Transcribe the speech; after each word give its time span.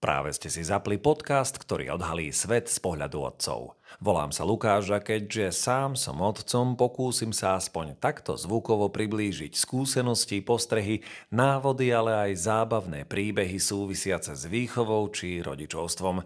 Práve 0.00 0.32
ste 0.32 0.48
si 0.48 0.64
zapli 0.64 0.96
podcast, 0.96 1.60
ktorý 1.60 1.92
odhalí 1.92 2.32
svet 2.32 2.72
z 2.72 2.80
pohľadu 2.80 3.20
otcov. 3.20 3.76
Volám 4.00 4.32
sa 4.32 4.48
Lukáš 4.48 4.88
a 4.96 4.98
keďže 5.04 5.52
sám 5.52 5.92
som 5.92 6.24
otcom, 6.24 6.72
pokúsim 6.72 7.36
sa 7.36 7.60
aspoň 7.60 8.00
takto 8.00 8.32
zvukovo 8.32 8.88
priblížiť 8.88 9.52
skúsenosti, 9.52 10.40
postrehy, 10.40 11.04
návody, 11.28 11.92
ale 11.92 12.32
aj 12.32 12.48
zábavné 12.48 13.04
príbehy 13.04 13.60
súvisiace 13.60 14.32
s 14.32 14.48
výchovou 14.48 15.04
či 15.12 15.44
rodičovstvom 15.44 16.24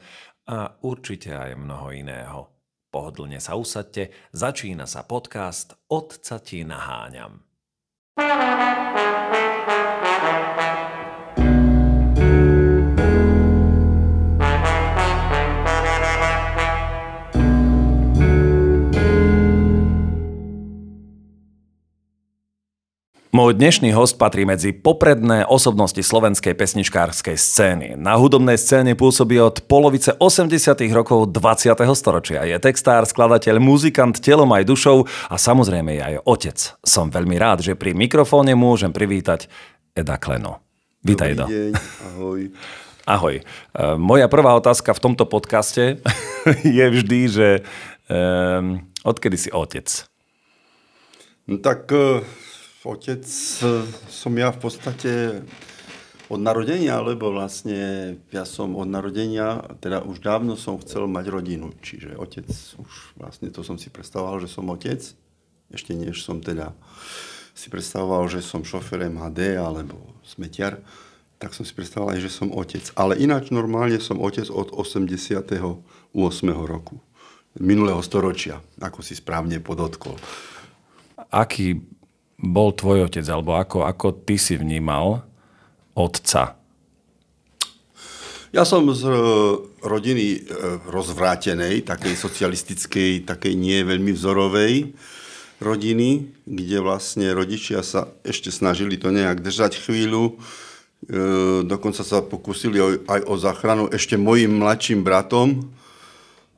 a 0.55 0.59
určite 0.87 1.35
aj 1.35 1.59
mnoho 1.59 1.91
iného. 1.91 2.41
Pohodlne 2.95 3.43
sa 3.43 3.59
usadte, 3.59 4.15
začína 4.31 4.87
sa 4.87 5.03
podcast 5.03 5.75
Otca 5.91 6.39
ti 6.39 6.63
naháňam. 6.63 7.43
Môj 23.35 23.59
dnešný 23.59 23.91
host 23.99 24.15
patrí 24.15 24.47
medzi 24.47 24.71
popredné 24.71 25.43
osobnosti 25.43 25.99
slovenskej 25.99 26.55
pesničkárskej 26.55 27.35
scény. 27.35 27.99
Na 27.99 28.15
hudobnej 28.15 28.55
scéne 28.55 28.95
pôsobí 28.95 29.43
od 29.43 29.59
polovice 29.67 30.15
80 30.15 30.55
rokov 30.95 31.35
20. 31.35 31.75
storočia. 31.99 32.47
Je 32.47 32.55
textár, 32.63 33.03
skladateľ, 33.03 33.59
muzikant 33.59 34.15
telom 34.23 34.47
aj 34.55 34.71
dušou 34.71 35.11
a 35.27 35.35
samozrejme 35.35 35.99
je 35.99 36.03
aj 36.15 36.17
otec. 36.23 36.59
Som 36.87 37.11
veľmi 37.11 37.35
rád, 37.35 37.67
že 37.67 37.75
pri 37.75 37.91
mikrofóne 37.99 38.55
môžem 38.55 38.95
privítať 38.95 39.51
Eda 39.99 40.15
Kleno. 40.15 40.63
Vítaj, 41.03 41.35
Edo. 41.35 41.51
deň, 41.51 41.75
ahoj. 42.15 42.41
Ahoj. 43.03 43.43
E, 43.43 43.85
moja 43.99 44.31
prvá 44.31 44.55
otázka 44.55 44.95
v 44.95 45.03
tomto 45.11 45.27
podcaste 45.27 45.99
je 46.63 46.87
vždy, 46.87 47.21
že 47.27 47.49
um, 48.07 48.79
odkedy 49.03 49.35
si 49.35 49.51
otec? 49.51 49.91
No 51.51 51.59
tak 51.59 51.91
uh 51.91 52.23
Otec 52.85 53.25
som 54.13 54.33
ja 54.37 54.53
v 54.53 54.61
podstate 54.61 55.41
od 56.29 56.37
narodenia, 56.37 57.01
lebo 57.01 57.33
vlastne 57.33 58.17
ja 58.29 58.45
som 58.45 58.77
od 58.77 58.85
narodenia, 58.85 59.65
teda 59.81 60.05
už 60.05 60.21
dávno 60.21 60.53
som 60.57 60.77
chcel 60.81 61.09
mať 61.09 61.33
rodinu. 61.33 61.73
Čiže 61.81 62.21
otec, 62.21 62.49
už 62.53 62.93
vlastne 63.17 63.49
to 63.49 63.65
som 63.65 63.81
si 63.81 63.89
predstavoval, 63.89 64.37
že 64.45 64.53
som 64.53 64.69
otec. 64.69 65.01
Ešte 65.73 65.97
než 65.97 66.21
som 66.21 66.45
teda 66.45 66.77
si 67.57 67.73
predstavoval, 67.73 68.29
že 68.29 68.45
som 68.45 68.69
šofer 68.69 69.09
MHD 69.09 69.57
alebo 69.57 69.97
smetiar, 70.21 70.85
tak 71.41 71.57
som 71.57 71.65
si 71.65 71.73
predstavoval 71.73 72.17
aj, 72.17 72.21
že 72.21 72.33
som 72.33 72.53
otec. 72.53 72.85
Ale 73.01 73.17
ináč 73.17 73.49
normálne 73.49 73.97
som 73.97 74.21
otec 74.21 74.49
od 74.53 74.77
88. 74.77 75.49
roku 76.69 77.01
minulého 77.57 78.03
storočia, 78.05 78.61
ako 78.77 79.01
si 79.01 79.17
správne 79.17 79.57
podotkol. 79.63 80.21
Aký 81.31 81.81
bol 82.39 82.75
tvoj 82.75 83.11
otec, 83.11 83.27
alebo 83.31 83.55
ako, 83.55 83.87
ako 83.87 84.25
ty 84.27 84.37
si 84.37 84.59
vnímal 84.59 85.23
otca? 85.95 86.59
Ja 88.55 88.63
som 88.63 88.87
z 88.95 89.03
rodiny 89.83 90.27
e, 90.31 90.39
rozvrátenej, 90.87 91.83
takej 91.91 92.15
socialistickej, 92.15 93.27
takej 93.27 93.59
nie 93.59 93.83
veľmi 93.83 94.15
vzorovej 94.15 94.95
rodiny, 95.59 96.31
kde 96.47 96.79
vlastne 96.79 97.35
rodičia 97.35 97.83
sa 97.83 98.15
ešte 98.23 98.55
snažili 98.55 98.95
to 98.95 99.11
nejak 99.11 99.43
držať 99.43 99.83
chvíľu. 99.83 100.39
E, 100.39 101.67
dokonca 101.67 102.07
sa 102.07 102.23
pokúsili 102.23 102.79
aj 103.11 103.27
o 103.27 103.35
záchranu 103.35 103.91
ešte 103.91 104.15
mojim 104.15 104.55
mladším 104.63 105.03
bratom, 105.03 105.75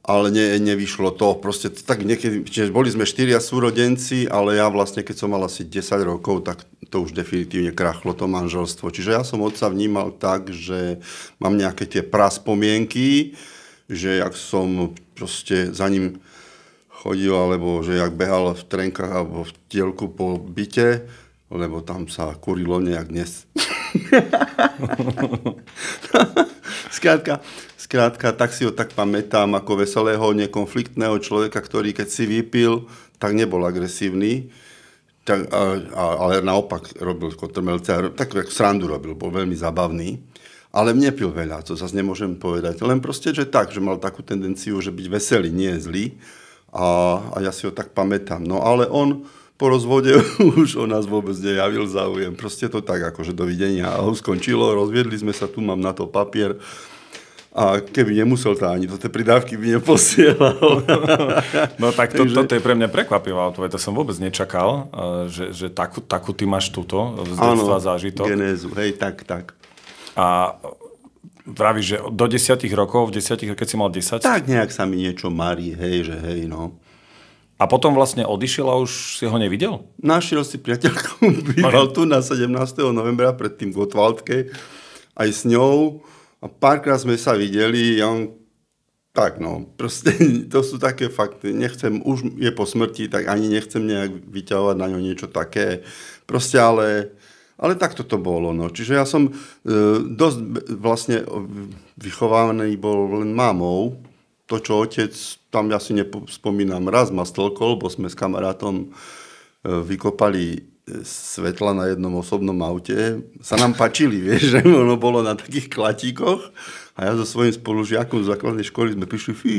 ale 0.07 0.31
ne, 0.31 0.55
nevyšlo 0.62 1.11
to. 1.19 1.35
Proste 1.35 1.67
tak 1.75 2.07
niekedy, 2.07 2.47
čiže 2.47 2.71
boli 2.71 2.87
sme 2.87 3.03
štyria 3.03 3.43
súrodenci, 3.43 4.31
ale 4.31 4.55
ja 4.63 4.71
vlastne, 4.71 5.03
keď 5.03 5.17
som 5.19 5.35
mal 5.35 5.42
asi 5.42 5.67
10 5.67 5.83
rokov, 6.07 6.47
tak 6.47 6.63
to 6.86 7.03
už 7.03 7.11
definitívne 7.11 7.75
krachlo 7.75 8.14
to 8.14 8.30
manželstvo. 8.30 8.95
Čiže 8.95 9.11
ja 9.19 9.27
som 9.27 9.42
otca 9.42 9.67
vnímal 9.67 10.14
tak, 10.14 10.55
že 10.55 11.03
mám 11.42 11.58
nejaké 11.58 11.91
tie 11.91 12.07
praspomienky, 12.07 13.35
že 13.91 14.23
jak 14.23 14.39
som 14.39 14.95
proste 15.19 15.75
za 15.75 15.91
ním 15.91 16.23
chodil, 17.03 17.35
alebo 17.35 17.83
že 17.83 17.98
jak 17.98 18.14
behal 18.14 18.55
v 18.55 18.63
trenkách 18.63 19.11
alebo 19.11 19.42
v 19.42 19.53
tielku 19.67 20.07
po 20.07 20.39
byte, 20.39 21.03
lebo 21.51 21.83
tam 21.83 22.07
sa 22.07 22.30
kurilo 22.39 22.79
nejak 22.79 23.11
dnes. 23.11 23.47
Skrátka, 26.96 27.45
skrátka, 27.77 28.33
tak 28.33 28.57
si 28.57 28.64
ho 28.64 28.73
tak 28.73 28.96
pamätám 28.96 29.52
ako 29.52 29.84
veselého, 29.84 30.33
nekonfliktného 30.33 31.20
človeka, 31.20 31.61
ktorý 31.61 31.92
keď 31.92 32.08
si 32.08 32.24
vypil, 32.24 32.89
tak 33.20 33.36
nebol 33.36 33.61
agresívny, 33.68 34.48
tak, 35.29 35.52
a, 35.52 35.77
a, 35.92 36.05
ale 36.24 36.40
naopak 36.40 36.96
robil 36.96 37.36
kotrmelce, 37.36 38.17
tak 38.17 38.33
srandu 38.48 38.89
robil, 38.89 39.12
bol 39.12 39.29
veľmi 39.29 39.52
zabavný. 39.52 40.17
Ale 40.73 40.96
mne 40.96 41.12
pil 41.12 41.33
veľa, 41.33 41.64
to 41.64 41.77
zase 41.77 41.96
nemôžem 41.96 42.36
povedať. 42.36 42.80
Len 42.85 43.01
proste, 43.01 43.33
že 43.33 43.48
tak, 43.48 43.73
že 43.73 43.80
mal 43.80 44.01
takú 44.01 44.24
tendenciu, 44.24 44.80
že 44.80 44.92
byť 44.92 45.06
veselý, 45.08 45.48
nie 45.48 45.73
zlý. 45.77 46.17
A, 46.73 47.17
a 47.33 47.36
ja 47.40 47.52
si 47.52 47.64
ho 47.64 47.73
tak 47.73 47.96
pamätám. 47.96 48.45
No 48.45 48.61
ale 48.61 48.85
on 48.89 49.24
po 49.56 49.72
rozvode 49.72 50.12
už 50.62 50.77
o 50.77 50.86
nás 50.86 51.08
vôbec 51.08 51.36
nejavil 51.40 51.89
záujem. 51.89 52.36
Proste 52.36 52.68
to 52.68 52.84
tak, 52.84 53.02
akože 53.12 53.33
dovidenia. 53.33 53.89
A 53.92 54.05
skončilo, 54.12 54.77
rozviedli 54.77 55.17
sme 55.17 55.33
sa, 55.33 55.48
tu 55.48 55.64
mám 55.64 55.80
na 55.80 55.96
to 55.96 56.05
papier. 56.05 56.61
A 57.56 57.80
keby 57.80 58.20
nemusel 58.20 58.52
to 58.52 58.68
ani 58.68 58.84
do 58.84 59.00
tej 59.00 59.08
pridávky 59.08 59.56
by 59.56 59.80
neposielal. 59.80 60.61
No 61.80 61.89
tak 61.89 62.12
to, 62.12 62.28
Takže... 62.28 62.36
toto 62.36 62.52
je 62.52 62.61
pre 62.61 62.77
mňa 62.77 62.92
prekvapivá 62.92 63.48
odpoveď, 63.48 63.77
to 63.77 63.80
som 63.80 63.96
vôbec 63.96 64.17
nečakal, 64.20 64.92
že, 65.33 65.56
že 65.56 65.73
takú, 65.73 66.05
takú 66.05 66.36
ty 66.36 66.44
máš 66.44 66.68
túto 66.68 67.17
z 67.24 67.33
detstva 67.33 67.80
zážitok. 67.80 68.28
genézu, 68.28 68.68
hej, 68.77 69.00
tak, 69.00 69.24
tak. 69.24 69.56
A 70.17 70.56
vravíš, 71.48 71.86
že 71.86 71.96
do 72.12 72.27
desiatich 72.28 72.73
rokov, 72.77 73.08
v 73.08 73.20
desiatich, 73.20 73.48
keď 73.56 73.68
si 73.68 73.77
mal 73.80 73.88
10? 73.88 74.20
Tak 74.20 74.44
nejak 74.44 74.68
sa 74.68 74.84
mi 74.84 75.00
niečo 75.00 75.33
marí, 75.33 75.73
hej, 75.73 76.12
že 76.12 76.17
hej, 76.28 76.44
no. 76.44 76.77
A 77.56 77.64
potom 77.64 77.96
vlastne 77.96 78.28
odišiel 78.28 78.68
a 78.68 78.77
už 78.77 79.17
si 79.17 79.24
ho 79.24 79.36
nevidel? 79.40 79.80
Našiel 79.96 80.44
si 80.44 80.61
priateľku, 80.61 81.24
býval 81.56 81.89
tu 81.96 82.05
na 82.05 82.20
17. 82.20 82.52
novembra 82.92 83.33
pred 83.33 83.56
tým 83.56 83.72
Gotwaldke, 83.72 84.52
aj 85.17 85.28
s 85.33 85.42
ňou. 85.48 86.05
A 86.44 86.52
párkrát 86.52 87.00
sme 87.00 87.17
sa 87.17 87.33
videli 87.33 87.96
a 88.05 88.12
on 88.12 88.28
tak 89.17 89.40
no, 89.40 89.64
proste 89.80 90.12
to 90.52 90.61
sú 90.61 90.77
také 90.77 91.08
fakty. 91.08 91.56
Nechcem, 91.56 92.05
už 92.05 92.36
je 92.36 92.52
po 92.52 92.68
smrti, 92.68 93.08
tak 93.08 93.33
ani 93.33 93.48
nechcem 93.48 93.80
nejak 93.80 94.28
vyťahovať 94.28 94.77
na 94.77 94.86
ňo 94.92 95.00
niečo 95.00 95.33
také. 95.33 95.80
Proste 96.28 96.61
ale, 96.61 97.17
ale 97.56 97.80
tak 97.80 97.96
to 97.96 98.05
bolo. 98.20 98.52
No. 98.52 98.68
Čiže 98.68 98.92
ja 98.92 99.08
som 99.08 99.33
e, 99.33 99.33
dosť 100.05 100.38
vlastne 100.77 101.24
vychovaný 101.96 102.77
bol 102.77 103.24
len 103.24 103.33
mamou. 103.33 103.96
To, 104.46 104.62
čo 104.62 104.86
otec 104.86 105.11
tam 105.51 105.74
ja 105.74 105.83
si 105.83 105.96
nespomínam, 105.96 106.86
raz 106.86 107.11
ma 107.11 107.27
stolkol, 107.27 107.80
bo 107.83 107.90
sme 107.90 108.07
s 108.07 108.14
kamarátom 108.14 108.86
e, 108.86 108.86
vykopali 109.67 110.45
e, 110.55 110.61
svetla 111.02 111.74
na 111.74 111.84
jednom 111.90 112.14
osobnom 112.14 112.55
aute. 112.62 113.27
Sa 113.42 113.58
nám 113.58 113.74
pačili, 113.74 114.23
vieš, 114.27 114.55
že 114.55 114.61
ono 114.62 114.95
bolo 114.95 115.24
na 115.24 115.35
takých 115.35 115.67
klatíkoch 115.67 116.55
a 116.95 117.11
ja 117.11 117.12
so 117.18 117.27
svojím 117.27 117.58
spolužiakom 117.58 118.23
z 118.23 118.30
základnej 118.30 118.67
školy 118.70 118.95
sme 118.95 119.11
prišli, 119.11 119.35
fí, 119.35 119.56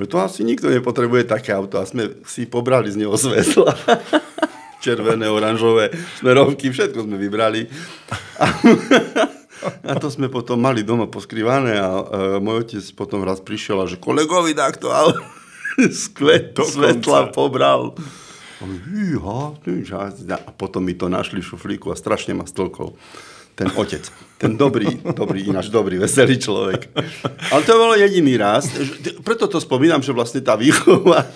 to 0.00 0.16
asi 0.16 0.44
nikto 0.44 0.72
nepotrebuje 0.72 1.28
také 1.28 1.52
auto 1.52 1.76
a 1.76 1.84
sme 1.84 2.24
si 2.24 2.48
pobrali 2.48 2.88
z 2.88 3.04
neho 3.04 3.12
svetla. 3.12 3.76
Červené, 4.84 5.28
oranžové, 5.28 5.92
smerovky, 6.16 6.72
všetko 6.72 7.04
sme 7.04 7.20
vybrali. 7.20 7.68
A, 9.84 9.96
to 10.00 10.08
sme 10.08 10.32
potom 10.32 10.56
mali 10.56 10.80
doma 10.80 11.04
poskrývané 11.06 11.76
a 11.76 11.90
uh, 12.00 12.04
môj 12.40 12.64
otec 12.68 12.84
potom 12.96 13.24
raz 13.24 13.44
prišiel 13.44 13.84
a 13.84 13.90
že 13.90 14.00
kolegovi 14.00 14.56
takto 14.56 14.88
ale 14.88 15.16
skvet, 16.04 16.56
svetla 16.56 17.32
pobral. 17.32 17.96
A 20.30 20.50
potom 20.52 20.84
mi 20.84 20.92
to 20.92 21.08
našli 21.08 21.40
v 21.40 21.48
šuflíku 21.48 21.88
a 21.92 21.96
strašne 21.96 22.36
ma 22.36 22.44
stolkol 22.44 22.92
ten 23.56 23.68
otec. 23.76 24.04
Ten 24.40 24.56
dobrý, 24.56 24.88
dobrý, 25.12 25.52
ináč 25.52 25.68
dobrý, 25.68 26.00
veselý 26.00 26.40
človek. 26.40 26.96
Ale 27.52 27.60
to 27.64 27.76
bolo 27.76 27.92
jediný 27.92 28.40
raz. 28.40 28.72
Preto 29.20 29.52
to 29.52 29.60
spomínam, 29.60 30.00
že 30.00 30.16
vlastne 30.16 30.40
tá 30.40 30.56
výchova 30.56 31.28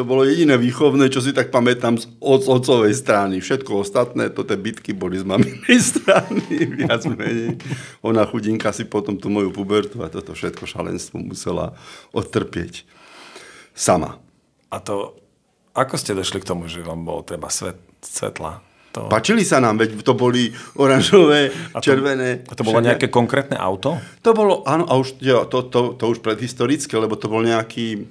to 0.00 0.08
bolo 0.08 0.24
jediné 0.24 0.56
výchovné, 0.56 1.12
čo 1.12 1.20
si 1.20 1.36
tak 1.36 1.52
pamätám 1.52 2.00
z 2.00 2.08
otcovej 2.24 2.96
strany. 2.96 3.44
Všetko 3.44 3.84
ostatné, 3.84 4.32
to 4.32 4.48
tie 4.48 4.56
bitky 4.56 4.96
boli 4.96 5.20
z 5.20 5.28
maminej 5.28 5.76
strany, 5.92 6.40
viac 6.80 7.04
menej. 7.04 7.60
Ona 8.00 8.24
chudinka 8.24 8.72
si 8.72 8.88
potom 8.88 9.20
tú 9.20 9.28
moju 9.28 9.52
pubertu 9.52 10.00
a 10.00 10.08
toto 10.08 10.32
všetko 10.32 10.64
šalenstvo 10.64 11.20
musela 11.20 11.76
odtrpieť 12.16 12.88
sama. 13.76 14.16
A 14.72 14.80
to, 14.80 15.20
ako 15.76 16.00
ste 16.00 16.16
došli 16.16 16.40
k 16.40 16.48
tomu, 16.48 16.64
že 16.64 16.80
vám 16.80 17.04
bolo 17.04 17.20
treba 17.20 17.52
svet, 17.52 17.76
svetla? 18.00 18.64
To... 18.96 19.12
Pačili 19.12 19.44
sa 19.44 19.60
nám, 19.60 19.84
veď 19.84 20.00
to 20.00 20.16
boli 20.16 20.48
oranžové, 20.80 21.52
a 21.76 21.78
to, 21.78 21.92
červené. 21.92 22.40
A 22.48 22.56
to 22.56 22.64
bolo 22.64 22.80
nejaké 22.80 23.12
konkrétne 23.12 23.60
auto? 23.60 24.00
To 24.24 24.32
bolo, 24.32 24.64
áno, 24.64 24.88
a 24.88 24.96
už, 24.96 25.20
ja, 25.20 25.44
to, 25.44 25.68
to, 25.68 25.92
to 25.92 26.04
už 26.08 26.24
predhistorické, 26.24 26.96
lebo 26.96 27.20
to 27.20 27.28
bol 27.28 27.44
nejaký 27.44 28.08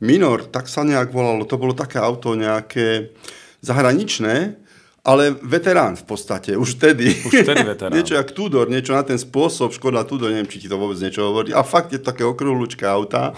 Minor, 0.00 0.48
tak 0.48 0.66
sa 0.66 0.80
nejak 0.80 1.12
volalo. 1.12 1.44
To 1.44 1.60
bolo 1.60 1.76
také 1.76 2.00
auto 2.00 2.32
nejaké 2.32 3.12
zahraničné, 3.60 4.56
ale 5.04 5.32
veterán 5.44 5.96
v 5.96 6.04
podstate, 6.04 6.56
už 6.56 6.76
vtedy. 6.76 7.12
Už 7.24 7.44
vtedy 7.44 7.62
veterán. 7.76 7.92
niečo 7.92 8.16
jak 8.16 8.32
Tudor, 8.32 8.68
niečo 8.68 8.92
na 8.96 9.04
ten 9.04 9.16
spôsob, 9.16 9.72
Škoda 9.72 10.04
Tudor, 10.04 10.32
neviem, 10.32 10.48
či 10.48 10.60
ti 10.64 10.68
to 10.68 10.76
vôbec 10.76 10.96
niečo 11.00 11.28
hovorí. 11.28 11.52
A 11.52 11.64
fakt 11.64 11.92
je 11.92 12.00
to 12.00 12.12
také 12.12 12.24
okrúhlučké 12.24 12.84
auta. 12.84 13.32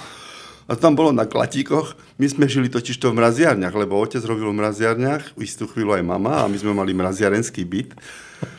A 0.71 0.79
tam 0.79 0.95
bolo 0.95 1.11
na 1.11 1.27
klatíkoch. 1.27 1.99
My 2.17 2.27
sme 2.31 2.47
žili 2.47 2.71
totiž 2.71 2.99
to 3.03 3.11
v 3.11 3.19
mraziarniach, 3.19 3.75
lebo 3.75 3.99
otec 3.99 4.23
robil 4.23 4.51
v 4.55 4.59
mraziarniach, 4.63 5.35
istú 5.43 5.67
chvíľu 5.67 5.99
aj 5.99 6.03
mama 6.07 6.47
a 6.47 6.51
my 6.51 6.57
sme 6.59 6.73
mali 6.73 6.95
mraziarenský 6.95 7.67
byt. 7.67 7.93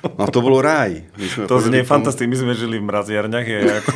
A 0.03 0.27
to 0.31 0.39
bolo 0.39 0.63
ráj. 0.63 1.03
My 1.19 1.27
sme 1.27 1.43
to 1.47 1.59
znie 1.59 1.83
fantasticky, 1.83 2.27
my 2.27 2.39
sme 2.39 2.53
žili 2.55 2.79
v 2.79 2.87
mraziarniach. 2.87 3.45
Je 3.47 3.59
ako... 3.67 3.89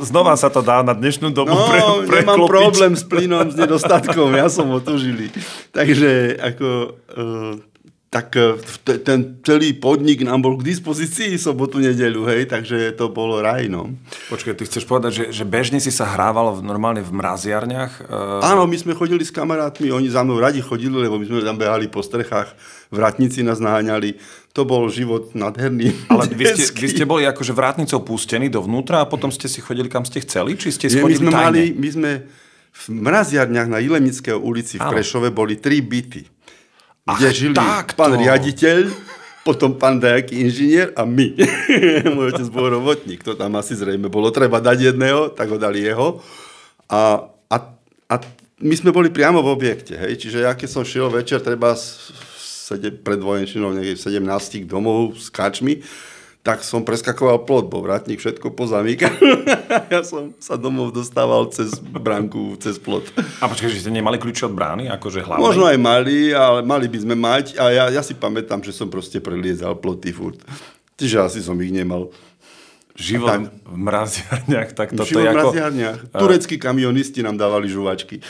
Znova 0.08 0.36
sa 0.40 0.48
to 0.48 0.64
dá 0.64 0.80
na 0.80 0.96
dnešnú 0.96 1.32
dobu 1.32 1.52
no, 1.52 1.68
pre, 1.68 1.80
pre 2.08 2.20
nemám 2.24 2.48
problém 2.48 2.92
s 2.96 3.04
plynom, 3.04 3.52
s 3.52 3.56
nedostatkom, 3.56 4.32
ja 4.32 4.48
som 4.48 4.72
otužili. 4.72 5.28
Takže 5.72 6.36
ako... 6.36 6.66
Uh, 7.12 7.69
tak 8.10 8.34
e, 8.34 8.58
ten 9.06 9.38
celý 9.46 9.70
podnik 9.78 10.26
nám 10.26 10.42
bol 10.42 10.58
k 10.58 10.66
dispozícii 10.66 11.38
sobotu, 11.38 11.78
nedeľu, 11.78 12.26
hej, 12.26 12.50
takže 12.50 12.98
to 12.98 13.06
bolo 13.06 13.38
raj, 13.38 13.70
no. 13.70 13.86
Počkaj, 14.26 14.58
ty 14.58 14.66
chceš 14.66 14.82
povedať, 14.82 15.12
že, 15.14 15.24
že 15.30 15.44
bežne 15.46 15.78
si 15.78 15.94
sa 15.94 16.10
hrával 16.10 16.58
v, 16.58 16.66
normálne 16.66 17.06
v 17.06 17.12
mraziarniach? 17.14 18.10
Uh... 18.10 18.42
Áno, 18.42 18.66
my 18.66 18.74
sme 18.74 18.98
chodili 18.98 19.22
s 19.22 19.30
kamarátmi, 19.30 19.94
oni 19.94 20.10
za 20.10 20.26
mnou 20.26 20.42
radi 20.42 20.58
chodili, 20.58 20.98
lebo 20.98 21.22
my 21.22 21.26
sme 21.30 21.46
tam 21.46 21.54
behali 21.54 21.86
po 21.86 22.02
strechách, 22.02 22.50
vrátnici 22.90 23.46
nás 23.46 23.62
naháňali. 23.62 24.18
To 24.58 24.66
bol 24.66 24.90
život 24.90 25.30
nádherný. 25.38 25.94
Ale 26.10 26.26
vy 26.34 26.50
ste, 26.58 26.66
vy 26.66 26.88
ste 26.90 27.06
boli 27.06 27.30
akože 27.30 27.54
vrátnicou 27.54 28.02
pustení 28.02 28.50
dovnútra 28.50 29.06
a 29.06 29.06
potom 29.06 29.30
ste 29.30 29.46
si 29.46 29.62
chodili 29.62 29.86
kam 29.86 30.02
ste 30.02 30.18
chceli? 30.26 30.58
Či 30.58 30.74
ste 30.74 30.86
Nie, 30.90 31.06
my 31.06 31.14
sme 31.14 31.30
tajne? 31.30 31.46
mali, 31.46 31.62
my 31.78 31.88
sme 31.94 32.10
v 32.70 32.84
mraziarniach 32.90 33.70
na 33.70 33.78
Ilemického 33.78 34.42
ulici 34.42 34.82
v 34.82 34.86
Prešove 34.98 35.30
boli 35.30 35.62
tri 35.62 35.78
byty 35.78 36.39
Ach, 37.10 37.18
kde 37.18 37.28
žili 37.34 37.54
takto. 37.58 37.98
pán 37.98 38.14
riaditeľ, 38.14 38.90
potom 39.42 39.74
pán 39.74 39.98
dajaký 39.98 40.46
inžinier 40.46 40.94
a 40.94 41.02
my. 41.02 41.34
Môj 42.14 42.36
otec 42.36 42.48
bol 42.52 42.70
robotník, 42.70 43.24
to 43.26 43.34
tam 43.34 43.56
asi 43.58 43.74
zrejme 43.74 44.06
bolo 44.06 44.30
treba 44.30 44.62
dať 44.62 44.94
jedného, 44.94 45.34
tak 45.34 45.50
ho 45.50 45.58
dali 45.58 45.82
jeho. 45.82 46.22
A, 46.86 47.26
a, 47.50 47.56
a 48.06 48.14
my 48.60 48.74
sme 48.76 48.94
boli 48.94 49.08
priamo 49.08 49.40
v 49.40 49.50
objekte, 49.50 49.96
hej, 49.96 50.20
čiže 50.20 50.44
ja 50.44 50.52
keď 50.54 50.68
som 50.68 50.84
šiel 50.84 51.08
večer, 51.08 51.40
treba 51.40 51.74
pred 52.78 53.18
vojenčinou 53.18 53.74
niekde 53.74 53.98
17 53.98 54.70
domov 54.70 55.18
s 55.18 55.26
kačmi, 55.32 55.82
tak 56.40 56.64
som 56.64 56.80
preskakoval 56.80 57.44
plot, 57.44 57.68
bo 57.68 57.84
vrátnik 57.84 58.16
všetko 58.16 58.56
pozamýka. 58.56 59.12
ja 59.92 60.00
som 60.00 60.32
sa 60.40 60.56
domov 60.56 60.96
dostával 60.96 61.52
cez 61.52 61.76
bránku, 61.76 62.56
cez 62.56 62.80
plot. 62.80 63.12
A 63.44 63.44
počkaj, 63.44 63.68
že 63.68 63.84
ste 63.84 63.92
nemali 63.92 64.16
kľúče 64.16 64.48
od 64.48 64.56
brány, 64.56 64.88
akože 64.88 65.20
hlavne? 65.20 65.44
Možno 65.44 65.68
aj 65.68 65.76
mali, 65.76 66.32
ale 66.32 66.64
mali 66.64 66.88
by 66.88 66.98
sme 67.04 67.12
mať. 67.12 67.60
A 67.60 67.64
ja, 67.68 67.84
ja 67.92 68.00
si 68.00 68.16
pamätám, 68.16 68.64
že 68.64 68.72
som 68.72 68.88
proste 68.88 69.20
preliezal 69.20 69.76
ploty 69.76 70.16
furt. 70.16 70.40
Čiže 70.96 71.16
asi 71.20 71.40
som 71.44 71.60
ich 71.60 71.72
nemal. 71.72 72.08
Život 72.96 73.28
tak, 73.28 73.40
v 73.64 73.76
mraziarniach, 73.76 74.68
tak 74.76 74.88
toto 74.92 75.08
Život 75.08 75.20
je 75.20 75.28
v 75.28 75.36
mraziarniach. 75.36 75.98
Ako... 76.12 76.20
Tureckí 76.24 76.56
kamionisti 76.56 77.20
nám 77.20 77.36
dávali 77.36 77.68
žuvačky 77.68 78.20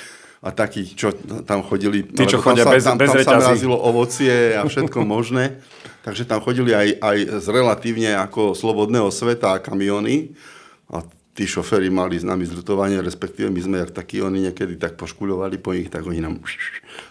a 0.41 0.49
takí, 0.57 0.89
čo 0.97 1.13
tam 1.45 1.61
chodili. 1.61 2.01
Tí, 2.01 2.25
čo 2.25 2.41
chodia 2.41 2.65
sa, 2.65 2.73
bez, 2.73 2.85
tam, 2.89 2.97
bez 2.97 3.13
tam 3.13 3.45
sa 3.45 3.53
mrazilo 3.53 3.77
ovocie 3.77 4.57
a 4.57 4.65
všetko 4.65 5.05
možné. 5.17 5.61
Takže 6.01 6.25
tam 6.25 6.41
chodili 6.41 6.73
aj, 6.73 6.97
aj 6.97 7.19
z 7.45 7.47
relatívne 7.53 8.17
ako 8.17 8.57
slobodného 8.57 9.13
sveta 9.13 9.61
kamiony 9.61 10.33
a 10.89 11.05
tí 11.37 11.45
šoféry 11.45 11.93
mali 11.93 12.17
s 12.17 12.25
nami 12.25 12.49
zrutovanie, 12.49 13.05
respektíve 13.05 13.53
my 13.53 13.61
sme, 13.61 13.77
jak 13.85 13.93
takí 13.93 14.25
oni 14.25 14.49
niekedy 14.49 14.81
tak 14.81 14.97
poškuľovali 14.97 15.57
po 15.61 15.77
nich, 15.77 15.93
tak 15.93 16.09
oni 16.09 16.25
nám 16.25 16.41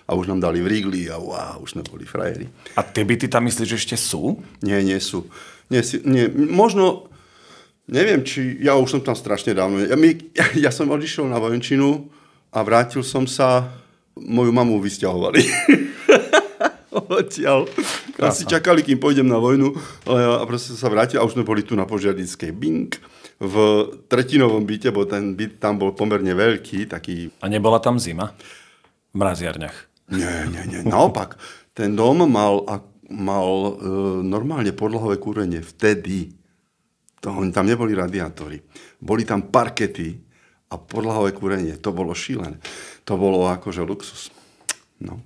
a 0.09 0.11
už 0.17 0.25
nám 0.25 0.41
dali 0.41 0.59
v 0.65 0.67
rigli 0.67 1.05
a 1.07 1.21
wow, 1.21 1.61
už 1.61 1.77
sme 1.77 1.85
boli 1.85 2.03
frajeri. 2.03 2.49
A 2.75 2.81
tie 2.81 3.05
byty 3.05 3.29
tam 3.29 3.45
myslíš, 3.45 3.69
že 3.69 3.77
ešte 3.77 3.97
sú? 3.97 4.41
Nie, 4.65 4.81
nie 4.81 4.97
sú. 4.97 5.29
Nie, 5.69 5.85
nie, 6.03 6.25
možno, 6.33 7.07
neviem, 7.85 8.25
či, 8.25 8.57
ja 8.59 8.73
už 8.73 8.99
som 8.99 9.01
tam 9.05 9.13
strašne 9.13 9.53
dávno, 9.53 9.85
ja, 9.85 9.93
my, 9.93 10.09
ja, 10.33 10.45
ja 10.69 10.71
som 10.73 10.89
odišiel 10.89 11.29
na 11.29 11.37
vojenčinu 11.37 12.09
a 12.49 12.59
vrátil 12.65 13.05
som 13.05 13.29
sa, 13.29 13.69
moju 14.17 14.51
mamu 14.51 14.77
vysťahovali. 14.81 15.41
odtiaľ. 16.91 17.69
Asi 18.19 18.43
čakali, 18.43 18.81
kým 18.81 18.97
pôjdem 18.99 19.25
na 19.25 19.37
vojnu 19.37 19.73
a 20.09 20.43
proste 20.49 20.73
sa 20.75 20.89
vrátil 20.89 21.21
a 21.21 21.25
už 21.25 21.37
sme 21.37 21.47
boli 21.47 21.61
tu 21.61 21.77
na 21.77 21.85
požiarnickej 21.85 22.51
Bing 22.51 22.89
v 23.39 23.55
tretinovom 24.11 24.67
byte, 24.67 24.91
bo 24.91 25.07
ten 25.07 25.33
byt 25.37 25.63
tam 25.63 25.79
bol 25.79 25.95
pomerne 25.95 26.35
veľký, 26.35 26.91
taký... 26.91 27.31
A 27.39 27.47
nebola 27.47 27.79
tam 27.79 27.95
zima? 27.95 28.35
V 29.09 29.15
mraziarniach? 29.15 29.77
Nie, 30.11 30.49
nie, 30.51 30.63
nie. 30.67 30.79
Naopak, 30.83 31.39
ten 31.71 31.95
dom 31.95 32.27
mal, 32.27 32.67
mal 33.07 33.47
e, 33.47 33.71
normálne 34.27 34.75
podlahové 34.75 35.21
kúrenie 35.21 35.63
vtedy. 35.63 36.35
To, 37.23 37.31
tam 37.55 37.65
neboli 37.67 37.95
radiátory. 37.95 38.59
Boli 38.99 39.23
tam 39.23 39.47
parkety 39.47 40.19
a 40.69 40.75
podlahové 40.77 41.33
kúrenie. 41.33 41.75
To 41.81 41.89
bolo 41.89 42.13
šílené. 42.13 42.61
To 43.09 43.17
bolo 43.17 43.49
akože 43.49 43.81
luxus. 43.81 44.29
No. 45.01 45.17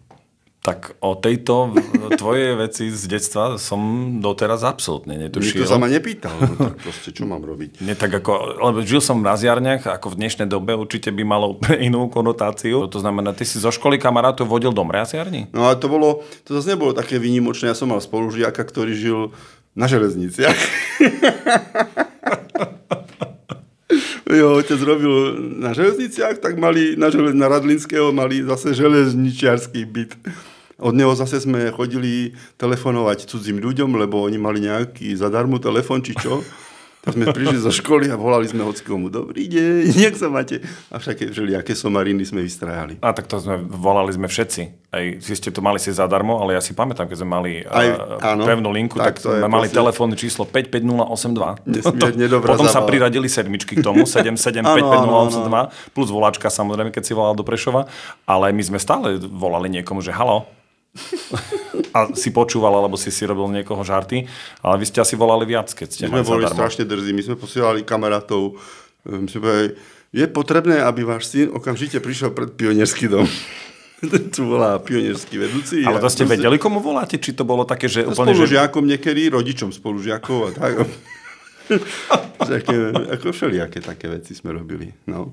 Tak 0.63 0.95
o 1.04 1.19
tejto 1.19 1.75
tvojej 2.16 2.56
veci 2.63 2.88
z 2.88 3.12
detstva 3.12 3.60
som 3.60 3.84
doteraz 4.24 4.63
absolútne 4.63 5.19
netušil. 5.19 5.60
Nikto 5.60 5.68
sa 5.68 5.75
ma 5.75 5.92
nepýtal, 5.92 6.31
no 6.40 6.56
tak 6.56 6.80
proste 6.80 7.12
čo 7.12 7.28
mám 7.28 7.44
robiť. 7.44 7.84
Nie, 7.84 8.00
tak 8.00 8.16
ako, 8.16 8.63
lebo 8.72 8.80
žil 8.88 9.04
som 9.04 9.19
v 9.19 9.28
raziarniach, 9.28 9.84
ako 9.92 10.16
v 10.16 10.24
dnešnej 10.24 10.48
dobe 10.48 10.72
určite 10.80 11.12
by 11.12 11.24
malo 11.28 11.60
inú 11.84 12.07
konotáciu. 12.07 12.88
To 12.88 12.98
znamená, 13.04 13.36
ty 13.36 13.44
si 13.44 13.60
zo 13.60 13.75
školy 13.75 14.00
kamarátov 14.00 14.48
vodil 14.48 14.72
do 14.72 14.88
mraziarni? 14.88 15.51
No 15.51 15.68
a 15.68 15.75
to 15.75 15.92
bolo, 15.92 16.24
to 16.48 16.56
zase 16.56 16.80
nebolo 16.80 16.95
také 16.95 17.19
výnimočné. 17.19 17.68
Ja 17.68 17.75
som 17.75 17.92
mal 17.92 18.00
spolužiaka, 18.00 18.63
ktorý 18.63 18.95
žil 18.95 19.19
na 19.75 19.92
železniciach. 19.92 20.56
jeho 24.31 24.56
otec 24.56 24.80
robil 24.80 25.36
na 25.60 25.75
železniciach, 25.75 26.40
tak 26.40 26.56
mali 26.56 26.96
na, 26.96 27.12
žele, 27.12 27.36
na 27.36 27.52
Radlinského 27.52 28.16
mali 28.16 28.40
zase 28.40 28.72
železničiarský 28.72 29.84
byt. 29.84 30.16
Od 30.80 30.96
neho 30.96 31.12
zase 31.16 31.44
sme 31.44 31.72
chodili 31.75 32.36
telefonovať 32.56 33.28
cudzím 33.28 33.60
ľuďom, 33.60 34.00
lebo 34.00 34.24
oni 34.24 34.40
mali 34.40 34.64
nejaký 34.64 35.16
zadarmo 35.16 35.60
telefon, 35.60 36.00
či 36.00 36.16
čo. 36.16 36.40
Tak 37.04 37.20
sme 37.20 37.36
prišli 37.36 37.60
zo 37.60 37.68
školy 37.68 38.08
a 38.08 38.16
volali 38.16 38.48
sme 38.48 38.64
hockomu, 38.64 39.12
dobrý 39.12 39.52
deň, 39.52 39.92
nech 40.07 40.16
sa 40.16 40.31
máte. 40.31 40.64
A 40.88 41.04
však 41.04 41.36
aké 41.36 41.76
somariny 41.76 42.24
sme 42.24 42.40
vystrajali. 42.40 42.95
A 43.04 43.12
tak 43.12 43.28
to 43.28 43.44
sme, 43.44 43.60
volali 43.60 44.16
sme 44.16 44.31
všetci. 44.31 44.88
Aj, 44.88 45.19
si 45.19 45.33
ste 45.36 45.52
to 45.52 45.60
mali 45.60 45.83
si 45.83 45.92
zadarmo, 45.92 46.40
ale 46.40 46.56
ja 46.56 46.64
si 46.64 46.72
pamätám, 46.72 47.12
keď 47.12 47.18
sme 47.19 47.30
mali 47.30 47.52
Aj, 47.68 47.92
áno, 48.24 48.48
pevnú 48.48 48.72
linku, 48.72 49.04
tak, 49.04 49.19
tak 49.19 49.36
sme 49.36 49.52
mali 49.52 49.68
telefónne 49.68 50.16
číslo 50.16 50.48
55082. 50.48 51.68
Nesmierne 51.68 52.26
dobrá 52.40 52.56
Potom 52.56 52.72
sa 52.72 52.80
priradili 52.88 53.28
sedmičky 53.28 53.76
k 53.76 53.83
tomu, 53.83 54.07
7755082, 54.14 55.92
plus 55.92 56.07
volačka 56.07 56.48
samozrejme, 56.48 56.95
keď 56.95 57.04
si 57.04 57.12
volal 57.12 57.36
do 57.36 57.44
Prešova. 57.44 57.83
Ale 58.24 58.56
my 58.56 58.64
sme 58.64 58.80
stále 58.80 59.19
volali 59.19 59.68
niekomu, 59.68 60.00
že 60.00 60.16
halo, 60.16 60.48
a 61.97 62.14
si 62.14 62.30
počúval, 62.30 62.73
alebo 62.73 62.94
si 62.97 63.09
si 63.09 63.26
robil 63.26 63.50
niekoho 63.50 63.81
žarty, 63.81 64.30
ale 64.62 64.76
vy 64.78 64.85
ste 64.85 65.02
asi 65.02 65.18
volali 65.18 65.50
viac, 65.50 65.73
keď 65.73 65.88
ste 65.90 66.04
My 66.06 66.21
sme 66.21 66.26
boli 66.26 66.45
zadarmo. 66.45 66.57
strašne 66.62 66.83
drzí, 66.85 67.12
my 67.14 67.23
sme 67.26 67.35
posielali 67.38 67.81
kamarátov, 67.81 68.62
my 69.09 69.26
sme 69.26 69.42
povedali, 69.42 69.69
je 70.14 70.26
potrebné, 70.30 70.78
aby 70.85 71.02
váš 71.02 71.33
syn 71.33 71.50
okamžite 71.50 71.97
prišiel 71.97 72.30
pred 72.38 72.54
pionierský 72.54 73.09
dom. 73.09 73.26
tu 74.35 74.42
volá 74.45 74.78
pionierský 74.78 75.42
vedúci. 75.42 75.81
Ale 75.81 75.97
to 75.97 76.09
ste 76.12 76.30
vedeli, 76.30 76.62
komu 76.62 76.83
voláte? 76.83 77.18
Či 77.18 77.33
to 77.33 77.47
bolo 77.47 77.66
také, 77.66 77.90
že 77.90 78.06
úplne... 78.06 78.35
Spolužiakom 78.35 78.85
že... 78.85 78.90
niekedy, 78.94 79.33
rodičom 79.33 79.73
spolužiakov 79.73 80.40
a 80.45 80.50
tak. 80.54 80.73
Také, 82.44 82.76
ako 82.92 83.31
všelijaké 83.31 83.80
také 83.80 84.12
veci 84.12 84.35
sme 84.35 84.52
robili. 84.52 84.92
No. 85.07 85.31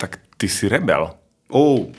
Tak 0.00 0.16
ty 0.40 0.48
si 0.48 0.64
rebel. 0.64 1.12
Oh, 1.52 1.92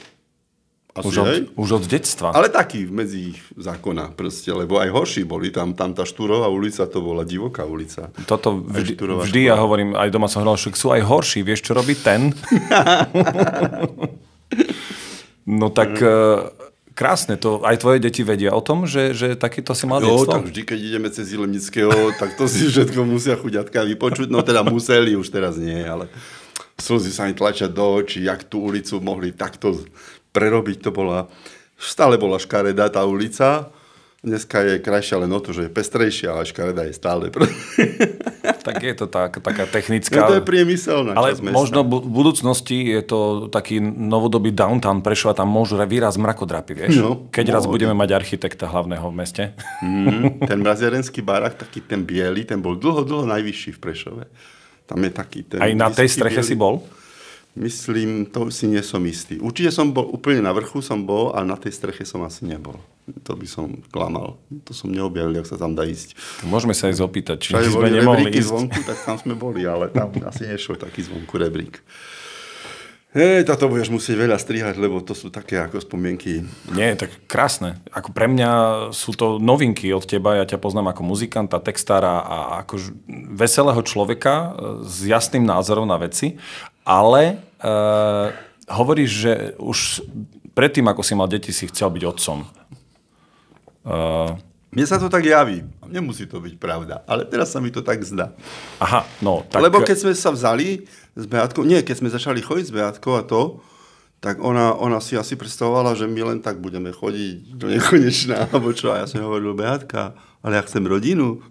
asi, 0.91 1.07
už, 1.07 1.17
od, 1.17 1.27
už 1.55 1.69
od 1.79 1.83
detstva. 1.87 2.35
Ale 2.35 2.51
taký 2.51 2.83
medzi 2.83 3.39
zákona 3.55 4.11
proste, 4.11 4.51
lebo 4.51 4.75
aj 4.75 4.91
horší 4.91 5.23
boli. 5.23 5.47
Tam, 5.47 5.71
tam 5.71 5.95
tá 5.95 6.03
Štúrová 6.03 6.51
ulica, 6.51 6.83
to 6.83 6.99
bola 6.99 7.23
divoká 7.23 7.63
ulica. 7.63 8.11
Toto 8.27 8.59
vždy, 8.59 8.99
vždy 8.99 9.41
ja 9.47 9.55
hovorím, 9.55 9.95
aj 9.95 10.11
doma 10.11 10.27
som 10.27 10.43
hral, 10.43 10.59
že 10.59 10.75
sú 10.75 10.91
aj 10.91 11.07
horší. 11.07 11.47
Vieš, 11.47 11.63
čo 11.63 11.71
robí 11.71 11.95
ten? 11.95 12.31
no 15.47 15.71
tak 15.71 15.95
mm. 15.95 16.91
krásne, 16.91 17.39
to 17.39 17.63
aj 17.63 17.79
tvoje 17.79 18.03
deti 18.03 18.27
vedia 18.27 18.51
o 18.51 18.59
tom, 18.59 18.83
že, 18.83 19.15
že 19.15 19.39
takýto 19.39 19.71
si 19.71 19.87
mal 19.87 20.03
Jo, 20.03 20.27
tak 20.27 20.51
vždy, 20.51 20.61
keď 20.67 20.79
ideme 20.83 21.07
cez 21.07 21.31
Ilemnického, 21.31 22.11
tak 22.19 22.35
to 22.35 22.51
si 22.51 22.67
všetko 22.67 23.07
musia 23.07 23.39
chuďatka 23.39 23.87
vypočuť. 23.87 24.27
No 24.27 24.43
teda 24.43 24.67
museli, 24.67 25.15
už 25.15 25.31
teraz 25.31 25.55
nie, 25.55 25.87
ale 25.87 26.11
slzy 26.81 27.15
sa 27.15 27.29
mi 27.29 27.37
tlačia 27.37 27.71
do 27.71 28.03
očí, 28.03 28.27
jak 28.27 28.43
tú 28.43 28.67
ulicu 28.67 28.99
mohli 28.99 29.31
takto 29.31 29.79
prerobiť. 30.31 30.87
To 30.87 30.91
bola 30.95 31.19
Stále 31.81 32.21
bola 32.21 32.37
škaredá 32.37 32.93
tá 32.93 33.01
ulica. 33.09 33.73
Dneska 34.21 34.61
je 34.61 34.73
krajšia 34.77 35.17
len 35.25 35.33
o 35.33 35.41
to, 35.41 35.49
že 35.49 35.65
je 35.65 35.71
pestrejšia, 35.73 36.29
ale 36.29 36.45
škareda 36.45 36.85
je 36.85 36.93
stále. 36.93 37.33
tak 38.69 38.77
je 38.85 38.93
to 38.93 39.09
tak, 39.09 39.41
taká 39.41 39.65
technická... 39.65 40.13
No 40.13 40.29
to 40.29 40.37
je 40.37 40.45
priemyselná 40.45 41.17
Ale 41.17 41.33
možno 41.41 41.81
v 41.81 42.05
budúcnosti 42.05 42.85
je 42.85 43.01
to 43.01 43.49
taký 43.49 43.81
novodobý 43.81 44.53
downtown 44.53 45.01
Prešova, 45.01 45.33
tam 45.33 45.49
môžu 45.49 45.73
výraz 45.89 46.21
mrakodrapy, 46.21 46.77
vieš? 46.77 47.01
No, 47.01 47.33
Keď 47.33 47.45
raz 47.49 47.65
budeme 47.65 47.97
mať 47.97 48.13
architekta 48.13 48.69
hlavného 48.69 49.09
v 49.09 49.15
meste. 49.17 49.43
Mm, 49.81 50.37
ten 50.53 50.61
mraziarenský 50.61 51.25
barak, 51.25 51.57
taký 51.57 51.81
ten 51.81 52.05
biely, 52.05 52.45
ten 52.45 52.61
bol 52.61 52.77
dlho, 52.77 53.01
dlho 53.01 53.25
najvyšší 53.25 53.73
v 53.73 53.79
Prešove. 53.81 54.23
Tam 54.85 55.01
je 55.01 55.09
taký 55.09 55.49
ten... 55.49 55.57
Aj 55.57 55.73
na 55.73 55.89
tej 55.89 56.13
streche 56.13 56.45
biely. 56.45 56.49
si 56.53 56.53
bol? 56.53 56.85
Myslím, 57.51 58.31
to 58.31 58.47
si 58.47 58.63
nie 58.63 58.79
som 58.79 59.03
istý. 59.03 59.35
Určite 59.35 59.75
som 59.75 59.91
bol 59.91 60.07
úplne 60.07 60.39
na 60.39 60.55
vrchu 60.55 60.79
som 60.79 61.03
bol 61.03 61.35
a 61.35 61.43
na 61.43 61.59
tej 61.59 61.75
streche 61.75 62.07
som 62.07 62.23
asi 62.23 62.47
nebol. 62.47 62.79
To 63.27 63.35
by 63.35 63.43
som 63.43 63.83
klamal. 63.91 64.39
To 64.63 64.71
som 64.71 64.87
neobjavil, 64.87 65.35
jak 65.35 65.51
sa 65.51 65.59
tam 65.59 65.75
dá 65.75 65.83
ísť. 65.83 66.15
Môžeme 66.47 66.71
sa 66.71 66.87
aj 66.87 67.03
zopýtať, 67.03 67.37
či 67.43 67.51
sme 67.51 67.91
nemohli 67.91 68.31
ísť. 68.31 68.47
zvonku, 68.47 68.79
tak 68.87 69.03
tam 69.03 69.19
sme 69.19 69.35
boli, 69.35 69.67
ale 69.67 69.91
tam 69.91 70.15
asi 70.23 70.47
nešiel 70.47 70.79
taký 70.79 71.03
zvonku 71.03 71.35
rebrík. 71.35 71.83
Hej, 73.11 73.43
táto 73.43 73.67
budeš 73.67 73.91
musieť 73.91 74.23
veľa 74.23 74.39
strihať, 74.39 74.79
lebo 74.79 75.03
to 75.03 75.11
sú 75.11 75.27
také 75.27 75.59
ako 75.59 75.83
spomienky. 75.83 76.47
Nie, 76.71 76.95
tak 76.95 77.11
krásne. 77.27 77.83
Ako 77.91 78.15
pre 78.15 78.31
mňa 78.31 78.51
sú 78.95 79.11
to 79.11 79.35
novinky 79.35 79.91
od 79.91 80.07
teba. 80.07 80.39
Ja 80.39 80.47
ťa 80.47 80.55
poznám 80.55 80.95
ako 80.95 81.03
muzikanta, 81.03 81.59
textára 81.59 82.23
a 82.23 82.63
ako 82.63 82.79
veselého 83.35 83.83
človeka 83.83 84.31
e, 84.31 84.47
s 84.87 85.03
jasným 85.03 85.43
názorom 85.43 85.83
na 85.83 85.99
veci. 85.99 86.39
Ale 86.85 87.37
uh, 87.61 88.33
hovoríš, 88.69 89.11
že 89.11 89.33
už 89.61 90.01
predtým, 90.57 90.87
ako 90.87 91.01
si 91.05 91.13
mal 91.13 91.29
deti, 91.29 91.53
si 91.53 91.69
chcel 91.69 91.91
byť 91.93 92.03
otcom. 92.07 92.37
Uh, 93.81 94.37
mne 94.71 94.85
sa 94.87 94.95
to 94.95 95.11
tak 95.11 95.27
javí. 95.27 95.67
Nemusí 95.91 96.23
to 96.23 96.39
byť 96.39 96.55
pravda, 96.55 97.03
ale 97.03 97.27
teraz 97.27 97.51
sa 97.51 97.59
mi 97.59 97.67
to 97.75 97.83
tak 97.83 97.99
zdá. 98.07 98.31
Aha, 98.79 99.03
no 99.19 99.43
tak... 99.43 99.59
Lebo 99.59 99.83
keď 99.83 99.97
sme 99.99 100.13
sa 100.15 100.31
vzali 100.31 100.87
s 101.11 101.27
Beatkou, 101.27 101.67
nie, 101.67 101.83
keď 101.83 101.99
sme 101.99 102.07
začali 102.07 102.39
chodiť 102.39 102.65
s 102.71 102.75
Beatkou 102.75 103.19
a 103.19 103.27
to, 103.27 103.59
tak 104.21 104.39
ona, 104.39 104.71
ona 104.77 105.01
si 105.01 105.17
asi 105.17 105.33
predstavovala, 105.35 105.97
že 105.97 106.05
my 106.05 106.21
len 106.23 106.39
tak 106.39 106.61
budeme 106.61 106.93
chodiť 106.93 107.57
do 107.57 107.67
nekonečná, 107.67 108.35
alebo 108.47 108.71
čo. 108.71 108.95
A 108.95 109.03
ja 109.03 109.05
som 109.11 109.19
hovoril, 109.25 109.57
Beatka, 109.57 110.15
ale 110.39 110.55
ja 110.55 110.63
chcem 110.63 110.87
rodinu. 110.87 111.43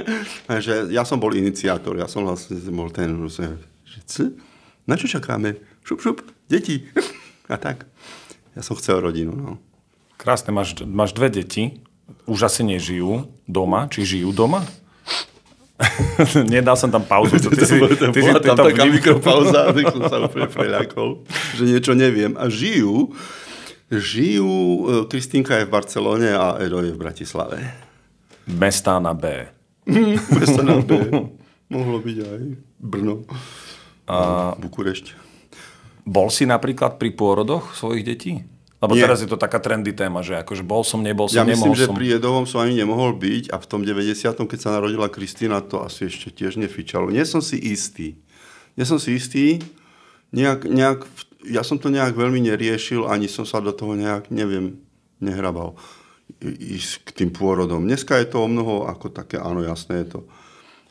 že 0.64 0.88
ja 0.88 1.04
som 1.04 1.20
bol 1.20 1.36
iniciátor, 1.36 1.92
ja 1.98 2.08
som 2.08 2.24
vlastne 2.24 2.56
bol 2.72 2.88
ten, 2.88 3.12
že, 3.28 3.58
že 3.84 4.00
na 4.86 4.94
čo 4.98 5.06
čakáme? 5.06 5.58
Šup, 5.86 6.02
šup, 6.02 6.18
deti. 6.50 6.86
A 7.52 7.58
tak. 7.58 7.86
Ja 8.56 8.60
som 8.60 8.76
chcel 8.76 9.00
rodinu, 9.00 9.32
no. 9.32 9.56
Krásne, 10.20 10.54
máš, 10.54 10.78
máš 10.84 11.16
dve 11.16 11.32
deti, 11.32 11.82
už 12.28 12.46
asi 12.46 12.62
nežijú 12.62 13.26
doma, 13.48 13.90
či 13.90 14.04
žijú 14.06 14.30
doma? 14.30 14.62
Nedal 16.52 16.78
som 16.78 16.92
tam 16.92 17.02
pauzu. 17.02 17.40
To, 17.42 17.50
ty 17.58 17.64
si, 17.66 17.76
ty 17.80 18.20
si, 18.22 18.30
tam 18.30 18.56
taká 18.56 18.84
mikropauza, 18.86 19.72
som 19.72 20.02
sa 20.06 20.16
úplne 20.22 20.46
preľakol, 20.46 21.26
že 21.58 21.62
niečo 21.66 21.92
neviem. 21.96 22.38
A 22.38 22.46
žijú, 22.46 23.10
žijú, 23.90 24.52
e, 24.52 24.82
Kristýnka 25.10 25.58
je 25.58 25.66
v 25.66 25.72
Barcelone 25.72 26.30
a 26.30 26.60
Edo 26.62 26.84
je 26.84 26.94
v 26.94 26.98
Bratislave. 27.00 27.58
Mestá 28.46 28.98
na 29.02 29.14
B. 29.14 29.48
Mestá 30.38 30.62
na 30.62 30.78
B. 30.78 31.10
Mohlo 31.72 31.98
byť 32.04 32.16
aj 32.20 32.42
Brno. 32.78 33.24
A... 34.06 34.52
Bukurešť. 34.58 35.18
Bol 36.02 36.28
si 36.34 36.48
napríklad 36.48 36.98
pri 36.98 37.14
pôrodoch 37.14 37.78
svojich 37.78 38.02
detí? 38.02 38.42
Lebo 38.82 38.98
Nie. 38.98 39.06
teraz 39.06 39.22
je 39.22 39.30
to 39.30 39.38
taká 39.38 39.62
trendy 39.62 39.94
téma, 39.94 40.26
že 40.26 40.42
akože 40.42 40.66
bol 40.66 40.82
som, 40.82 40.98
nebol 40.98 41.30
som, 41.30 41.38
ja 41.38 41.46
nemohol 41.46 41.70
myslím, 41.70 41.86
som. 41.86 41.94
že 41.94 41.98
pri 42.02 42.18
Jedovom 42.18 42.50
som 42.50 42.66
ani 42.66 42.74
nemohol 42.74 43.14
byť 43.14 43.54
a 43.54 43.62
v 43.62 43.66
tom 43.70 43.86
90. 43.86 44.34
keď 44.34 44.58
sa 44.58 44.74
narodila 44.74 45.06
Kristina, 45.06 45.62
to 45.62 45.86
asi 45.86 46.10
ešte 46.10 46.34
tiež 46.34 46.58
nefičalo. 46.58 47.14
Nie 47.14 47.22
som 47.22 47.38
si 47.38 47.62
istý. 47.62 48.18
Nie 48.74 48.82
som 48.82 48.98
si 48.98 49.14
istý. 49.14 49.62
Nejak, 50.34 50.66
nejak, 50.66 51.06
ja 51.46 51.62
som 51.62 51.78
to 51.78 51.94
nejak 51.94 52.18
veľmi 52.18 52.42
neriešil, 52.42 53.06
ani 53.06 53.30
som 53.30 53.46
sa 53.46 53.62
do 53.62 53.70
toho 53.70 53.94
nejak, 53.94 54.34
neviem, 54.34 54.82
nehrabal 55.22 55.78
ísť 56.42 57.06
k 57.06 57.10
tým 57.22 57.30
pôrodom. 57.30 57.86
Dneska 57.86 58.18
je 58.18 58.26
to 58.34 58.42
o 58.42 58.48
mnoho 58.50 58.90
ako 58.90 59.14
také, 59.14 59.38
áno, 59.38 59.62
jasné 59.62 60.02
je 60.02 60.18
to 60.18 60.20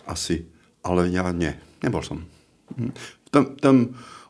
asi. 0.08 0.48
Ale 0.80 1.12
ja 1.12 1.28
nie, 1.36 1.52
nebol 1.84 2.00
som. 2.00 2.24
V 2.76 3.30
tom, 3.32 3.56
tom 3.58 3.78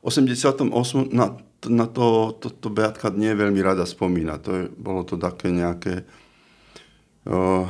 88. 0.02 0.72
Na, 1.14 1.38
na 1.70 1.86
to, 1.86 2.38
to, 2.42 2.50
to 2.50 2.68
Beatka 2.74 3.14
nie 3.14 3.34
veľmi 3.38 3.62
rada 3.62 3.86
spomína. 3.86 4.42
To 4.42 4.50
je, 4.56 4.64
bolo 4.70 5.06
to 5.06 5.18
také 5.18 5.54
nejaké... 5.54 6.06
Uh, 7.26 7.70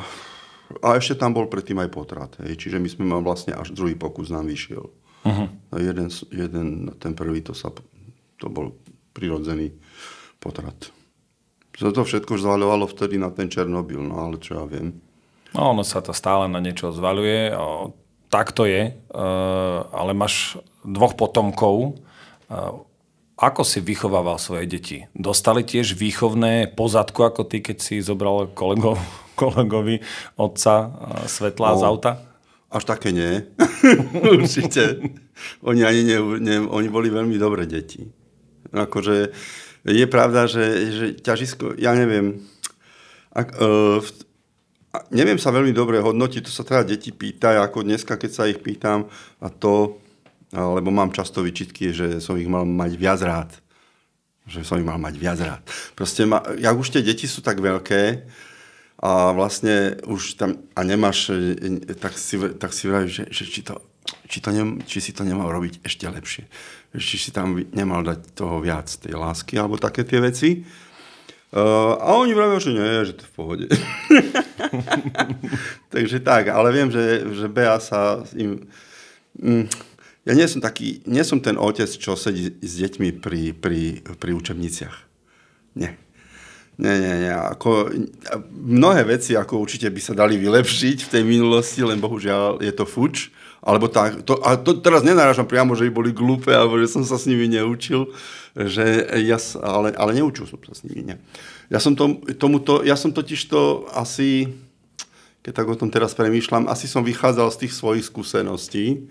a 0.80 0.96
ešte 0.96 1.20
tam 1.20 1.36
bol 1.36 1.52
predtým 1.52 1.84
aj 1.84 1.90
potrat. 1.92 2.32
Hej. 2.48 2.68
Čiže 2.68 2.80
my 2.80 2.88
sme 2.88 3.04
mali 3.04 3.24
vlastne 3.28 3.52
až 3.52 3.76
druhý 3.76 4.00
pokus 4.00 4.32
nám 4.32 4.48
vyšiel. 4.48 4.88
Uh-huh. 5.22 5.48
Jeden, 5.76 6.08
jeden, 6.32 6.68
ten 6.98 7.14
prvý 7.14 7.44
to, 7.44 7.52
sa, 7.52 7.70
to 8.40 8.48
bol 8.48 8.72
prirodzený 9.12 9.76
potrat. 10.40 10.90
Za 11.76 11.92
to 11.92 12.08
všetko 12.08 12.40
zvaľovalo 12.40 12.88
vtedy 12.88 13.20
na 13.20 13.32
ten 13.32 13.48
Černobyl, 13.52 14.02
no 14.02 14.24
ale 14.24 14.40
čo 14.40 14.60
ja 14.60 14.66
viem. 14.68 14.98
No, 15.52 15.76
ono 15.76 15.84
sa 15.84 16.00
to 16.00 16.16
stále 16.16 16.48
na 16.48 16.64
niečo 16.64 16.96
zvaľuje. 16.96 17.54
O, 17.56 17.92
tak 18.32 18.56
to 18.56 18.64
je, 18.64 18.96
uh, 18.96 19.86
ale 19.92 20.16
máš 20.16 20.56
dvoch 20.88 21.20
potomkov. 21.20 22.00
Uh, 22.48 22.88
ako 23.36 23.66
si 23.66 23.84
vychovával 23.84 24.40
svoje 24.40 24.70
deti? 24.70 24.98
Dostali 25.18 25.66
tiež 25.66 25.98
výchovné 25.98 26.72
pozadku 26.78 27.26
ako 27.26 27.44
ty, 27.44 27.60
keď 27.60 27.78
si 27.84 28.00
zobral 28.00 28.48
kolegov, 28.56 28.96
kolegovi 29.42 30.00
otca 30.40 30.96
svetla 31.28 31.76
no, 31.76 31.78
z 31.78 31.84
auta? 31.84 32.12
Až 32.72 32.88
také 32.88 33.12
nie. 33.12 33.44
Určite. 34.40 35.04
Oni, 35.66 35.84
ani 35.84 36.08
ne, 36.08 36.18
ne, 36.40 36.56
oni 36.64 36.88
boli 36.88 37.12
veľmi 37.12 37.36
dobré 37.36 37.68
deti. 37.68 38.08
Akože 38.72 39.36
je 39.84 40.06
pravda, 40.08 40.48
že, 40.48 40.66
že 40.94 41.06
ťažisko, 41.20 41.76
ja 41.76 41.98
neviem, 41.98 42.46
ak, 43.34 43.58
uh, 44.94 45.04
neviem 45.12 45.40
sa 45.40 45.56
veľmi 45.56 45.72
dobre 45.72 46.04
hodnotiť, 46.04 46.48
to 46.48 46.52
sa 46.52 46.68
teda 46.68 46.84
deti 46.84 47.16
pýtajú, 47.16 47.60
ako 47.64 47.88
dneska, 47.88 48.20
keď 48.20 48.32
sa 48.32 48.48
ich 48.48 48.60
pýtam, 48.60 49.08
a 49.40 49.48
to 49.48 50.02
lebo 50.52 50.92
mám 50.92 51.16
často 51.16 51.40
vyčitky, 51.40 51.96
že 51.96 52.20
som 52.20 52.36
ich 52.36 52.48
mal 52.48 52.68
mať 52.68 52.92
viac 53.00 53.20
rád. 53.24 53.50
Že 54.52 54.68
som 54.68 54.78
ich 54.84 54.88
mal 54.88 55.00
mať 55.00 55.16
viac 55.16 55.40
rád. 55.40 55.64
Proste, 55.96 56.28
ma, 56.28 56.44
jak 56.60 56.76
už 56.76 56.92
tie 56.92 57.00
deti 57.00 57.24
sú 57.24 57.40
tak 57.40 57.64
veľké, 57.64 58.28
a 59.02 59.34
vlastne 59.34 59.98
už 60.06 60.38
tam, 60.38 60.62
a 60.78 60.86
nemáš, 60.86 61.34
e, 61.34 61.98
tak 61.98 62.14
si, 62.14 62.38
tak 62.38 62.70
si 62.70 62.86
vravíš, 62.86 63.10
že, 63.10 63.26
že 63.34 63.44
či, 63.50 63.62
to, 63.66 63.82
či, 64.30 64.38
to 64.38 64.54
ne, 64.54 64.78
či 64.86 65.02
si 65.02 65.10
to 65.10 65.26
nemal 65.26 65.50
robiť 65.50 65.82
ešte 65.82 66.06
lepšie. 66.06 66.46
Či 66.94 67.16
si 67.18 67.30
tam 67.34 67.58
nemal 67.74 68.06
dať 68.06 68.38
toho 68.38 68.62
viac, 68.62 68.94
tej 68.94 69.18
lásky, 69.18 69.58
alebo 69.58 69.82
také 69.82 70.06
tie 70.06 70.22
veci. 70.22 70.62
Uh, 71.52 72.00
a 72.00 72.16
oni 72.16 72.32
vravia, 72.32 72.64
že 72.64 72.72
nie, 72.72 73.04
že 73.04 73.20
to 73.20 73.28
v 73.28 73.34
pohode. 73.36 73.66
Takže 75.94 76.24
tak, 76.24 76.48
ale 76.48 76.72
viem, 76.72 76.88
že, 76.88 77.28
že 77.36 77.52
Bea 77.52 77.76
sa 77.84 78.24
im... 78.40 78.72
Mm, 79.36 79.68
ja 80.24 80.32
nie 80.32 80.48
som 80.48 80.64
taký, 80.64 81.04
nie 81.04 81.28
som 81.28 81.44
ten 81.44 81.60
otec, 81.60 81.92
čo 81.92 82.16
sedí 82.16 82.56
s 82.64 82.74
deťmi 82.80 83.20
pri, 83.20 83.52
pri, 83.52 84.00
pri 84.00 84.32
učebniciach. 84.32 84.96
Nie. 85.76 86.00
Nie, 86.80 86.96
nie, 86.98 87.16
nie. 87.28 87.36
Ako, 87.36 87.92
mnohé 88.50 89.04
veci 89.04 89.36
ako 89.36 89.60
určite 89.60 89.92
by 89.92 90.02
sa 90.02 90.16
dali 90.16 90.40
vylepšiť 90.40 90.98
v 91.04 91.12
tej 91.20 91.24
minulosti, 91.28 91.84
len 91.84 92.00
bohužiaľ 92.00 92.64
je 92.64 92.72
to 92.72 92.88
fuč. 92.88 93.28
Alebo 93.62 93.86
tak, 93.86 94.26
to, 94.26 94.42
a 94.42 94.58
to 94.58 94.82
teraz 94.82 95.06
nenarážam 95.06 95.46
priamo, 95.46 95.78
že 95.78 95.86
boli 95.94 96.10
glúpe, 96.10 96.50
alebo 96.50 96.82
že 96.82 96.90
som 96.90 97.06
sa 97.06 97.22
s 97.22 97.30
nimi 97.30 97.46
neučil, 97.46 98.10
že 98.58 99.06
ja, 99.22 99.38
ale, 99.62 99.94
ale 99.94 100.18
neučil 100.18 100.50
som 100.50 100.58
sa 100.66 100.74
s 100.74 100.82
nimi. 100.82 101.14
Nie. 101.14 101.18
Ja 101.70 101.78
som, 101.78 101.94
to, 101.94 102.26
tomuto, 102.42 102.82
ja 102.82 102.98
som 102.98 103.14
totiž 103.14 103.38
to 103.54 103.86
asi, 103.94 104.50
keď 105.46 105.62
tak 105.62 105.68
o 105.70 105.78
tom 105.78 105.94
teraz 105.94 106.18
premýšľam, 106.18 106.74
asi 106.74 106.90
som 106.90 107.06
vychádzal 107.06 107.54
z 107.54 107.60
tých 107.62 107.74
svojich 107.78 108.10
skúseností, 108.10 109.06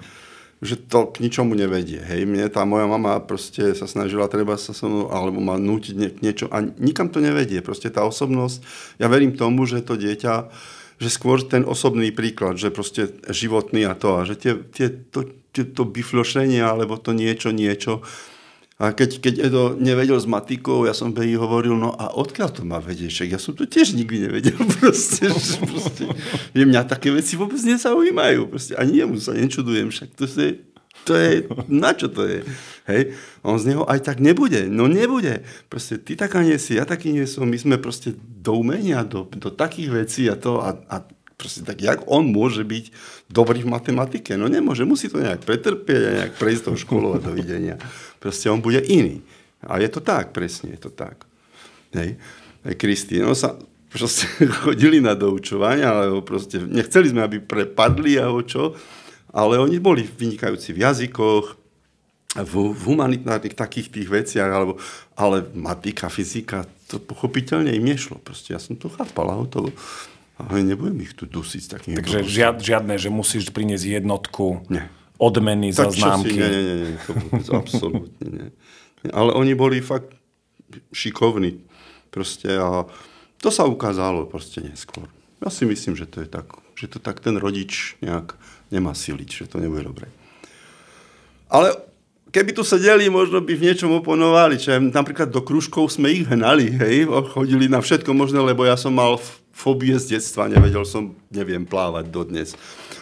že 0.60 0.76
to 0.76 1.08
k 1.08 1.24
ničomu 1.24 1.56
nevedie. 1.56 2.02
Hej, 2.02 2.28
mne 2.28 2.50
tá 2.52 2.66
moja 2.68 2.84
mama 2.84 3.16
proste 3.22 3.72
sa 3.72 3.88
snažila 3.88 4.28
treba 4.28 4.60
sa 4.60 4.76
so 4.76 4.90
mnou, 4.90 5.08
alebo 5.08 5.40
ma 5.40 5.56
nútiť 5.56 5.94
nie, 5.96 6.10
niečo 6.20 6.52
a 6.52 6.60
nikam 6.60 7.08
to 7.08 7.22
nevedie. 7.22 7.62
Proste 7.64 7.88
tá 7.88 8.04
osobnosť, 8.04 8.60
ja 9.00 9.06
verím 9.08 9.32
tomu, 9.32 9.64
že 9.64 9.80
to 9.80 9.96
dieťa, 9.96 10.52
že 11.00 11.08
skôr 11.08 11.40
ten 11.40 11.64
osobný 11.64 12.12
príklad, 12.12 12.60
že 12.60 12.68
proste 12.68 13.16
životný 13.32 13.88
a 13.88 13.96
to, 13.96 14.20
a 14.20 14.28
že 14.28 14.36
tie, 14.36 14.52
tie, 14.68 14.92
to, 14.92 15.32
tie, 15.56 15.64
to 15.64 15.88
biflošenie, 15.88 16.60
alebo 16.60 17.00
to 17.00 17.16
niečo, 17.16 17.50
niečo, 17.50 18.04
a 18.80 18.96
keď, 18.96 19.20
keď 19.20 19.34
Edo 19.44 19.76
nevedel 19.76 20.16
s 20.16 20.24
matikou, 20.24 20.88
ja 20.88 20.96
som 20.96 21.12
jej 21.12 21.36
hovoril, 21.36 21.76
no 21.76 21.92
a 21.92 22.16
odkiaľ 22.16 22.48
to 22.48 22.64
má 22.64 22.80
vedieť? 22.80 23.28
Ja 23.28 23.36
som 23.36 23.52
to 23.52 23.68
tiež 23.68 23.92
nikdy 23.92 24.24
nevedel. 24.24 24.56
Proste, 24.80 25.28
proste, 25.60 26.08
že 26.56 26.64
mňa 26.64 26.88
také 26.88 27.12
veci 27.12 27.36
vôbec 27.36 27.60
nezaujímajú. 27.60 28.48
Proste, 28.48 28.72
ani 28.80 29.04
jemu 29.04 29.20
sa 29.20 29.36
nečudujem. 29.36 29.92
Však 29.92 30.16
to 30.16 30.24
je 30.24 30.64
To 31.08 31.16
je, 31.16 31.48
na 31.68 31.96
čo 31.96 32.12
to 32.12 32.28
je? 32.28 32.44
Hej, 32.90 33.16
on 33.40 33.56
z 33.56 33.72
neho 33.72 33.88
aj 33.88 34.04
tak 34.04 34.18
nebude. 34.20 34.68
No 34.68 34.90
nebude. 34.90 35.46
Proste 35.70 35.96
ty 35.96 36.18
taká 36.18 36.44
nie 36.44 36.58
si, 36.60 36.76
ja 36.76 36.84
taký 36.84 37.14
nie 37.14 37.24
som. 37.24 37.48
My 37.48 37.56
sme 37.56 37.76
proste 37.80 38.12
do 38.18 38.58
umenia, 38.58 39.06
do, 39.06 39.24
do 39.24 39.48
takých 39.48 39.88
vecí 40.04 40.22
a 40.28 40.36
to 40.36 40.60
a, 40.60 40.76
a 40.90 40.96
proste 41.40 41.64
tak, 41.64 41.80
jak 41.80 42.04
on 42.04 42.28
môže 42.28 42.60
byť 42.68 42.92
dobrý 43.32 43.64
v 43.64 43.72
matematike? 43.72 44.36
No 44.36 44.52
nemôže, 44.52 44.84
musí 44.84 45.08
to 45.08 45.24
nejak 45.24 45.48
pretrpieť 45.48 46.02
a 46.04 46.16
nejak 46.20 46.34
prejsť 46.36 46.62
tou 46.68 46.76
školou 46.76 47.16
a 47.16 47.22
dovidenia. 47.22 47.80
Proste 48.20 48.52
on 48.52 48.60
bude 48.60 48.84
iný. 48.84 49.24
A 49.64 49.80
je 49.80 49.88
to 49.88 50.04
tak, 50.04 50.36
presne 50.36 50.76
je 50.76 50.80
to 50.84 50.92
tak. 50.92 51.24
Hej. 51.96 52.20
Aj 52.60 52.74
Kristi, 52.76 53.24
no 53.24 53.32
sa 53.32 53.56
proste 53.88 54.28
chodili 54.64 55.00
na 55.00 55.16
doučovanie, 55.16 55.82
alebo 55.82 56.20
proste 56.20 56.60
nechceli 56.60 57.08
sme, 57.10 57.24
aby 57.24 57.40
prepadli 57.40 58.20
a 58.20 58.28
čo, 58.44 58.76
ale 59.30 59.62
oni 59.62 59.78
boli 59.78 60.02
vynikajúci 60.06 60.74
v 60.74 60.82
jazykoch, 60.82 61.60
v, 62.38 62.54
v 62.70 62.80
humanitárnych 62.86 63.58
takých 63.58 63.90
tých 63.90 64.08
veciach, 64.10 64.50
alebo, 64.50 64.78
ale 65.18 65.42
matika, 65.54 66.06
fyzika, 66.06 66.62
to 66.86 67.02
pochopiteľne 67.02 67.74
im 67.74 67.82
nešlo. 67.86 68.22
Proste 68.22 68.54
ja 68.54 68.60
som 68.62 68.78
to 68.78 68.86
chápal 68.90 69.30
a 69.30 69.38
hotovo. 69.38 69.74
Ale 70.38 70.64
nebudem 70.64 71.04
ich 71.04 71.12
tu 71.12 71.28
dusiť 71.28 71.62
takým. 71.68 71.94
Takže 72.00 72.24
žiad, 72.24 72.56
žiadne, 72.62 72.96
že 72.96 73.12
musíš 73.12 73.52
priniesť 73.52 74.00
jednotku, 74.00 74.64
nie. 74.72 74.86
odmeny 75.20 75.74
tak, 75.74 75.92
za 75.92 76.00
známky. 76.00 76.38
nie, 76.38 76.48
nie, 76.48 76.62
nie, 76.64 76.76
nie, 76.80 76.98
to 77.04 77.12
vôbec, 77.12 77.46
absolútne 77.50 78.26
nie. 78.30 78.48
Ale 79.10 79.36
oni 79.36 79.52
boli 79.52 79.84
fakt 79.84 80.16
šikovní. 80.94 81.60
Proste 82.08 82.56
a 82.56 82.88
to 83.38 83.48
sa 83.52 83.68
ukázalo 83.68 84.26
proste 84.26 84.64
neskôr. 84.64 85.06
Ja 85.40 85.48
si 85.48 85.64
myslím, 85.64 85.96
že 85.96 86.04
to 86.04 86.20
je 86.20 86.28
tak, 86.28 86.52
že 86.76 86.86
to 86.86 87.00
tak 87.00 87.24
ten 87.24 87.40
rodič 87.40 87.96
nejak 88.04 88.36
nemá 88.68 88.92
siliť, 88.92 89.28
že 89.44 89.48
to 89.48 89.56
nebude 89.56 89.88
dobre. 89.88 90.12
Ale 91.48 91.72
keby 92.28 92.52
tu 92.52 92.62
sedeli, 92.62 93.08
možno 93.08 93.40
by 93.40 93.52
v 93.56 93.64
niečom 93.72 93.90
oponovali. 93.96 94.60
Čiže 94.60 94.92
napríklad 94.92 95.32
do 95.32 95.40
kružkov 95.40 95.90
sme 95.90 96.12
ich 96.12 96.28
hnali, 96.28 96.76
hej, 96.76 97.08
chodili 97.32 97.66
na 97.72 97.82
všetko 97.82 98.12
možné, 98.12 98.38
lebo 98.44 98.68
ja 98.68 98.78
som 98.78 98.94
mal 98.94 99.18
fóbie 99.50 99.96
z 99.98 100.16
detstva, 100.16 100.48
nevedel 100.48 100.86
som, 100.86 101.16
neviem, 101.32 101.64
plávať 101.64 102.08
dodnes. 102.08 102.54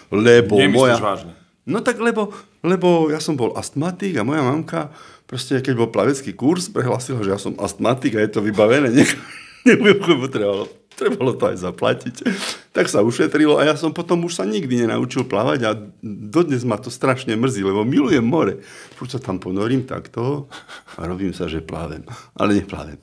Lebo 0.09 0.57
Nemyslíš 0.57 0.79
moja... 0.79 0.97
vážne? 0.99 1.33
No 1.69 1.85
tak 1.85 2.01
lebo, 2.01 2.33
lebo 2.65 3.13
ja 3.13 3.21
som 3.21 3.37
bol 3.37 3.53
astmatik 3.53 4.17
a 4.17 4.25
moja 4.25 4.41
mamka, 4.41 4.89
proste 5.29 5.61
keď 5.61 5.75
bol 5.77 5.93
plavecký 5.93 6.33
kurz, 6.33 6.73
prehlasila, 6.73 7.21
že 7.21 7.31
ja 7.37 7.37
som 7.37 7.53
astmatik 7.61 8.17
a 8.17 8.25
je 8.25 8.33
to 8.33 8.41
vybavené. 8.41 8.89
Nebudem 9.69 10.01
potrebovalo 10.01 10.65
trebalo 10.99 11.39
to 11.39 11.55
aj 11.55 11.63
zaplatiť. 11.63 12.27
Tak 12.75 12.91
sa 12.91 13.07
ušetrilo 13.07 13.63
a 13.63 13.71
ja 13.71 13.75
som 13.79 13.95
potom 13.95 14.27
už 14.27 14.43
sa 14.43 14.45
nikdy 14.45 14.83
nenaučil 14.83 15.23
plávať 15.31 15.61
a 15.63 15.71
dodnes 16.03 16.67
ma 16.67 16.75
to 16.75 16.91
strašne 16.91 17.39
mrzí, 17.39 17.63
lebo 17.63 17.87
milujem 17.87 18.27
more. 18.27 18.59
Furt 18.99 19.15
sa 19.15 19.23
tam 19.23 19.39
ponorím 19.39 19.87
takto 19.87 20.51
a 20.99 21.07
robím 21.07 21.31
sa, 21.31 21.47
že 21.47 21.63
plávem. 21.63 22.03
Ale 22.35 22.59
neplávem. 22.59 22.99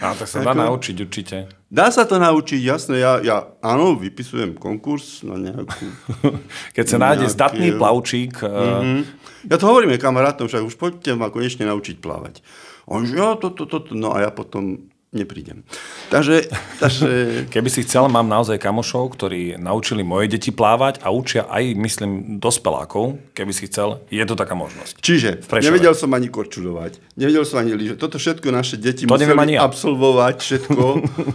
A 0.00 0.16
tak 0.16 0.24
sa 0.24 0.40
dá 0.40 0.56
Ako... 0.56 0.64
naučiť 0.64 0.96
určite. 1.04 1.36
Dá 1.68 1.90
sa 1.90 2.06
to 2.06 2.22
naučiť, 2.22 2.60
jasné. 2.64 3.02
Ja, 3.02 3.18
ja 3.18 3.50
áno, 3.58 3.98
vypisujem 3.98 4.54
konkurs 4.54 5.26
na 5.26 5.36
nejakú... 5.36 5.84
Keď 6.70 6.84
sa 6.86 6.96
nájde 7.02 7.26
nejaký... 7.28 7.34
zdatný 7.34 7.68
plavčík... 7.76 8.32
Mm-hmm. 8.40 9.00
Ja 9.50 9.60
to 9.60 9.68
hovorím 9.68 9.92
aj 9.92 10.00
kamarátom, 10.00 10.48
však 10.48 10.64
už 10.64 10.80
poďte 10.80 11.18
ma 11.20 11.28
konečne 11.28 11.68
naučiť 11.68 12.00
plávať. 12.00 12.40
On 12.88 13.04
že 13.04 13.16
ja, 13.16 13.36
toto, 13.36 13.68
toto, 13.68 13.92
to, 13.92 13.92
no 13.92 14.12
a 14.12 14.24
ja 14.24 14.30
potom 14.32 14.88
neprídem. 15.14 15.62
Takže, 16.10 16.50
takže... 16.82 17.08
Keby 17.54 17.68
si 17.70 17.86
chcel, 17.86 18.10
mám 18.10 18.26
naozaj 18.26 18.58
kamošov, 18.58 19.14
ktorí 19.14 19.56
naučili 19.56 20.02
moje 20.02 20.34
deti 20.34 20.50
plávať 20.50 21.00
a 21.06 21.14
učia 21.14 21.46
aj, 21.46 21.78
myslím, 21.78 22.42
dospelákov, 22.42 23.22
keby 23.32 23.52
si 23.54 23.70
chcel, 23.70 24.02
je 24.10 24.24
to 24.26 24.34
taká 24.34 24.58
možnosť. 24.58 24.98
Čiže 24.98 25.46
nevedel 25.62 25.94
som 25.94 26.10
ani 26.10 26.26
korčulovať, 26.26 26.98
nevedel 27.14 27.46
som 27.46 27.62
ani 27.62 27.78
lyže. 27.78 27.94
Toto 27.94 28.18
všetko 28.18 28.50
naše 28.50 28.76
deti 28.76 29.06
to 29.06 29.14
museli 29.14 29.54
ja. 29.54 29.62
absolvovať, 29.62 30.36
všetko. 30.42 30.84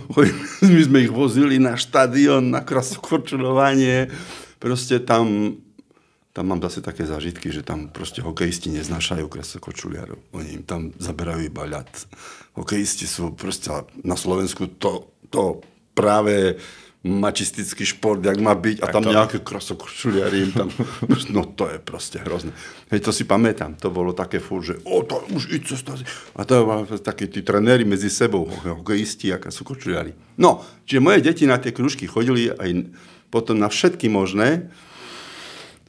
My 0.76 0.82
sme 0.84 0.98
ich 1.08 1.14
vozili 1.14 1.56
na 1.58 1.80
štadión, 1.80 2.52
na 2.52 2.62
korčulovanie. 3.00 4.12
Proste 4.60 5.00
tam 5.00 5.56
tam 6.34 6.46
mám 6.46 6.62
zase 6.62 6.86
také 6.86 7.10
zážitky, 7.10 7.50
že 7.50 7.66
tam 7.66 7.90
proste 7.90 8.22
hokejisti 8.22 8.70
neznášajú 8.70 9.26
krasokočuliarov. 9.26 10.22
Oni 10.38 10.62
im 10.62 10.64
tam 10.64 10.94
zaberajú 11.02 11.42
iba 11.50 11.66
ľad. 11.66 11.90
Hokejisti 12.54 13.10
sú 13.10 13.34
proste 13.34 13.74
na 14.06 14.14
Slovensku 14.14 14.70
to, 14.78 15.10
to 15.34 15.66
práve 15.98 16.62
mačistický 17.00 17.88
šport, 17.88 18.20
jak 18.20 18.36
má 18.44 18.52
byť, 18.52 18.84
a 18.84 18.92
tam 18.92 19.08
to... 19.08 19.16
nejaké 19.16 19.40
krasokočuliari 19.40 20.44
im 20.44 20.52
tam, 20.52 20.68
no 21.36 21.48
to 21.48 21.72
je 21.72 21.80
proste 21.80 22.20
hrozné. 22.20 22.52
Hej, 22.92 23.08
to 23.08 23.12
si 23.16 23.24
pamätám, 23.24 23.80
to 23.80 23.88
bolo 23.88 24.12
také 24.12 24.44
furt, 24.44 24.68
že 24.68 24.76
o, 24.84 25.00
to 25.08 25.24
už 25.32 25.48
ide 25.48 25.64
cesta. 25.64 25.96
A 26.36 26.44
to 26.44 26.68
boli 26.68 26.84
takí 27.00 27.32
tí 27.32 27.40
trenéri 27.40 27.88
medzi 27.88 28.12
sebou, 28.12 28.52
hokejisti 28.52 29.32
a 29.32 29.40
krasokočuliari. 29.40 30.12
No, 30.36 30.60
čiže 30.84 31.00
moje 31.00 31.24
deti 31.24 31.48
na 31.48 31.56
tie 31.56 31.72
kružky 31.72 32.04
chodili 32.04 32.52
aj 32.52 32.92
potom 33.32 33.56
na 33.56 33.72
všetky 33.72 34.12
možné, 34.12 34.68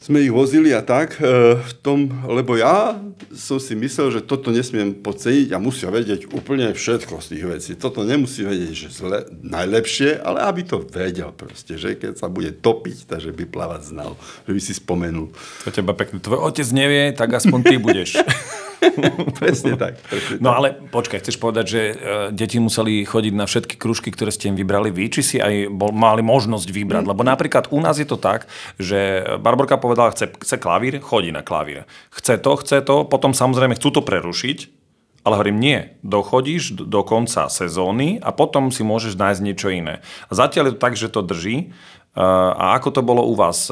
sme 0.00 0.24
ich 0.24 0.32
vozili 0.32 0.72
a 0.72 0.80
tak, 0.80 1.20
e, 1.20 1.60
v 1.60 1.72
tom, 1.84 2.08
lebo 2.24 2.56
ja 2.56 2.96
som 3.36 3.60
si 3.60 3.76
myslel, 3.76 4.16
že 4.16 4.20
toto 4.24 4.48
nesmiem 4.48 4.96
podceniť 4.96 5.52
a 5.52 5.60
musia 5.60 5.92
vedieť 5.92 6.32
úplne 6.32 6.72
všetko 6.72 7.20
z 7.20 7.26
tých 7.36 7.44
vecí. 7.44 7.70
Toto 7.76 8.00
nemusí 8.00 8.40
vedieť, 8.40 8.72
že 8.72 8.88
zle, 8.88 9.28
najlepšie, 9.44 10.16
ale 10.24 10.40
aby 10.48 10.64
to 10.64 10.80
vedel 10.80 11.36
proste, 11.36 11.76
že 11.76 12.00
keď 12.00 12.16
sa 12.16 12.32
bude 12.32 12.56
topiť, 12.56 13.12
takže 13.12 13.36
by 13.36 13.44
plávať 13.44 13.92
znal, 13.92 14.16
že 14.48 14.52
by 14.56 14.60
si 14.64 14.72
spomenul. 14.72 15.28
To 15.68 15.70
teba 15.70 15.92
pekne. 15.92 16.16
Tvoj 16.16 16.48
otec 16.48 16.68
nevie, 16.72 17.12
tak 17.12 17.36
aspoň 17.36 17.60
ty 17.60 17.76
budeš. 17.76 18.16
presne 19.40 19.76
tak. 19.76 20.00
Presne 20.06 20.40
no 20.40 20.50
tak. 20.50 20.58
ale 20.58 20.68
počkaj, 20.88 21.18
chceš 21.22 21.36
povedať, 21.36 21.64
že 21.66 21.80
uh, 21.90 21.94
deti 22.32 22.56
museli 22.56 23.04
chodiť 23.04 23.34
na 23.36 23.44
všetky 23.44 23.74
kružky, 23.76 24.10
ktoré 24.12 24.32
ste 24.32 24.50
im 24.50 24.56
vybrali 24.56 24.90
vy, 24.90 25.12
či 25.12 25.20
si 25.22 25.36
aj 25.36 25.68
bol, 25.70 25.92
mali 25.92 26.24
možnosť 26.24 26.68
vybrať? 26.68 27.04
Mm. 27.04 27.10
Lebo 27.12 27.22
napríklad 27.22 27.68
u 27.70 27.78
nás 27.78 28.00
je 28.00 28.08
to 28.08 28.16
tak, 28.16 28.48
že 28.80 29.24
Barborka 29.38 29.76
povedala, 29.76 30.12
chce, 30.12 30.32
chce 30.32 30.56
klavír, 30.56 30.98
chodí 31.04 31.30
na 31.30 31.44
klavír. 31.44 31.84
Chce 32.10 32.40
to, 32.40 32.52
chce 32.60 32.82
to, 32.82 33.04
potom 33.06 33.36
samozrejme 33.36 33.76
chcú 33.76 33.94
to 33.94 34.02
prerušiť, 34.04 34.80
ale 35.20 35.36
hovorím, 35.36 35.60
nie. 35.60 35.78
Dochodíš 36.00 36.80
do 36.80 37.04
konca 37.04 37.52
sezóny 37.52 38.16
a 38.24 38.32
potom 38.32 38.72
si 38.72 38.80
môžeš 38.80 39.20
nájsť 39.20 39.40
niečo 39.44 39.68
iné. 39.68 40.00
A 40.26 40.32
zatiaľ 40.32 40.72
je 40.72 40.74
to 40.76 40.80
tak, 40.80 40.94
že 40.96 41.12
to 41.12 41.20
drží. 41.20 41.76
A 42.10 42.74
ako 42.74 42.90
to 42.90 43.02
bolo 43.06 43.22
u 43.22 43.38
vás? 43.38 43.70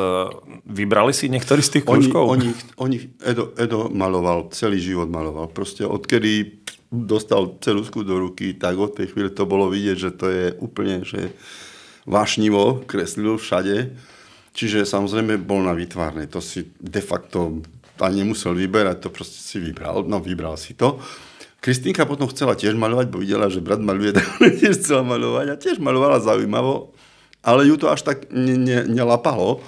Vybrali 0.62 1.10
si 1.10 1.26
niektorý 1.26 1.58
z 1.58 1.78
tých 1.78 1.84
kružkov? 1.84 2.22
Oni, 2.22 2.54
oni, 2.78 2.96
oni 3.02 3.18
Edo, 3.26 3.50
Edo 3.58 3.90
maloval, 3.90 4.54
celý 4.54 4.78
život 4.78 5.10
maloval. 5.10 5.50
Proste 5.50 5.82
odkedy 5.82 6.62
dostal 6.86 7.58
celúsku 7.58 8.06
do 8.06 8.16
ruky, 8.16 8.54
tak 8.54 8.78
od 8.78 8.94
tej 8.94 9.10
chvíle 9.10 9.34
to 9.34 9.42
bolo 9.42 9.66
vidieť, 9.66 9.96
že 9.98 10.10
to 10.14 10.26
je 10.30 10.46
úplne, 10.62 11.02
že 11.02 11.34
vášnivo 12.06 12.86
kreslil 12.86 13.42
všade. 13.42 13.92
Čiže 14.54 14.86
samozrejme 14.86 15.42
bol 15.42 15.66
na 15.66 15.74
výtvarnej. 15.74 16.30
To 16.30 16.38
si 16.38 16.70
de 16.78 17.02
facto 17.02 17.58
ani 17.98 18.22
nemusel 18.22 18.54
vyberať, 18.54 19.02
to 19.02 19.08
proste 19.10 19.42
si 19.42 19.58
vybral. 19.58 20.06
No, 20.06 20.22
vybral 20.22 20.54
si 20.54 20.78
to. 20.78 21.02
Kristýnka 21.58 22.06
potom 22.06 22.30
chcela 22.30 22.54
tiež 22.54 22.78
malovať, 22.78 23.06
bo 23.10 23.18
videla, 23.18 23.50
že 23.50 23.58
brat 23.58 23.82
maluje, 23.82 24.14
tak 24.16 24.30
tiež 24.38 24.78
chcela 24.78 25.02
malovať 25.02 25.46
a 25.50 25.54
tiež 25.58 25.82
malovala 25.82 26.22
zaujímavo 26.22 26.94
ale 27.48 27.64
ju 27.64 27.80
to 27.80 27.88
až 27.88 28.04
tak 28.04 28.28
ne, 28.28 28.60
ne, 28.60 28.78
nelapalo. 28.84 29.64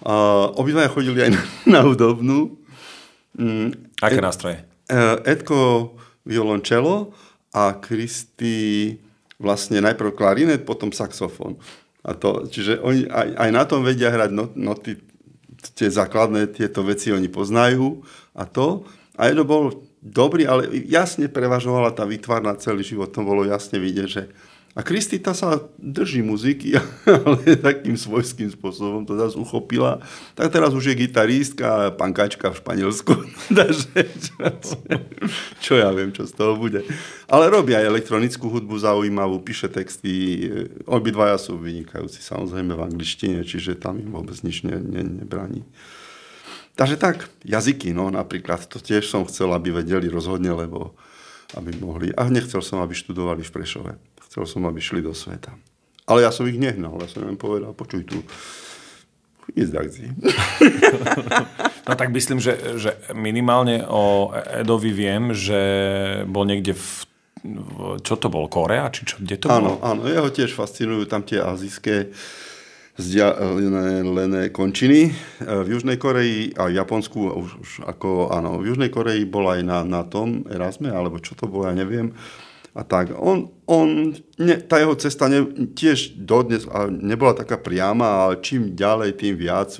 Uh, 0.00 0.54
obidvaja 0.54 0.88
chodili 0.88 1.26
aj 1.26 1.30
na, 1.36 1.42
na 1.66 1.80
hudobnú. 1.82 2.54
Mm, 3.34 3.74
Aké 3.98 4.22
Ed, 4.22 4.24
nástroje? 4.24 4.62
Uh, 4.86 5.18
Edko 5.26 5.92
violončelo 6.22 7.10
a 7.50 7.74
Kristy 7.82 8.94
vlastne 9.42 9.82
najprv 9.82 10.14
klarinet, 10.14 10.62
potom 10.62 10.94
saxofón. 10.94 11.58
A 12.06 12.16
to, 12.16 12.48
čiže 12.48 12.80
oni 12.80 13.10
aj, 13.10 13.28
aj 13.36 13.50
na 13.50 13.62
tom 13.66 13.84
vedia 13.84 14.08
hrať 14.08 14.30
not, 14.32 14.52
noty, 14.56 14.96
tie 15.76 15.88
základné 15.92 16.48
tieto 16.56 16.80
veci 16.80 17.12
oni 17.12 17.28
poznajú 17.28 18.00
a 18.32 18.48
to. 18.48 18.88
A 19.20 19.28
jedno 19.28 19.44
bol 19.44 19.84
dobrý, 20.00 20.48
ale 20.48 20.72
jasne 20.88 21.28
prevažovala 21.28 21.92
tá 21.92 22.08
výtvar 22.08 22.40
na 22.40 22.56
celý 22.56 22.80
život. 22.80 23.12
To 23.12 23.20
bolo 23.20 23.44
jasne 23.44 23.76
vidieť, 23.76 24.08
že 24.08 24.22
a 24.70 24.86
Kristita 24.86 25.34
sa 25.34 25.58
drží 25.82 26.22
muziky, 26.22 26.78
ale 27.26 27.58
takým 27.58 27.98
svojským 27.98 28.54
spôsobom 28.54 29.02
to 29.02 29.18
zase 29.18 29.34
uchopila. 29.34 29.98
Tak 30.38 30.54
teraz 30.54 30.70
už 30.70 30.94
je 30.94 31.00
gitaristka 31.06 31.90
pankačka 31.98 32.54
v 32.54 32.58
Španielsku. 32.62 33.12
Čo 35.64 35.74
ja 35.74 35.90
viem, 35.90 36.14
čo 36.14 36.22
z 36.22 36.32
toho 36.38 36.54
bude. 36.54 36.86
Ale 37.26 37.50
robí 37.50 37.74
aj 37.74 37.82
elektronickú 37.82 38.46
hudbu 38.46 38.78
zaujímavú, 38.78 39.42
píše 39.42 39.66
texty. 39.66 40.46
Obidvaja 40.86 41.34
sú 41.38 41.58
vynikajúci 41.58 42.22
samozrejme 42.22 42.70
v 42.74 42.84
angličtine, 42.86 43.42
čiže 43.42 43.74
tam 43.74 43.98
im 43.98 44.14
vôbec 44.14 44.38
nič 44.46 44.62
ne, 44.62 44.78
ne, 44.78 45.02
nebraní. 45.02 45.66
Takže 46.78 46.96
tak, 46.96 47.26
jazyky, 47.42 47.90
no 47.90 48.08
napríklad, 48.08 48.70
to 48.70 48.78
tiež 48.78 49.10
som 49.10 49.26
chcel, 49.26 49.50
aby 49.50 49.74
vedeli 49.74 50.06
rozhodne, 50.06 50.54
lebo 50.54 50.94
aby 51.58 51.74
mohli. 51.82 52.14
A 52.14 52.30
nechcel 52.30 52.62
som, 52.62 52.78
aby 52.78 52.94
študovali 52.94 53.42
v 53.42 53.50
Prešove. 53.50 53.92
Chcel 54.30 54.46
som, 54.46 54.62
aby 54.70 54.78
šli 54.78 55.02
do 55.02 55.10
sveta. 55.10 55.50
Ale 56.06 56.22
ja 56.22 56.30
som 56.30 56.46
ich 56.46 56.54
nehnal, 56.54 56.94
ja 57.02 57.10
som 57.10 57.26
im 57.26 57.34
povedal, 57.34 57.74
počuj 57.74 58.06
tu, 58.06 58.22
ísť 59.50 59.74
no 61.90 61.92
tak 61.98 62.14
myslím, 62.14 62.38
že, 62.38 62.78
že 62.78 62.94
minimálne 63.10 63.82
o 63.90 64.30
Edovi 64.30 64.94
viem, 64.94 65.34
že 65.34 65.58
bol 66.30 66.46
niekde 66.46 66.78
v 66.78 67.10
čo 68.04 68.20
to 68.20 68.28
bol, 68.28 68.52
Korea? 68.52 68.92
Či 68.92 69.00
čo, 69.08 69.16
kde 69.16 69.40
to 69.40 69.48
áno, 69.48 69.80
bolo? 69.80 69.80
Áno, 69.80 70.04
jeho 70.04 70.28
tiež 70.28 70.52
fascinujú 70.52 71.08
tam 71.08 71.24
tie 71.24 71.40
azijské 71.40 72.12
vzdialené 73.00 74.52
končiny. 74.52 75.08
E, 75.08 75.12
v 75.64 75.72
Južnej 75.72 75.96
Koreji 75.96 76.52
a 76.60 76.68
v 76.68 76.76
Japonsku 76.76 77.32
už, 77.32 77.50
už 77.64 77.70
ako, 77.88 78.28
áno, 78.28 78.60
v 78.60 78.68
Južnej 78.68 78.92
Koreji 78.92 79.24
bol 79.24 79.48
aj 79.48 79.64
na, 79.64 79.88
na 79.88 80.04
tom 80.04 80.44
Erasme, 80.52 80.92
alebo 80.92 81.16
čo 81.16 81.32
to 81.32 81.48
bolo, 81.48 81.64
ja 81.64 81.72
neviem. 81.72 82.12
A 82.70 82.86
tak, 82.86 83.10
on, 83.18 83.50
on 83.66 84.14
ne, 84.38 84.56
tá 84.62 84.78
jeho 84.78 84.94
cesta 84.94 85.26
ne, 85.26 85.42
tiež 85.74 86.14
dodnes 86.14 86.64
nebola 86.90 87.34
taká 87.34 87.58
priama, 87.58 88.26
ale 88.26 88.38
čím 88.38 88.78
ďalej, 88.78 89.18
tým 89.18 89.34
viac 89.34 89.74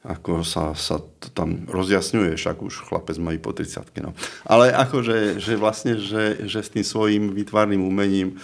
ako 0.00 0.40
sa, 0.40 0.72
sa 0.72 0.96
to 0.96 1.28
tam 1.36 1.68
rozjasňuje, 1.68 2.32
však 2.32 2.56
už 2.64 2.88
chlapec 2.88 3.20
i 3.20 3.36
po 3.36 3.52
30 3.52 3.84
no. 4.00 4.16
Ale 4.48 4.72
akože, 4.72 5.36
že 5.36 5.60
vlastne, 5.60 6.00
že, 6.00 6.48
že 6.48 6.64
s 6.64 6.72
tým 6.72 6.84
svojím 6.84 7.36
výtvarným 7.36 7.84
umením 7.84 8.40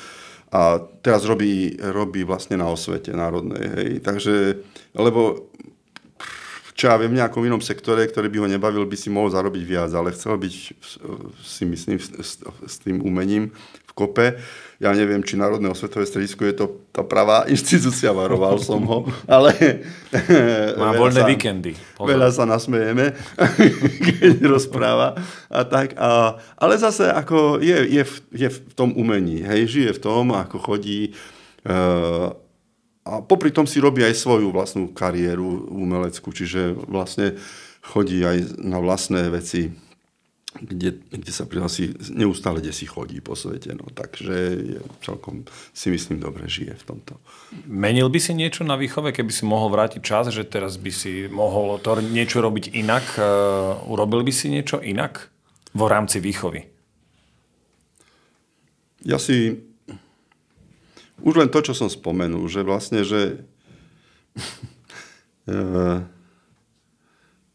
a 0.53 0.79
teraz 1.01 1.25
robí, 1.25 1.75
robí 1.81 2.29
vlastne 2.29 2.61
na 2.61 2.69
osvete 2.69 3.11
národnej, 3.16 3.64
hej. 3.73 3.90
Takže, 4.05 4.61
lebo 4.92 5.49
čo 6.77 6.93
ja 6.93 7.01
viem, 7.01 7.17
v 7.17 7.19
nejakom 7.25 7.41
inom 7.43 7.65
sektore, 7.65 8.05
ktorý 8.05 8.29
by 8.29 8.39
ho 8.45 8.49
nebavil, 8.53 8.85
by 8.85 8.97
si 9.01 9.09
mohol 9.09 9.33
zarobiť 9.33 9.62
viac, 9.65 9.91
ale 9.97 10.12
chcel 10.12 10.37
byť, 10.37 10.55
si 11.41 11.65
myslím, 11.65 11.97
s, 11.97 12.45
s 12.45 12.75
tým 12.85 13.01
umením 13.01 13.49
v 13.89 13.93
kope 13.97 14.37
ja 14.77 14.93
neviem, 14.93 15.25
či 15.25 15.41
Národné 15.41 15.73
osvetové 15.73 16.05
stredisko 16.05 16.45
je 16.45 16.55
to 16.57 16.67
tá 16.93 17.01
pravá 17.01 17.45
inštitúcia, 17.53 18.12
varoval 18.12 18.61
som 18.61 18.85
ho, 18.85 19.09
ale... 19.25 19.53
Má 20.81 20.93
voľné 20.93 21.23
sa, 21.25 21.29
víkendy. 21.29 21.73
Pozor. 21.97 22.09
Veľa 22.12 22.29
sa 22.33 22.45
nasmejeme, 22.45 23.17
keď 24.21 24.45
rozpráva. 24.45 25.17
A 25.49 25.65
tak, 25.65 25.97
a, 25.97 26.37
ale 26.61 26.77
zase 26.77 27.09
ako 27.09 27.61
je, 27.61 27.77
je, 27.89 28.03
v, 28.05 28.15
je 28.37 28.49
v 28.53 28.59
tom 28.77 28.93
umení, 28.93 29.41
hej, 29.45 29.65
žije 29.69 29.91
v 29.97 30.01
tom, 30.01 30.37
ako 30.37 30.61
chodí 30.61 31.17
uh, 31.65 32.37
a 33.07 33.23
popri 33.23 33.55
tom 33.55 33.71
si 33.71 33.79
robí 33.79 34.03
aj 34.03 34.19
svoju 34.19 34.51
vlastnú 34.51 34.90
kariéru 34.90 35.71
umeleckú, 35.71 36.35
čiže 36.35 36.75
vlastne 36.90 37.38
chodí 37.87 38.27
aj 38.27 38.59
na 38.59 38.83
vlastné 38.83 39.31
veci 39.31 39.71
kde, 40.62 41.05
kde 41.12 41.33
sa 41.33 41.45
prihlasí, 41.45 41.92
neustále 42.12 42.64
kde 42.64 42.73
si 42.73 42.88
chodí 42.88 43.21
po 43.21 43.37
svete. 43.37 43.77
No, 43.77 43.88
takže 43.92 44.37
je, 44.57 44.81
celkom 45.05 45.45
si 45.77 45.92
myslím 45.92 46.21
dobre 46.23 46.49
žije 46.49 46.77
v 46.81 46.85
tomto. 46.85 47.21
Menil 47.69 48.09
by 48.09 48.21
si 48.21 48.33
niečo 48.33 48.64
na 48.64 48.81
výchove, 48.81 49.12
keby 49.12 49.33
si 49.33 49.45
mohol 49.45 49.73
vrátiť 49.73 50.01
čas, 50.01 50.33
že 50.33 50.49
teraz 50.49 50.81
by 50.81 50.92
si 50.92 51.29
mohol 51.29 51.77
to 51.81 52.01
niečo 52.01 52.40
robiť 52.40 52.73
inak? 52.73 53.05
Uh, 53.21 53.92
urobil 53.92 54.25
by 54.25 54.33
si 54.33 54.49
niečo 54.49 54.81
inak 54.81 55.29
vo 55.77 55.87
rámci 55.90 56.23
výchovy? 56.23 56.64
Ja 59.05 59.21
si 59.21 59.61
už 61.22 61.35
len 61.40 61.48
to, 61.48 61.61
čo 61.64 61.72
som 61.72 61.88
spomenul, 61.88 62.44
že 62.48 62.66
vlastne, 62.66 63.05
že 63.05 63.44
uh, 65.48 66.05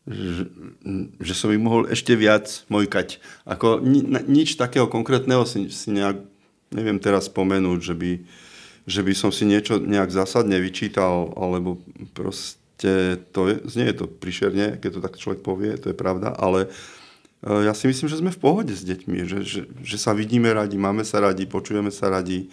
že, 0.09 0.43
že 1.21 1.33
som 1.37 1.53
ich 1.53 1.61
mohol 1.61 1.85
ešte 1.89 2.17
viac 2.17 2.65
mojkať. 2.73 3.21
Ako 3.45 3.81
ni, 3.81 4.01
nič 4.25 4.57
takého 4.57 4.89
konkrétneho 4.89 5.45
si, 5.45 5.69
si 5.69 5.93
nejak, 5.93 6.17
neviem 6.73 6.97
teraz 6.97 7.29
spomenúť, 7.29 7.79
že 7.79 7.95
by, 7.95 8.11
že 8.89 9.01
by 9.05 9.13
som 9.13 9.29
si 9.29 9.45
niečo 9.45 9.77
nejak 9.77 10.09
zásadne 10.09 10.57
vyčítal, 10.57 11.29
alebo 11.37 11.77
proste 12.17 13.21
to 13.29 13.53
je, 13.53 13.55
znie 13.69 13.93
je 13.93 13.97
to 14.01 14.05
prišerne, 14.09 14.81
keď 14.81 14.89
to 14.97 15.01
tak 15.05 15.21
človek 15.21 15.45
povie, 15.45 15.77
to 15.77 15.93
je 15.93 15.97
pravda, 15.97 16.33
ale 16.33 16.65
e, 17.45 17.69
ja 17.69 17.77
si 17.77 17.85
myslím, 17.85 18.09
že 18.09 18.17
sme 18.17 18.33
v 18.33 18.41
pohode 18.41 18.73
s 18.73 18.81
deťmi, 18.81 19.17
že, 19.29 19.39
že, 19.45 19.61
že 19.85 19.97
sa 20.01 20.17
vidíme 20.17 20.49
radi, 20.49 20.81
máme 20.81 21.05
sa 21.05 21.21
radi, 21.21 21.45
počujeme 21.45 21.93
sa 21.93 22.09
radi. 22.09 22.49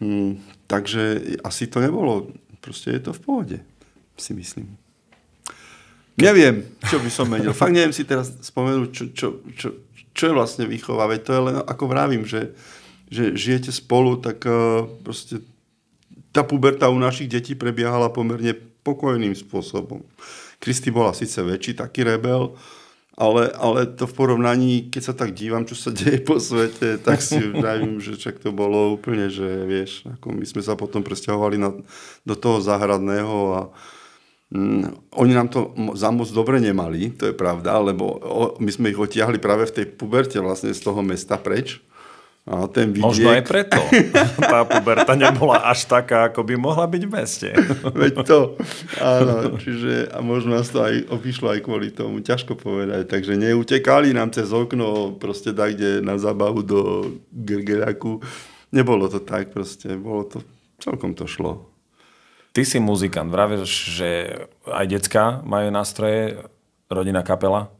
Hmm, 0.00 0.40
takže 0.64 1.36
asi 1.44 1.68
to 1.68 1.78
nebolo, 1.84 2.32
proste 2.64 2.96
je 2.96 3.00
to 3.04 3.12
v 3.12 3.20
pohode, 3.20 3.58
si 4.16 4.32
myslím. 4.32 4.80
Neviem, 6.20 6.68
čo 6.88 7.00
by 7.00 7.10
som 7.12 7.28
menil. 7.28 7.56
Fakt 7.56 7.72
neviem 7.72 7.92
si 7.92 8.04
teraz 8.04 8.32
spomenúť, 8.44 8.88
čo, 8.92 9.04
čo, 9.12 9.26
čo, 9.56 9.68
čo 10.12 10.22
je 10.28 10.36
vlastne 10.36 10.64
výchova. 10.68 11.08
Veď 11.08 11.20
to 11.24 11.30
je 11.32 11.42
len, 11.48 11.56
ako 11.64 11.84
vravím, 11.88 12.28
že, 12.28 12.52
že 13.08 13.32
žijete 13.32 13.72
spolu, 13.72 14.20
tak 14.20 14.44
uh, 14.44 14.84
proste 15.00 15.40
tá 16.30 16.44
puberta 16.44 16.92
u 16.92 16.98
našich 17.00 17.28
detí 17.28 17.56
prebiehala 17.56 18.12
pomerne 18.12 18.52
pokojným 18.84 19.32
spôsobom. 19.32 20.04
Kristy 20.60 20.92
bola 20.92 21.16
síce 21.16 21.40
väčší, 21.40 21.80
taký 21.80 22.04
rebel, 22.04 22.52
ale, 23.20 23.52
ale 23.52 23.84
to 23.84 24.08
v 24.08 24.16
porovnaní, 24.16 24.88
keď 24.88 25.02
sa 25.04 25.14
tak 25.14 25.36
dívam, 25.36 25.68
čo 25.68 25.76
sa 25.76 25.92
deje 25.92 26.24
po 26.24 26.40
svete, 26.40 26.96
tak 26.96 27.20
si 27.20 27.36
vravím, 27.36 28.00
že 28.00 28.16
čak 28.16 28.40
to 28.40 28.48
bolo 28.48 28.96
úplne, 28.96 29.28
že 29.28 29.44
vieš, 29.68 30.08
ako 30.08 30.32
my 30.32 30.44
sme 30.48 30.64
sa 30.64 30.72
potom 30.72 31.04
presťahovali 31.04 31.60
na, 31.60 31.76
do 32.24 32.34
toho 32.34 32.64
záhradného 32.64 33.36
a, 33.52 33.62
Mm, 34.50 34.98
oni 35.14 35.30
nám 35.30 35.46
to 35.46 35.70
za 35.94 36.10
moc 36.10 36.26
dobre 36.34 36.58
nemali, 36.58 37.14
to 37.14 37.30
je 37.30 37.34
pravda, 37.38 37.78
lebo 37.78 38.18
my 38.58 38.70
sme 38.74 38.90
ich 38.90 38.98
otiahli 38.98 39.38
práve 39.38 39.62
v 39.70 39.74
tej 39.78 39.86
puberte 39.94 40.42
vlastne 40.42 40.74
z 40.74 40.82
toho 40.82 41.06
mesta 41.06 41.38
preč. 41.38 41.78
A 42.48 42.64
ten 42.66 42.90
vidiek... 42.90 43.04
Možno 43.04 43.28
aj 43.36 43.44
preto. 43.44 43.80
Tá 44.50 44.64
puberta 44.66 45.12
nebola 45.14 45.62
až 45.68 45.84
taká, 45.86 46.32
ako 46.32 46.42
by 46.42 46.54
mohla 46.56 46.88
byť 46.88 47.02
v 47.06 47.12
meste. 47.12 47.48
Veď 48.00 48.14
to, 48.26 48.38
áno, 48.98 49.60
čiže 49.60 50.10
a 50.10 50.18
možno 50.24 50.58
nás 50.58 50.72
to 50.72 50.80
aj 50.82 51.06
obišlo 51.12 51.52
aj 51.52 51.60
kvôli 51.62 51.92
tomu, 51.92 52.24
ťažko 52.24 52.56
povedať. 52.56 53.06
Takže 53.06 53.36
neutekali 53.36 54.10
nám 54.16 54.32
cez 54.34 54.50
okno 54.50 55.14
proste 55.20 55.54
tak, 55.54 55.76
kde 55.76 56.00
na 56.02 56.16
zábavu 56.16 56.64
do 56.64 56.80
Gergeraku. 57.30 58.24
Nebolo 58.74 59.06
to 59.06 59.22
tak 59.22 59.54
proste, 59.54 59.94
bolo 59.94 60.26
to, 60.26 60.38
celkom 60.82 61.14
to 61.14 61.30
šlo. 61.30 61.70
Ty 62.50 62.66
si 62.66 62.82
muzikant, 62.82 63.30
vravíš, 63.30 63.70
že 63.94 64.10
aj 64.66 64.86
decka 64.90 65.38
majú 65.46 65.70
nástroje, 65.70 66.42
rodina 66.90 67.22
kapela? 67.22 67.70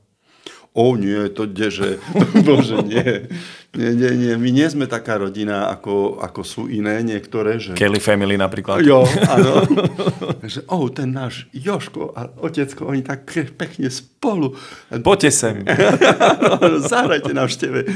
O 0.71 0.95
nie, 0.95 1.27
to 1.35 1.51
kdeže, 1.51 1.99
bože 2.47 2.79
nie. 2.87 3.27
Nie, 3.75 3.91
nie, 3.95 4.11
nie, 4.19 4.33
my 4.35 4.51
nie 4.51 4.67
sme 4.71 4.87
taká 4.91 5.19
rodina, 5.19 5.71
ako, 5.71 6.19
ako 6.23 6.41
sú 6.43 6.63
iné 6.67 7.03
niektoré. 7.07 7.59
Že... 7.59 7.79
Kelly 7.79 8.03
Family 8.03 8.35
napríklad. 8.39 8.83
Jo, 8.83 9.03
áno. 9.31 9.67
že, 10.47 10.63
oh, 10.71 10.87
ten 10.91 11.11
náš 11.15 11.51
Joško 11.55 12.15
a 12.15 12.31
otecko, 12.39 12.87
oni 12.91 13.03
tak 13.03 13.27
pekne 13.55 13.91
spolu. 14.21 14.53
Poďte 15.01 15.33
sem. 15.33 15.65
Zahrajte 16.93 17.33
na 17.33 17.49
všteve. 17.49 17.89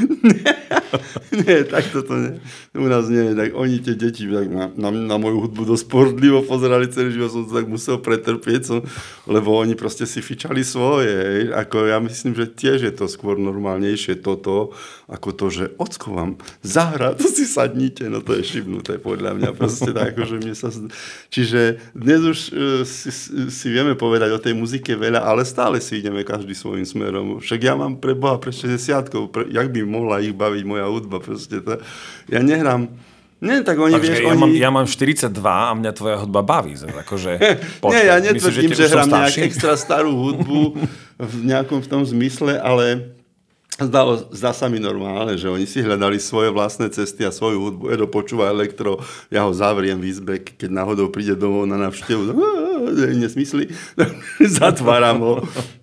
nie, 1.44 1.58
tak 1.68 1.84
toto 1.92 2.16
nie. 2.16 2.40
U 2.72 2.88
nás 2.88 3.12
nie. 3.12 3.36
Tak 3.36 3.52
oni 3.52 3.84
tie 3.84 3.92
deti 3.92 4.24
tak 4.24 4.48
na, 4.48 4.72
na, 4.72 4.88
na 4.88 5.16
moju 5.20 5.44
hudbu 5.44 5.76
dosť 5.76 5.84
pohodlivo 5.84 6.40
pozerali 6.40 6.88
celý 6.88 7.12
život, 7.12 7.28
som 7.28 7.44
to 7.44 7.52
tak 7.52 7.68
musel 7.68 8.00
pretrpieť, 8.00 8.60
som, 8.64 8.80
lebo 9.28 9.52
oni 9.52 9.76
proste 9.76 10.08
si 10.08 10.24
fičali 10.24 10.64
svoje. 10.64 11.52
Ako 11.52 11.92
ja 11.92 12.00
myslím, 12.00 12.32
že 12.32 12.48
tiež 12.48 12.88
je 12.88 12.92
to 12.96 13.04
skôr 13.04 13.36
normálnejšie 13.36 14.24
toto, 14.24 14.72
ako 15.12 15.28
to, 15.36 15.46
že 15.52 15.64
ocko 15.76 16.16
vám 16.16 16.30
zahra, 16.64 17.12
to 17.12 17.28
si 17.28 17.44
sadnite, 17.44 18.08
no 18.08 18.24
to 18.24 18.40
je 18.40 18.46
šibnuté 18.46 18.96
podľa 18.96 19.36
mňa. 19.36 19.50
Proste 19.52 19.92
tak, 19.92 20.16
že 20.16 20.40
mne 20.40 20.56
sa... 20.56 20.72
Čiže 21.28 21.92
dnes 21.92 22.20
už 22.24 22.38
uh, 22.48 22.80
si, 22.88 23.10
si 23.52 23.66
vieme 23.68 23.92
povedať 23.92 24.32
o 24.32 24.40
tej 24.40 24.56
muzike 24.56 24.96
veľa, 24.96 25.20
ale 25.20 25.44
stále 25.44 25.82
si 25.84 26.00
ideme 26.00 26.13
každý 26.22 26.54
svojim 26.54 26.86
smerom. 26.86 27.42
Však 27.42 27.58
ja 27.58 27.74
mám 27.74 27.98
pre 27.98 28.14
Boha 28.14 28.38
pre 28.38 28.54
60 28.54 29.10
pre, 29.34 29.50
jak 29.50 29.66
by 29.74 29.80
mohla 29.82 30.22
ich 30.22 30.30
baviť 30.30 30.62
moja 30.62 30.86
hudba, 30.86 31.18
proste 31.18 31.58
to, 31.58 31.82
ja 32.30 32.38
nehrám, 32.38 32.86
nie, 33.44 33.60
tak 33.60 33.76
oni, 33.76 33.98
Takže 33.98 34.08
vieš, 34.08 34.20
ja, 34.24 34.32
oni... 34.32 34.40
mám, 34.40 34.52
ja 34.56 34.70
mám 34.72 34.86
42 34.88 35.36
a 35.44 35.72
mňa 35.76 35.92
tvoja 35.92 36.16
hudba 36.24 36.40
baví. 36.40 36.80
Akože, 36.80 37.32
počkej, 37.82 37.92
Nie, 37.92 38.02
ja 38.08 38.16
netvrdím, 38.22 38.72
že, 38.72 38.88
že 38.88 38.94
hrám 38.96 39.10
nejak 39.10 39.36
extra 39.52 39.74
starú 39.76 40.16
hudbu 40.16 40.80
v 41.20 41.34
nejakom 41.44 41.84
v 41.84 41.88
tom 41.90 42.02
zmysle, 42.06 42.56
ale 42.56 43.12
Zdalo, 43.74 44.30
zdá 44.30 44.54
sa 44.54 44.70
mi 44.70 44.78
normálne, 44.78 45.34
že 45.34 45.50
oni 45.50 45.66
si 45.66 45.82
hľadali 45.82 46.22
svoje 46.22 46.54
vlastné 46.54 46.94
cesty 46.94 47.26
a 47.26 47.34
svoju 47.34 47.58
hudbu. 47.58 47.84
Edo 47.90 48.06
počúva 48.06 48.46
elektro, 48.46 49.02
ja 49.34 49.42
ho 49.42 49.50
zavriem 49.50 49.98
v 49.98 50.14
izbe, 50.14 50.38
keď 50.38 50.70
náhodou 50.70 51.10
príde 51.10 51.34
domov 51.34 51.66
na 51.66 51.74
návštevu, 51.82 52.22
nesmysly, 52.92 53.72
zatváram 54.58 55.20
ho, 55.20 55.34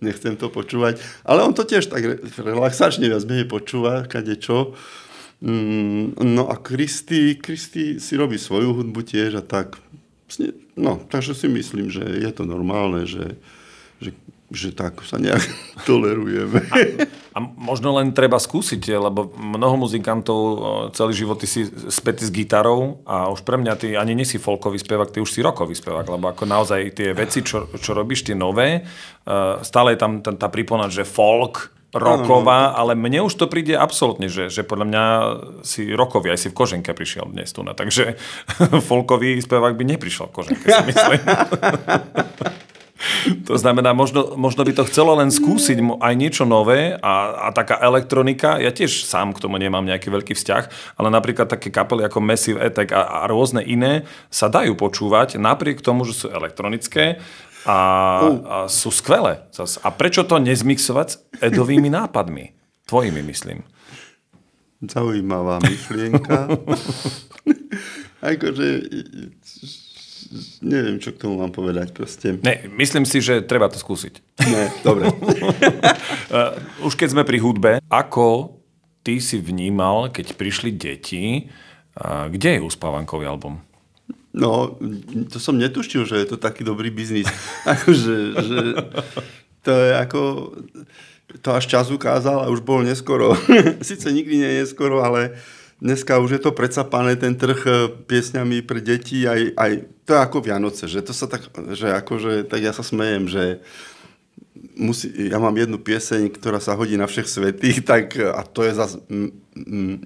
nechcem 0.04 0.38
to 0.38 0.52
počúvať. 0.54 1.02
Ale 1.26 1.42
on 1.42 1.54
to 1.56 1.66
tiež 1.66 1.90
tak 1.90 2.06
relaxačne 2.38 3.10
viac 3.10 3.24
menej 3.26 3.48
počúva, 3.50 4.06
kade 4.06 4.38
čo. 4.38 4.78
Mm, 5.42 6.22
no 6.22 6.54
a 6.54 6.56
Kristy, 6.62 7.34
Kristy 7.40 7.98
si 7.98 8.14
robí 8.14 8.38
svoju 8.38 8.78
hudbu 8.78 9.02
tiež 9.02 9.42
a 9.42 9.44
tak. 9.44 9.82
No, 10.78 11.02
takže 11.10 11.36
si 11.36 11.48
myslím, 11.52 11.92
že 11.92 12.06
je 12.06 12.32
to 12.32 12.48
normálne, 12.48 13.04
že, 13.04 13.36
že, 14.00 14.16
že 14.52 14.76
tak 14.76 15.00
sa 15.08 15.16
nejak 15.16 15.40
tolerujeme. 15.90 16.60
A, 16.70 16.78
a 17.34 17.38
možno 17.42 17.96
len 17.96 18.12
treba 18.12 18.36
skúsiť, 18.36 19.00
lebo 19.00 19.32
mnoho 19.40 19.88
muzikantov 19.88 20.40
celý 20.92 21.16
život 21.16 21.40
ty 21.40 21.48
si 21.48 21.64
spätý 21.88 22.28
s 22.28 22.32
gitarou 22.32 23.00
a 23.08 23.32
už 23.32 23.48
pre 23.48 23.56
mňa 23.56 23.74
ty 23.80 23.88
ani 23.96 24.14
nesi 24.14 24.36
folkový 24.36 24.78
spevák, 24.78 25.10
ty 25.10 25.24
už 25.24 25.32
si 25.32 25.40
rokový 25.40 25.74
spevák, 25.74 26.06
lebo 26.06 26.28
ako 26.28 26.44
naozaj 26.44 26.92
tie 26.92 27.16
veci, 27.16 27.42
čo, 27.42 27.72
čo 27.72 27.96
robíš, 27.96 28.28
tie 28.28 28.36
nové, 28.36 28.84
stále 29.64 29.96
je 29.96 30.00
tam 30.00 30.20
tá, 30.20 30.36
tá 30.36 30.48
pripona, 30.52 30.92
že 30.92 31.08
folk, 31.08 31.72
roková, 31.92 32.72
ale 32.72 32.96
mne 32.96 33.28
už 33.28 33.36
to 33.36 33.52
príde 33.52 33.76
absolútne, 33.76 34.32
že, 34.32 34.48
že 34.48 34.64
podľa 34.64 34.86
mňa 34.88 35.04
si 35.68 35.92
rokový, 35.92 36.32
aj 36.32 36.40
si 36.40 36.48
v 36.48 36.56
koženke 36.56 36.96
prišiel 36.96 37.28
dnes 37.28 37.52
tu. 37.52 37.64
Takže 37.68 38.16
folkový 38.88 39.44
spevák 39.44 39.76
by 39.76 39.84
neprišiel 39.96 40.32
v 40.32 40.34
koženke, 40.36 40.66
si 40.72 40.84
myslím. 40.88 41.20
To 43.50 43.56
znamená, 43.58 43.94
možno, 43.98 44.38
možno 44.38 44.62
by 44.62 44.74
to 44.78 44.88
chcelo 44.88 45.18
len 45.18 45.34
skúsiť 45.34 45.82
aj 46.02 46.14
niečo 46.14 46.44
nové 46.46 46.94
a, 46.98 47.14
a 47.46 47.56
taká 47.56 47.82
elektronika, 47.82 48.62
ja 48.62 48.70
tiež 48.70 49.06
sám 49.06 49.34
k 49.34 49.42
tomu 49.42 49.58
nemám 49.58 49.86
nejaký 49.86 50.14
veľký 50.14 50.34
vzťah, 50.38 50.64
ale 51.02 51.08
napríklad 51.10 51.50
také 51.50 51.74
kapely 51.74 52.06
ako 52.06 52.22
Massive 52.22 52.62
Attack 52.62 52.94
a, 52.94 53.26
a 53.26 53.30
rôzne 53.30 53.66
iné 53.66 54.06
sa 54.30 54.48
dajú 54.48 54.78
počúvať 54.78 55.42
napriek 55.42 55.82
tomu, 55.82 56.06
že 56.06 56.14
sú 56.14 56.28
elektronické 56.30 57.18
a, 57.66 57.78
a 57.78 57.78
sú 58.70 58.90
skvelé. 58.90 59.46
A 59.86 59.90
prečo 59.94 60.26
to 60.26 60.42
nezmixovať 60.42 61.08
s 61.10 61.16
edovými 61.42 61.90
nápadmi? 62.00 62.54
Tvojimi, 62.86 63.22
myslím. 63.24 63.64
Zaujímavá 64.82 65.62
myšlienka. 65.62 66.50
akože 68.22 68.68
neviem, 70.64 70.98
čo 70.98 71.12
k 71.12 71.22
tomu 71.28 71.40
mám 71.40 71.52
povedať 71.52 71.92
proste. 71.92 72.40
Ne, 72.42 72.66
myslím 72.80 73.04
si, 73.04 73.20
že 73.20 73.44
treba 73.44 73.68
to 73.68 73.78
skúsiť. 73.78 74.20
Ne, 74.48 74.72
dobre. 74.82 75.12
Už 76.88 76.94
keď 76.96 77.08
sme 77.14 77.24
pri 77.28 77.38
hudbe, 77.44 77.72
ako 77.92 78.58
ty 79.04 79.20
si 79.20 79.38
vnímal, 79.42 80.10
keď 80.10 80.38
prišli 80.38 80.72
deti, 80.74 81.52
kde 82.32 82.50
je 82.58 82.66
uspávankový 82.66 83.28
album? 83.28 83.60
No, 84.32 84.80
to 85.28 85.38
som 85.44 85.60
netušil, 85.60 86.08
že 86.08 86.24
je 86.24 86.28
to 86.36 86.38
taký 86.40 86.64
dobrý 86.64 86.88
biznis. 86.88 87.28
akože, 87.74 88.16
že 88.40 88.60
to 89.64 89.72
je 89.72 89.92
ako... 89.96 90.20
To 91.32 91.56
až 91.56 91.64
čas 91.64 91.88
ukázal 91.88 92.44
a 92.44 92.52
už 92.52 92.60
bol 92.60 92.84
neskoro. 92.84 93.32
Sice 93.88 94.12
nikdy 94.12 94.36
nie 94.36 94.50
je 94.52 94.60
neskoro, 94.68 95.00
ale 95.00 95.40
dneska 95.82 96.22
už 96.22 96.38
je 96.38 96.42
to 96.46 96.54
predsapané 96.54 97.18
ten 97.18 97.34
trh 97.34 97.60
e, 97.66 97.72
piesňami 98.06 98.62
pre 98.62 98.80
deti. 98.80 99.26
Aj, 99.26 99.42
aj, 99.58 99.90
to 100.06 100.14
je 100.14 100.20
ako 100.22 100.38
Vianoce, 100.46 100.86
že 100.86 101.02
to 101.02 101.12
sa 101.12 101.26
tak, 101.26 101.50
že 101.74 101.90
akože, 101.92 102.46
tak 102.46 102.62
ja 102.62 102.72
sa 102.72 102.86
smejem, 102.86 103.26
že 103.26 103.60
musí, 104.78 105.10
ja 105.30 105.42
mám 105.42 105.58
jednu 105.58 105.82
pieseň, 105.82 106.30
ktorá 106.38 106.62
sa 106.62 106.78
hodí 106.78 106.96
na 106.96 107.10
všech 107.10 107.28
svetých, 107.28 107.82
tak, 107.92 108.14
a 108.16 108.46
to 108.46 108.62
je 108.62 108.74
zase 108.78 108.98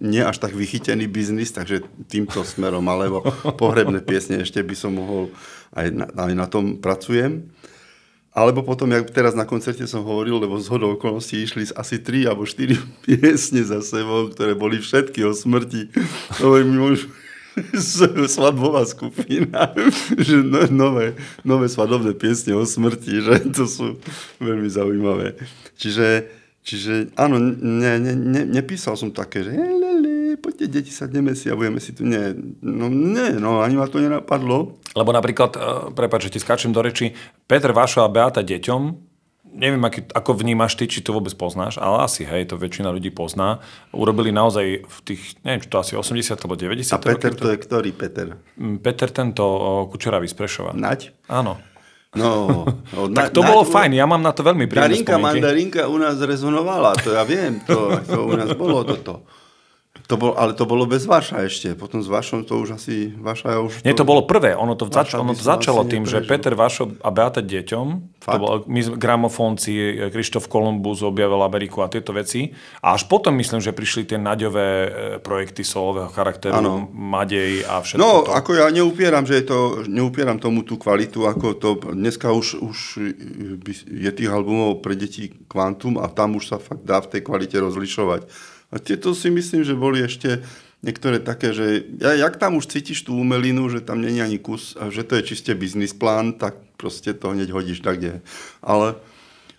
nie 0.02 0.26
až 0.26 0.42
tak 0.42 0.58
vychytený 0.58 1.06
biznis, 1.06 1.54
takže 1.54 1.86
týmto 2.10 2.42
smerom, 2.42 2.82
alebo 2.90 3.22
pohrebné 3.62 4.02
piesne 4.02 4.42
ešte 4.42 4.64
by 4.66 4.74
som 4.74 4.98
mohol, 4.98 5.30
aj 5.76 5.88
na, 5.94 6.06
aj 6.10 6.34
na 6.34 6.46
tom 6.50 6.82
pracujem. 6.82 7.46
Alebo 8.36 8.68
potom, 8.68 8.92
jak 8.92 9.08
teraz 9.16 9.32
na 9.32 9.48
koncerte 9.48 9.88
som 9.88 10.04
hovoril, 10.04 10.44
lebo 10.44 10.60
z 10.60 10.68
hodou 10.68 11.00
okolností 11.00 11.40
išli 11.40 11.72
asi 11.72 12.04
tri 12.04 12.28
alebo 12.28 12.44
štyri 12.44 12.76
piesne 13.08 13.64
za 13.64 13.80
sebou, 13.80 14.28
ktoré 14.28 14.60
boli 14.60 14.84
všetky 14.84 15.24
o 15.24 15.32
smrti. 15.32 15.96
Hovorím, 16.44 16.76
môžu, 16.76 17.08
svadbová 18.36 18.84
skupina, 18.84 19.72
že 20.28 20.44
no, 20.44 20.68
nové, 20.68 21.16
nové 21.48 21.72
svadobné 21.72 22.12
piesne 22.16 22.56
o 22.56 22.68
smrti, 22.68 23.24
že 23.24 23.36
to 23.56 23.64
sú 23.66 23.86
veľmi 24.44 24.68
zaujímavé. 24.68 25.40
Čiže, 25.80 26.28
čiže 26.64 27.16
áno, 27.16 27.40
ne, 27.40 27.94
ne, 28.00 28.14
ne, 28.16 28.42
nepísal 28.44 29.00
som 29.00 29.12
také, 29.12 29.44
že 29.48 29.56
lele, 29.56 30.15
poďte 30.38 30.66
deti, 30.70 30.92
sadneme 30.92 31.36
si 31.36 31.50
a 31.50 31.58
budeme 31.58 31.80
si 31.80 31.92
tu, 31.92 32.08
nie, 32.08 32.36
no 32.62 32.88
nie, 32.88 33.36
no 33.40 33.60
ani 33.60 33.76
ma 33.80 33.90
to 33.90 34.00
nenapadlo. 34.00 34.78
Lebo 34.96 35.10
napríklad, 35.12 35.52
uh, 35.56 35.62
prepáč, 35.92 36.30
že 36.30 36.38
ti 36.38 36.40
skáčem 36.40 36.72
do 36.72 36.80
reči, 36.80 37.16
Peter 37.50 37.76
Vašo 37.76 38.06
a 38.06 38.10
Beata 38.12 38.46
deťom 38.46 39.06
neviem, 39.56 39.80
aký, 39.88 40.04
ako 40.12 40.32
vnímaš 40.36 40.76
ty, 40.76 40.86
či 40.86 41.00
to 41.00 41.16
vôbec 41.16 41.32
poznáš, 41.34 41.80
ale 41.80 42.04
asi, 42.04 42.28
hej, 42.28 42.52
to 42.52 42.60
väčšina 42.60 42.92
ľudí 42.92 43.10
pozná. 43.10 43.64
Urobili 43.96 44.36
naozaj 44.36 44.84
v 44.84 44.98
tých, 45.08 45.40
neviem, 45.48 45.64
čo 45.64 45.70
to 45.72 45.78
asi 45.80 45.94
80 45.96 46.36
alebo 46.36 46.56
90 46.60 46.92
A 46.92 47.00
Peter 47.00 47.32
roky, 47.32 47.40
to 47.40 47.48
je 47.48 47.58
ktorý 47.58 47.90
Peter? 47.96 48.28
Mm, 48.60 48.84
Peter 48.84 49.10
tento 49.10 49.46
Kučeravý 49.90 50.28
z 50.28 50.36
Prešova. 50.36 50.76
Nať? 50.76 51.16
Áno. 51.32 51.58
No, 52.16 52.64
no 52.96 53.12
tak 53.12 53.32
to 53.32 53.44
bolo 53.44 53.64
fajn, 53.64 53.96
ja 53.96 54.06
mám 54.08 54.24
na 54.24 54.36
to 54.36 54.44
veľmi 54.44 54.68
príjemné 54.68 55.04
Darinka 55.04 55.16
mandarinka 55.20 55.82
u 55.88 55.98
nás 56.00 56.20
rezonovala, 56.20 56.96
to 57.00 57.16
ja 57.16 57.24
viem, 57.28 57.64
to, 57.64 57.92
to 58.04 58.20
u 58.28 58.34
nás 58.36 58.52
bolo 58.56 58.84
toto. 58.84 59.24
To 60.06 60.22
bol, 60.22 60.38
ale 60.38 60.54
to 60.54 60.70
bolo 60.70 60.86
bez 60.86 61.10
Vaša 61.10 61.50
ešte. 61.50 61.74
Potom 61.74 61.98
s 61.98 62.06
Vašom 62.06 62.46
to 62.46 62.62
už 62.62 62.78
asi... 62.78 63.10
Vaša 63.10 63.58
už 63.58 63.82
to... 63.82 63.86
Nie, 63.90 63.98
to 63.98 64.06
bolo 64.06 64.22
prvé. 64.30 64.54
Ono 64.54 64.78
to, 64.78 64.86
zač- 64.86 65.18
ono 65.18 65.34
to 65.34 65.42
začalo 65.42 65.82
tým, 65.82 66.06
že 66.06 66.22
Peter 66.22 66.54
Vašo 66.54 66.94
a 67.02 67.10
Beata 67.10 67.42
deťom, 67.42 67.88
Fakt? 68.22 68.30
to 68.30 68.38
bol, 68.38 68.54
my 68.70 68.82
gramofónci, 69.02 69.74
Krištof 70.14 70.46
Kolumbus 70.46 71.02
objavil 71.02 71.42
Ameriku 71.42 71.82
a 71.82 71.90
tieto 71.90 72.14
veci. 72.14 72.54
A 72.86 72.94
až 72.94 73.10
potom 73.10 73.34
myslím, 73.42 73.58
že 73.66 73.74
prišli 73.74 74.06
tie 74.06 74.22
naďové 74.22 74.70
e, 74.70 74.90
projekty 75.26 75.66
solového 75.66 76.14
charakteru, 76.14 76.54
ano. 76.62 76.86
Madej 76.94 77.66
a 77.66 77.82
všetko 77.82 77.98
No, 77.98 78.30
to. 78.30 78.30
ako 78.30 78.62
ja 78.62 78.70
neupieram, 78.70 79.26
že 79.26 79.42
je 79.42 79.46
to, 79.50 79.60
neupieram 79.90 80.38
tomu 80.38 80.62
tú 80.62 80.78
kvalitu, 80.78 81.26
ako 81.26 81.58
to 81.58 81.70
dneska 81.98 82.30
už, 82.30 82.62
už 82.62 82.78
je 83.90 84.12
tých 84.14 84.30
albumov 84.30 84.86
pre 84.86 84.94
deti 84.94 85.34
kvantum 85.50 85.98
a 85.98 86.06
tam 86.14 86.38
už 86.38 86.54
sa 86.54 86.58
fakt 86.62 86.86
dá 86.86 87.02
v 87.02 87.10
tej 87.10 87.22
kvalite 87.26 87.58
rozlišovať 87.58 88.54
a 88.76 88.80
tieto 88.84 89.16
si 89.16 89.32
myslím, 89.32 89.64
že 89.64 89.72
boli 89.72 90.04
ešte 90.04 90.44
niektoré 90.84 91.24
také, 91.24 91.56
že 91.56 91.88
ja, 92.04 92.12
jak 92.28 92.36
tam 92.36 92.60
už 92.60 92.68
cítiš 92.68 93.08
tú 93.08 93.16
umelinu, 93.16 93.72
že 93.72 93.80
tam 93.80 94.04
není 94.04 94.20
ani 94.20 94.36
kus 94.36 94.76
a 94.76 94.92
že 94.92 95.08
to 95.08 95.16
je 95.16 95.32
čiste 95.32 95.56
biznis 95.56 95.96
plán, 95.96 96.36
tak 96.36 96.60
proste 96.76 97.16
to 97.16 97.32
hneď 97.32 97.56
hodíš 97.56 97.80
tak, 97.80 98.04
kde. 98.04 98.20
Ale, 98.60 99.00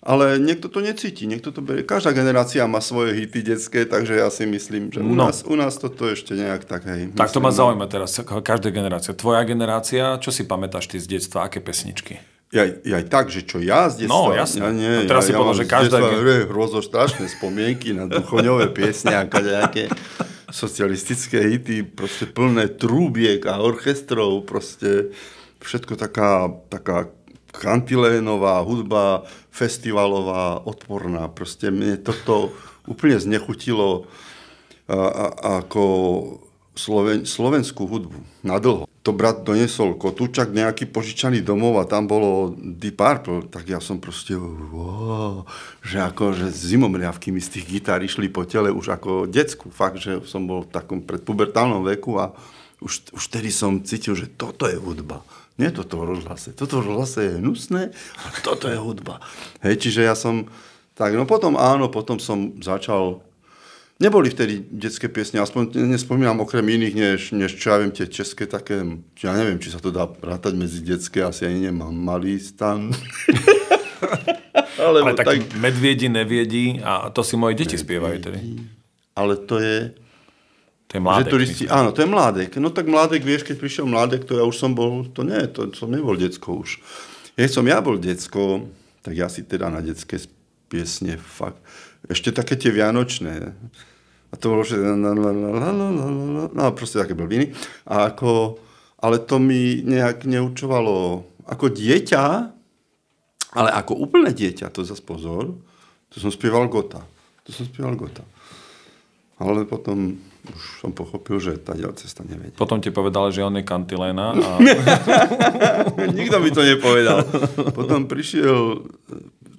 ale 0.05 0.37
niekto 0.37 0.69
to 0.69 0.85
necíti, 0.85 1.25
niekto 1.25 1.49
to 1.49 1.65
berie. 1.65 1.81
Každá 1.81 2.13
generácia 2.13 2.69
má 2.69 2.85
svoje 2.85 3.17
hity 3.17 3.57
detské, 3.57 3.89
takže 3.89 4.21
ja 4.21 4.29
si 4.29 4.45
myslím, 4.45 4.93
že 4.93 5.01
u, 5.01 5.17
no. 5.17 5.33
nás, 5.33 5.43
u 5.49 5.57
nás 5.57 5.81
toto 5.81 6.07
ešte 6.07 6.37
nejak 6.37 6.69
tak, 6.69 6.85
hej. 6.85 7.09
Tak 7.17 7.33
to 7.33 7.41
ma 7.41 7.49
zaujíma 7.49 7.89
teraz, 7.89 8.21
každá 8.23 8.69
generácia. 8.69 9.17
Tvoja 9.17 9.43
generácia, 9.49 10.21
čo 10.21 10.29
si 10.29 10.45
pamätáš 10.45 10.93
ty 10.93 11.01
z 11.01 11.17
detstva, 11.17 11.49
aké 11.49 11.65
pesničky? 11.65 12.21
Ja, 12.55 12.63
ja 12.63 13.03
aj 13.03 13.07
tak, 13.11 13.27
že 13.27 13.43
čo 13.43 13.59
ja 13.59 13.91
z 13.91 14.07
detstva... 14.07 14.31
No, 14.31 14.31
jasne. 14.31 14.63
Ja, 14.63 14.71
nie, 14.71 14.95
a 15.03 15.11
teraz 15.11 15.27
ja, 15.27 15.29
si 15.29 15.33
ja 15.35 15.39
povedal, 15.43 15.59
že 15.59 15.67
každá... 15.67 15.99
Detstva, 15.99 16.47
hrozo 16.47 16.79
strašné 16.79 17.27
spomienky 17.27 17.91
na 17.91 18.07
duchoňové 18.07 18.71
piesne 18.71 19.19
a 19.19 19.27
nejaké 19.27 19.91
socialistické 20.47 21.43
hity, 21.43 21.83
proste 21.83 22.31
plné 22.31 22.71
trúbiek 22.79 23.43
a 23.51 23.59
orchestrov, 23.59 24.47
proste 24.47 25.11
všetko 25.59 25.99
taká, 25.99 26.55
taká 26.71 27.11
kantilénová 27.51 28.63
hudba, 28.63 29.27
festivalová, 29.51 30.63
odporná. 30.63 31.27
Proste 31.27 31.75
mne 31.75 31.99
toto 31.99 32.55
úplne 32.87 33.19
znechutilo 33.19 34.07
a, 34.87 34.95
a, 34.95 35.27
ako 35.67 35.83
sloven, 36.77 37.25
slovenskú 37.27 37.89
hudbu 37.89 38.21
na 38.45 38.61
dlho 38.61 38.87
to 39.07 39.15
brat 39.15 39.47
donesol 39.47 39.95
kotúčak 39.95 40.51
nejaký 40.51 40.91
požičaný 40.91 41.39
domov 41.39 41.79
a 41.79 41.87
tam 41.87 42.11
bolo 42.11 42.59
Deep 42.59 42.99
Purple, 42.99 43.47
tak 43.47 43.71
ja 43.71 43.79
som 43.79 44.03
proste, 44.03 44.35
wow, 44.35 45.47
že 45.79 46.03
ako, 46.03 46.35
že 46.35 46.51
zimomriavky 46.51 47.31
mi 47.31 47.39
z 47.39 47.55
tých 47.55 47.79
gitár 47.79 48.03
išli 48.03 48.27
po 48.27 48.43
tele 48.43 48.75
už 48.75 48.99
ako 48.99 49.31
decku, 49.31 49.71
fakt, 49.71 50.03
že 50.03 50.19
som 50.27 50.51
bol 50.51 50.67
v 50.67 50.75
takom 50.75 51.07
predpubertálnom 51.07 51.87
veku 51.87 52.19
a 52.19 52.35
už, 52.83 53.15
už 53.15 53.25
tedy 53.31 53.55
som 53.55 53.79
cítil, 53.87 54.19
že 54.19 54.27
toto 54.27 54.67
je 54.67 54.75
hudba. 54.75 55.23
Nie 55.55 55.71
toto 55.71 56.03
rozhlase. 56.03 56.51
Toto 56.51 56.83
rozhlase 56.83 57.31
je 57.31 57.33
hnusné 57.39 57.95
a 58.19 58.27
toto 58.43 58.67
je 58.67 58.75
hudba. 58.75 59.23
Hej, 59.63 59.87
čiže 59.87 60.03
ja 60.03 60.19
som, 60.19 60.51
tak 60.99 61.15
no 61.15 61.31
potom 61.31 61.55
áno, 61.55 61.87
potom 61.95 62.19
som 62.19 62.59
začal 62.59 63.23
Neboli 63.97 64.29
vtedy 64.29 64.61
detské 64.69 65.09
piesne, 65.09 65.41
aspoň 65.41 65.89
nespomínam 65.89 66.45
okrem 66.45 66.69
iných, 66.69 66.95
než, 66.95 67.21
než 67.33 67.57
čo 67.57 67.73
ja 67.73 67.81
viem, 67.81 67.89
tie 67.89 68.05
české 68.05 68.45
také, 68.45 68.85
ja 69.25 69.33
neviem, 69.33 69.57
či 69.57 69.73
sa 69.73 69.81
to 69.81 69.89
dá 69.89 70.05
rátať 70.05 70.53
medzi 70.53 70.85
detské, 70.85 71.25
asi 71.25 71.49
ani 71.49 71.73
nemám 71.73 71.97
malý 71.97 72.37
stan. 72.37 72.93
Ale 74.85 75.17
tak, 75.17 75.25
tak 75.25 75.39
medviedi, 75.57 76.13
neviedi 76.13 76.85
a 76.85 77.09
to 77.09 77.25
si 77.25 77.41
moje 77.41 77.57
deti 77.57 77.81
spievajú 77.81 78.19
tedy. 78.21 78.69
Ale 79.17 79.41
to 79.41 79.57
je... 79.65 79.97
To 80.93 80.93
je 80.93 81.03
mládek. 81.03 81.25
Že 81.25 81.33
turisti, 81.33 81.65
áno, 81.67 81.89
to 81.97 82.05
je 82.05 82.09
mládek. 82.13 82.51
No 82.61 82.69
tak 82.69 82.87
mládek, 82.93 83.25
vieš, 83.25 83.49
keď 83.49 83.57
prišiel 83.57 83.89
mládek, 83.89 84.29
to 84.29 84.37
ja 84.37 84.45
už 84.45 84.61
som 84.61 84.77
bol, 84.77 85.09
to 85.09 85.25
nie, 85.25 85.41
to 85.49 85.73
som 85.73 85.89
nebol 85.89 86.15
decko 86.21 86.63
už. 86.63 86.85
Keď 87.33 87.49
som 87.49 87.65
ja 87.65 87.81
bol 87.81 87.97
decko, 87.97 88.69
tak 89.01 89.17
ja 89.17 89.33
si 89.33 89.41
teda 89.41 89.73
na 89.73 89.81
detské 89.81 90.21
piesne 90.69 91.17
fakt 91.17 91.65
ešte 92.07 92.31
také 92.35 92.55
tie 92.59 92.71
vianočné. 92.71 93.55
A 94.31 94.35
to 94.35 94.51
bolo, 94.53 94.63
že 94.67 94.77
no 94.77 96.65
proste 96.75 96.99
také 96.99 97.15
blbiny. 97.15 97.55
A 97.87 98.11
ako, 98.11 98.59
ale 98.99 99.23
to 99.23 99.39
mi 99.39 99.83
nejak 99.87 100.27
neučovalo. 100.27 101.25
Ako 101.47 101.71
dieťa, 101.71 102.25
Ale 103.57 103.73
ako 103.73 103.97
úplné 103.97 104.37
dieťa, 104.37 104.69
to 104.69 104.85
zase 104.85 105.01
pozor, 105.01 105.57
to 106.13 106.21
som 106.21 106.29
spieval 106.29 106.69
Gota. 106.69 107.01
To 107.49 107.51
som 107.55 107.65
spieval 107.65 107.97
Gota. 107.97 108.21
Ale 109.41 109.65
potom 109.65 110.21
už 110.47 110.63
som 110.85 110.91
pochopil, 110.95 111.43
že 111.43 111.59
tá 111.59 111.75
cesta 111.99 112.23
nevedie. 112.23 112.55
Potom 112.55 112.79
ti 112.79 112.95
povedal, 112.95 113.33
že 113.35 113.43
on 113.43 113.57
je 113.59 113.65
kantiléna. 113.67 114.37
A... 114.37 114.51
Nikto 116.19 116.39
mi 116.39 116.51
to 116.55 116.63
nepovedal. 116.63 117.27
Potom 117.75 118.07
prišiel 118.07 118.87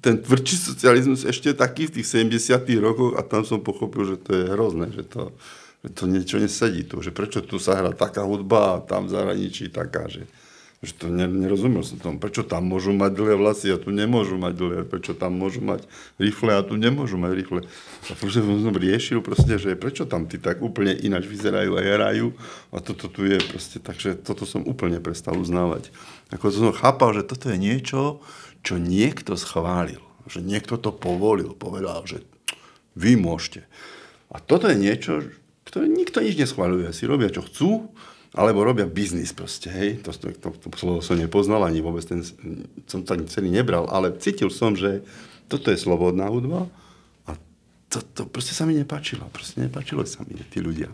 ten 0.07 0.23
tvrdší 0.23 0.55
socializmus 0.55 1.27
ešte 1.27 1.51
taký 1.51 1.91
v 1.91 1.99
tých 1.99 2.23
70 2.23 2.63
rokoch 2.79 3.19
a 3.19 3.27
tam 3.27 3.43
som 3.43 3.59
pochopil, 3.59 4.15
že 4.15 4.23
to 4.23 4.31
je 4.31 4.43
hrozné, 4.55 4.87
že 4.95 5.03
to, 5.03 5.35
že 5.83 5.89
to 5.91 6.03
niečo 6.07 6.39
nesedí 6.39 6.87
tu, 6.87 7.03
že 7.03 7.11
prečo 7.11 7.43
tu 7.43 7.59
sa 7.59 7.75
hrá 7.75 7.91
taká 7.91 8.23
hudba 8.23 8.79
a 8.79 8.79
tam 8.79 9.11
v 9.11 9.19
zahraničí 9.19 9.67
taká, 9.67 10.07
že, 10.07 10.23
že 10.79 10.95
to 10.95 11.11
nerozumel 11.11 11.83
som 11.83 11.99
tomu, 11.99 12.23
prečo 12.23 12.47
tam 12.47 12.71
môžu 12.71 12.95
mať 12.95 13.19
dlhé 13.19 13.35
vlasy 13.35 13.67
a 13.67 13.75
tu 13.75 13.91
nemôžu 13.91 14.39
mať 14.39 14.53
dlhé, 14.55 14.81
prečo 14.87 15.11
tam 15.11 15.35
môžu 15.35 15.59
mať 15.59 15.83
rifle 16.23 16.55
a 16.55 16.63
tu 16.63 16.79
nemôžu 16.79 17.19
mať 17.19 17.31
rifle. 17.35 17.61
A 18.07 18.15
proste 18.15 18.39
som 18.39 18.71
riešil 18.71 19.19
proste, 19.19 19.59
že 19.59 19.75
prečo 19.75 20.07
tam 20.07 20.23
tí 20.23 20.39
tak 20.39 20.63
úplne 20.63 20.95
ináč 20.95 21.27
vyzerajú 21.27 21.75
a 21.75 21.83
hrajú 21.83 22.31
a 22.71 22.79
toto 22.79 23.11
tu 23.11 23.27
je 23.27 23.43
proste, 23.43 23.83
takže 23.83 24.15
toto 24.23 24.47
som 24.47 24.63
úplne 24.63 25.03
prestal 25.03 25.35
uznávať. 25.35 25.91
Ako 26.31 26.47
som 26.47 26.71
chápal, 26.71 27.11
že 27.11 27.27
toto 27.27 27.51
je 27.51 27.59
niečo, 27.59 28.23
čo 28.67 28.75
niekto 28.75 29.39
schválil, 29.39 30.03
že 30.27 30.43
niekto 30.43 30.75
to 30.75 30.91
povolil, 30.91 31.55
povedal, 31.55 32.03
že 32.03 32.27
vy 32.99 33.15
môžete. 33.15 33.63
A 34.27 34.43
toto 34.43 34.67
je 34.67 34.75
niečo, 34.75 35.23
ktoré 35.63 35.87
nikto 35.87 36.19
nič 36.19 36.35
neschváľuje. 36.35 36.91
Si 36.91 37.07
robia, 37.07 37.31
čo 37.31 37.47
chcú, 37.47 37.95
alebo 38.35 38.67
robia 38.67 38.83
biznis 38.83 39.31
proste, 39.31 39.71
hej. 39.71 40.03
To, 40.03 40.11
to, 40.11 40.35
to, 40.35 40.51
to 40.51 40.67
slovo 40.75 40.99
som 40.99 41.15
nepoznal, 41.15 41.63
ani 41.63 41.79
vôbec 41.79 42.03
ten, 42.03 42.19
som 42.91 43.07
to 43.07 43.15
celý 43.31 43.47
nebral, 43.47 43.87
ale 43.87 44.11
cítil 44.19 44.51
som, 44.51 44.75
že 44.75 44.99
toto 45.47 45.71
je 45.71 45.79
slobodná 45.79 46.27
hudba 46.27 46.67
a 47.23 47.39
to, 47.87 48.03
to 48.03 48.21
proste 48.27 48.51
sa 48.51 48.67
mi 48.67 48.75
nepáčilo. 48.75 49.31
Proste 49.31 49.63
nepáčilo 49.63 50.03
sa 50.03 50.27
mi 50.27 50.35
tí 50.51 50.59
ľudia. 50.59 50.91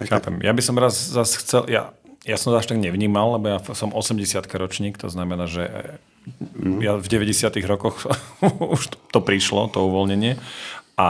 Aj 0.00 0.08
Chápem. 0.08 0.40
Ja 0.40 0.56
by 0.56 0.62
som 0.64 0.80
raz 0.80 0.96
zase 0.96 1.36
chcel, 1.44 1.68
ja, 1.68 1.92
ja 2.24 2.40
som 2.40 2.56
to 2.56 2.56
až 2.56 2.72
tak 2.72 2.80
nevnímal, 2.80 3.36
lebo 3.36 3.46
ja 3.52 3.58
som 3.76 3.92
80 3.92 4.24
ročník, 4.56 4.96
to 4.96 5.12
znamená, 5.12 5.44
že. 5.44 5.68
Ja 6.80 6.96
v 6.96 7.06
90 7.06 7.52
rokoch 7.68 8.08
už 8.74 8.92
to 9.12 9.20
prišlo, 9.20 9.68
to 9.72 9.84
uvoľnenie. 9.84 10.40
A 10.94 11.08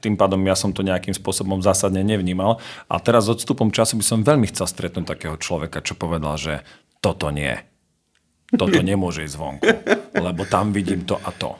tým 0.00 0.16
pádom 0.16 0.40
ja 0.48 0.56
som 0.56 0.72
to 0.72 0.80
nejakým 0.80 1.12
spôsobom 1.12 1.60
zásadne 1.60 2.00
nevnímal. 2.00 2.64
A 2.88 2.96
teraz 2.96 3.28
s 3.28 3.34
odstupom 3.36 3.68
času 3.68 4.00
by 4.00 4.04
som 4.04 4.24
veľmi 4.24 4.48
chcel 4.48 4.64
stretnúť 4.64 5.04
takého 5.04 5.36
človeka, 5.36 5.84
čo 5.84 5.92
povedal, 5.92 6.40
že 6.40 6.64
toto 7.04 7.28
nie. 7.28 7.52
Toto 8.52 8.80
nemôže 8.84 9.24
ísť 9.24 9.36
vonku, 9.36 9.64
lebo 10.12 10.44
tam 10.44 10.72
vidím 10.72 11.08
to 11.08 11.16
a 11.16 11.32
to. 11.32 11.56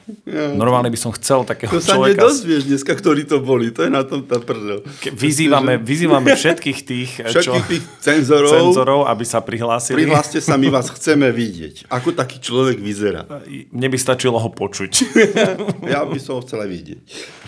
Normálne 0.57 0.93
by 0.93 0.99
som 1.01 1.13
chcel 1.17 1.49
takého 1.49 1.73
to 1.73 1.81
človeka... 1.81 2.21
To 2.21 2.29
sa 2.29 2.45
nedozvieš 2.45 2.63
dneska, 2.69 2.93
ktorí 2.93 3.25
to 3.25 3.41
boli, 3.41 3.73
to 3.73 3.89
je 3.89 3.91
na 3.93 4.05
tom 4.05 4.29
tá 4.29 4.37
prdel. 4.37 4.85
Vyzývame, 5.17 5.81
vyzývame 5.81 6.37
všetkých 6.37 6.79
tých, 6.85 7.11
všetkých 7.25 7.65
čo, 7.65 7.71
tých 7.71 7.85
cenzorov, 8.05 8.53
cenzorov, 8.53 9.01
aby 9.09 9.25
sa 9.25 9.41
prihlásili. 9.41 10.05
Prihláste 10.05 10.45
sa, 10.45 10.61
my 10.61 10.69
vás 10.69 10.93
chceme 10.93 11.33
vidieť. 11.33 11.89
Ako 11.89 12.13
taký 12.13 12.41
človek 12.45 12.77
vyzerá. 12.77 13.25
Mne 13.73 13.89
by 13.89 13.99
stačilo 13.99 14.37
ho 14.37 14.51
počuť. 14.53 14.93
ja 15.93 16.05
by 16.05 16.19
som 16.21 16.39
ho 16.39 16.41
chcela 16.45 16.69
vidieť. 16.69 17.41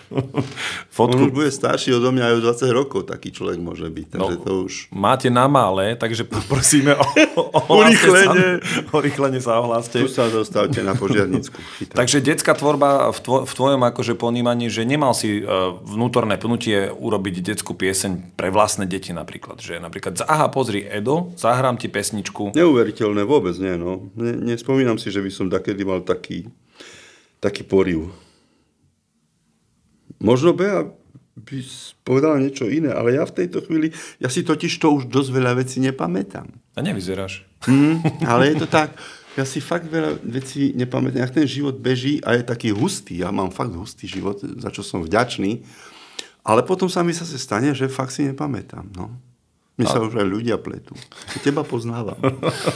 Fotku... 0.94 1.18
On 1.18 1.26
už 1.28 1.32
bude 1.34 1.50
starší 1.50 1.94
odo 1.98 2.14
mňa 2.14 2.24
aj 2.30 2.34
o 2.38 2.40
20 2.54 2.70
rokov, 2.70 3.00
taký 3.10 3.34
človek 3.34 3.58
môže 3.58 3.86
byť. 3.90 4.06
Takže 4.14 4.34
no, 4.38 4.42
to 4.42 4.52
už... 4.66 4.72
Máte 4.94 5.28
na 5.28 5.50
malé, 5.50 5.98
takže 5.98 6.24
poprosíme 6.34 6.94
o, 6.94 7.06
o, 7.36 7.42
o 7.50 7.72
urychlenie. 7.82 8.62
O 8.94 8.98
rýchlenie 9.02 9.42
sa 9.42 9.58
ohláste. 9.58 10.00
Tu 10.00 10.10
sa 10.10 10.30
dostavte 10.30 10.80
na 10.80 10.94
požiarnicku. 10.94 11.58
takže 11.90 12.22
detská 12.22 12.54
tvorba 12.54 13.10
v, 13.10 13.18
tvo, 13.20 13.38
v 13.44 13.52
tvojom 13.52 13.82
akože 13.82 14.14
ponímaní, 14.14 14.70
že 14.70 14.86
nemal 14.86 15.12
si 15.12 15.42
uh, 15.42 15.74
vnútorné 15.82 16.38
pnutie 16.38 16.88
urobiť 16.90 17.54
detskú 17.54 17.74
pieseň 17.74 18.38
pre 18.38 18.48
vlastné 18.54 18.86
deti 18.86 19.10
napríklad. 19.10 19.60
Že 19.60 19.82
napríklad, 19.82 20.22
aha, 20.24 20.48
pozri, 20.48 20.86
Edo, 20.86 21.34
zahrám 21.36 21.76
ti 21.76 21.90
pesničku. 21.90 22.54
Neuveriteľné, 22.54 23.22
vôbec 23.26 23.54
nie. 23.58 23.74
No. 23.74 24.08
Ne, 24.14 24.34
nespomínam 24.38 24.96
si, 24.96 25.10
že 25.10 25.20
by 25.20 25.30
som 25.30 25.46
takedy 25.50 25.82
mal 25.82 26.00
taký, 26.06 26.46
taký 27.42 27.66
poriv. 27.66 28.23
Možno 30.20 30.54
Bea 30.54 30.86
by 31.34 31.58
povedala 32.06 32.38
niečo 32.38 32.70
iné, 32.70 32.94
ale 32.94 33.18
ja 33.18 33.26
v 33.26 33.34
tejto 33.42 33.66
chvíli, 33.66 33.90
ja 34.22 34.30
si 34.30 34.46
totiž 34.46 34.70
to 34.78 34.94
už 34.94 35.10
dosť 35.10 35.30
veľa 35.34 35.52
vecí 35.58 35.82
nepamätám. 35.82 36.46
A 36.74 36.78
nevyzeráš. 36.78 37.42
Mm, 37.66 38.02
ale 38.22 38.54
je 38.54 38.56
to 38.62 38.68
tak, 38.70 38.94
ja 39.34 39.42
si 39.42 39.58
fakt 39.58 39.90
veľa 39.90 40.22
vecí 40.22 40.70
nepamätám. 40.78 41.26
Jak 41.26 41.34
ten 41.42 41.48
život 41.50 41.74
beží 41.74 42.22
a 42.22 42.38
je 42.38 42.46
taký 42.46 42.70
hustý, 42.70 43.18
ja 43.18 43.34
mám 43.34 43.50
fakt 43.50 43.74
hustý 43.74 44.06
život, 44.06 44.38
za 44.38 44.70
čo 44.70 44.86
som 44.86 45.02
vďačný, 45.02 45.66
ale 46.46 46.62
potom 46.62 46.86
sa 46.86 47.02
mi 47.02 47.10
zase 47.10 47.34
stane, 47.34 47.74
že 47.74 47.90
fakt 47.90 48.14
si 48.14 48.22
nepamätám. 48.30 48.86
No. 48.94 49.10
My 49.74 49.90
sa 49.90 49.98
už 49.98 50.14
aj 50.14 50.28
ľudia 50.30 50.54
pletú. 50.54 50.94
Teba 51.42 51.66
poznávam. 51.66 52.14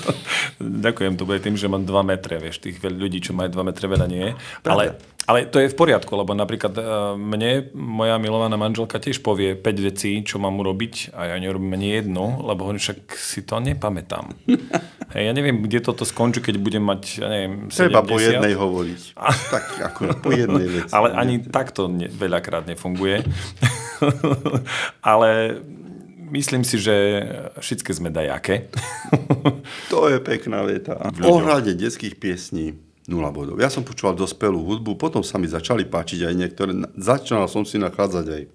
Ďakujem, 0.83 1.14
to 1.14 1.31
bude 1.31 1.38
tým, 1.38 1.55
že 1.55 1.70
mám 1.70 1.87
2 1.87 1.94
metre, 2.03 2.42
vieš, 2.42 2.59
tých 2.59 2.83
ľudí, 2.83 3.22
čo 3.22 3.38
majú 3.38 3.55
2 3.55 3.68
metre, 3.70 3.87
veľa 3.87 4.11
nie. 4.11 4.35
Ale, 4.66 4.98
ale 5.29 5.45
to 5.45 5.61
je 5.61 5.69
v 5.69 5.77
poriadku, 5.77 6.17
lebo 6.17 6.33
napríklad 6.33 6.73
e, 6.73 6.83
mne 7.21 7.69
moja 7.77 8.17
milovaná 8.17 8.57
manželka 8.57 8.97
tiež 8.97 9.21
povie 9.21 9.53
5 9.53 9.88
vecí, 9.93 10.25
čo 10.25 10.41
mám 10.41 10.57
urobiť 10.57 11.12
a 11.12 11.29
ja 11.29 11.37
neurobím 11.37 11.77
ani 11.77 12.01
jednu, 12.01 12.41
lebo 12.49 12.64
hovorím, 12.64 12.81
však 12.81 13.12
si 13.12 13.45
to 13.45 13.61
nepamätám. 13.61 14.33
Hej, 15.12 15.23
ja 15.29 15.33
neviem, 15.37 15.61
kde 15.61 15.85
toto 15.85 16.09
skončí, 16.09 16.41
keď 16.41 16.57
budem 16.57 16.81
mať, 16.81 17.21
ja 17.21 17.29
neviem, 17.29 17.69
70. 17.69 17.77
Treba 17.77 18.01
po 18.01 18.17
jednej 18.17 18.57
hovoriť. 18.57 19.01
tak, 19.53 19.64
ako 19.93 20.01
po 20.17 20.33
jednej 20.33 20.64
veci. 20.64 20.93
Ale 20.97 21.12
ani 21.12 21.45
takto 21.45 21.93
ne, 21.93 22.09
veľakrát 22.09 22.64
nefunguje. 22.64 23.21
ale 25.12 25.61
myslím 26.33 26.64
si, 26.64 26.81
že 26.81 26.97
všetky 27.61 27.93
sme 27.93 28.09
dajaké. 28.09 28.73
to 29.93 30.09
je 30.09 30.25
pekná 30.25 30.64
veta. 30.64 30.97
Ohľade 31.21 31.77
detských 31.77 32.17
piesní 32.17 32.88
nula 33.09 33.33
bodov. 33.33 33.57
Ja 33.57 33.73
som 33.73 33.83
počúval 33.83 34.14
dospelú 34.14 34.61
hudbu, 34.61 35.01
potom 35.01 35.25
sa 35.25 35.40
mi 35.40 35.49
začali 35.49 35.88
páčiť 35.88 36.29
aj 36.29 36.35
niektoré. 36.37 36.77
Začal 36.94 37.49
som 37.49 37.64
si 37.64 37.81
nachádzať 37.81 38.27
aj 38.29 38.42
v 38.44 38.53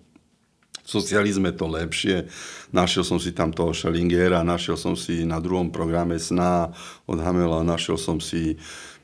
socializme 0.83 1.49
to 1.55 1.65
lepšie. 1.65 2.29
Našiel 2.69 3.07
som 3.07 3.17
si 3.17 3.33
tam 3.33 3.49
toho 3.49 3.73
Schellingera, 3.73 4.45
našiel 4.45 4.77
som 4.77 4.93
si 4.93 5.25
na 5.25 5.41
druhom 5.41 5.73
programe 5.73 6.19
Sná 6.21 6.75
od 7.09 7.17
Hamela, 7.17 7.65
našiel 7.65 7.97
som 7.97 8.19
si 8.21 8.59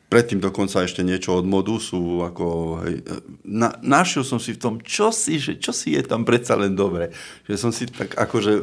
predtým 0.10 0.42
dokonca 0.42 0.82
ešte 0.82 1.06
niečo 1.06 1.38
od 1.38 1.46
modusu, 1.46 2.26
ako, 2.26 2.46
hej, 2.82 3.06
na, 3.46 3.78
našiel 3.86 4.26
som 4.26 4.42
si 4.42 4.58
v 4.58 4.62
tom, 4.62 4.76
čo 4.82 5.14
si, 5.14 5.38
že, 5.38 5.62
čo 5.62 5.70
si 5.70 5.94
je 5.94 6.02
tam 6.02 6.26
predsa 6.26 6.58
len 6.58 6.74
dobre. 6.74 7.14
Že 7.46 7.56
som 7.62 7.72
si 7.72 7.86
tak 7.86 8.18
akože, 8.18 8.54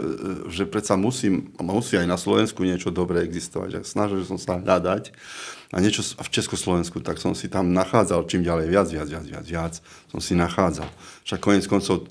že 0.50 0.66
predsa 0.66 0.98
musím, 0.98 1.54
musí 1.62 1.94
aj 1.94 2.10
na 2.10 2.18
Slovensku 2.18 2.66
niečo 2.66 2.90
dobré 2.90 3.22
existovať. 3.22 3.86
Snažil 3.86 4.26
som 4.26 4.42
sa 4.42 4.58
hľadať 4.58 5.14
a 5.76 5.84
niečo 5.84 6.00
v 6.00 6.32
Československu, 6.32 7.04
tak 7.04 7.20
som 7.20 7.36
si 7.36 7.52
tam 7.52 7.76
nachádzal 7.76 8.24
čím 8.24 8.40
ďalej 8.40 8.66
viac, 8.72 8.88
viac, 8.88 9.08
viac, 9.12 9.24
viac, 9.28 9.44
viac 9.44 9.74
som 10.08 10.24
si 10.24 10.32
nachádzal. 10.32 10.88
Však 11.28 11.36
konec 11.36 11.68
koncov 11.68 12.08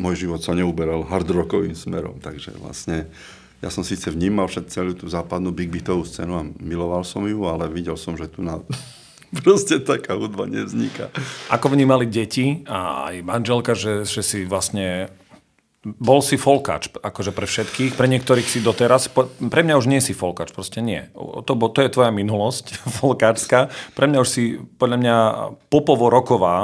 môj 0.00 0.24
život 0.24 0.40
sa 0.40 0.56
neuberal 0.56 1.04
hard 1.04 1.28
rockovým 1.28 1.76
smerom, 1.76 2.16
takže 2.24 2.56
vlastne 2.56 3.12
ja 3.60 3.68
som 3.68 3.84
síce 3.84 4.08
vnímal 4.08 4.48
všet 4.48 4.72
celú 4.72 4.96
tú 4.96 5.04
západnú 5.04 5.52
big 5.52 5.68
beatovú 5.68 6.08
scénu 6.08 6.32
a 6.32 6.48
miloval 6.64 7.04
som 7.04 7.28
ju, 7.28 7.44
ale 7.44 7.68
videl 7.68 8.00
som, 8.00 8.16
že 8.16 8.24
tu 8.24 8.40
na 8.40 8.64
proste 9.44 9.84
taká 9.84 10.16
hudba 10.16 10.48
nevzniká. 10.48 11.12
Ako 11.52 11.76
vnímali 11.76 12.08
deti 12.08 12.64
a 12.64 13.12
aj 13.12 13.20
manželka, 13.20 13.76
že, 13.76 14.08
že 14.08 14.24
si 14.24 14.48
vlastne 14.48 15.12
bol 15.84 16.24
si 16.24 16.40
folkač, 16.40 16.88
akože 16.88 17.36
pre 17.36 17.44
všetkých, 17.44 17.92
pre 17.92 18.08
niektorých 18.08 18.48
si 18.48 18.64
doteraz, 18.64 19.12
pre 19.12 19.60
mňa 19.60 19.76
už 19.76 19.86
nie 19.86 20.00
si 20.00 20.16
folkač, 20.16 20.50
proste 20.56 20.80
nie. 20.80 21.12
To, 21.14 21.52
to 21.52 21.78
je 21.84 21.92
tvoja 21.92 22.08
minulosť 22.08 22.80
folkáčska, 23.00 23.68
pre 23.92 24.08
mňa 24.08 24.18
už 24.24 24.28
si, 24.28 24.56
podľa 24.80 24.96
mňa, 24.98 25.16
popovo-roková 25.68 26.56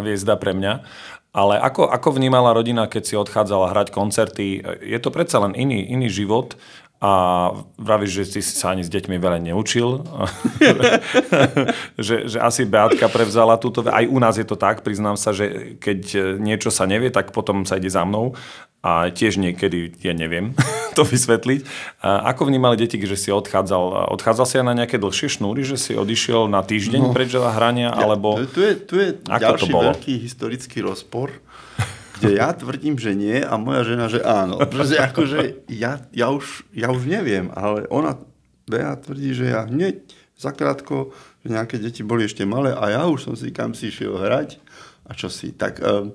hviezda 0.00 0.38
pre 0.38 0.54
mňa 0.54 0.74
ale 1.32 1.56
ako, 1.56 1.88
ako 1.88 2.20
vnímala 2.20 2.52
rodina, 2.52 2.84
keď 2.84 3.02
si 3.08 3.16
odchádzala 3.16 3.72
hrať 3.72 3.88
koncerty? 3.88 4.60
Je 4.84 4.98
to 5.00 5.08
predsa 5.08 5.40
len 5.40 5.56
iný, 5.56 5.80
iný 5.88 6.12
život 6.12 6.60
a 7.02 7.12
vravíš, 7.82 8.12
že 8.14 8.38
si 8.38 8.40
sa 8.46 8.70
ani 8.70 8.86
s 8.86 8.90
deťmi 8.94 9.18
veľa 9.18 9.42
neučil. 9.42 10.06
že, 12.06 12.30
že 12.30 12.38
asi 12.38 12.62
Beatka 12.62 13.10
prevzala 13.10 13.58
túto... 13.58 13.82
Aj 13.90 14.06
u 14.06 14.22
nás 14.22 14.38
je 14.38 14.46
to 14.46 14.54
tak, 14.54 14.86
priznám 14.86 15.18
sa, 15.18 15.34
že 15.34 15.74
keď 15.82 16.38
niečo 16.38 16.70
sa 16.70 16.86
nevie, 16.86 17.10
tak 17.10 17.34
potom 17.34 17.66
sa 17.66 17.82
ide 17.82 17.90
za 17.90 18.06
mnou 18.06 18.38
a 18.82 19.14
tiež 19.14 19.38
niekedy, 19.38 19.94
ja 20.02 20.10
neviem 20.10 20.58
to 20.98 21.06
vysvetliť. 21.06 21.66
A 22.02 22.30
ako 22.34 22.50
vnímali 22.50 22.74
deti, 22.74 22.98
že 23.02 23.14
si 23.14 23.30
odchádzal? 23.30 24.10
Odchádzal 24.14 24.46
si 24.46 24.54
aj 24.58 24.66
na 24.66 24.74
nejaké 24.78 24.98
dlhšie 24.98 25.38
šnúry, 25.38 25.62
že 25.62 25.78
si 25.78 25.94
odišiel 25.94 26.50
na 26.50 26.66
týždeň 26.66 27.10
no. 27.10 27.14
preč 27.14 27.34
hrania, 27.34 27.94
alebo... 27.94 28.42
Tu, 28.42 28.46
tu 28.50 28.60
je, 28.62 28.72
tu 28.78 28.94
je 28.98 29.08
ďalší 29.22 29.70
veľký 29.70 30.14
historický 30.22 30.82
rozpor, 30.82 31.30
kde 32.22 32.38
ja 32.38 32.54
tvrdím, 32.54 32.94
že 32.94 33.18
nie 33.18 33.42
a 33.42 33.58
moja 33.58 33.82
žena, 33.82 34.06
že 34.06 34.22
áno. 34.22 34.62
Pretože 34.62 34.94
akože 35.02 35.66
ja, 35.66 35.98
ja, 36.14 36.30
už, 36.30 36.62
ja 36.70 36.94
už 36.94 37.10
neviem, 37.10 37.50
ale 37.50 37.90
ona, 37.90 38.14
Bea 38.70 38.94
tvrdí, 38.94 39.34
že 39.34 39.50
ja 39.50 39.66
hneď 39.66 40.06
zakrátko, 40.38 41.10
že 41.42 41.50
nejaké 41.50 41.82
deti 41.82 42.06
boli 42.06 42.30
ešte 42.30 42.46
malé 42.46 42.70
a 42.70 42.94
ja 42.94 43.02
už 43.10 43.26
som 43.26 43.34
si 43.34 43.50
kam 43.50 43.74
si 43.74 43.90
šiel 43.90 44.14
hrať 44.14 44.62
a 45.02 45.18
čo 45.18 45.26
si. 45.26 45.50
Tak 45.50 45.82
um, 45.82 46.14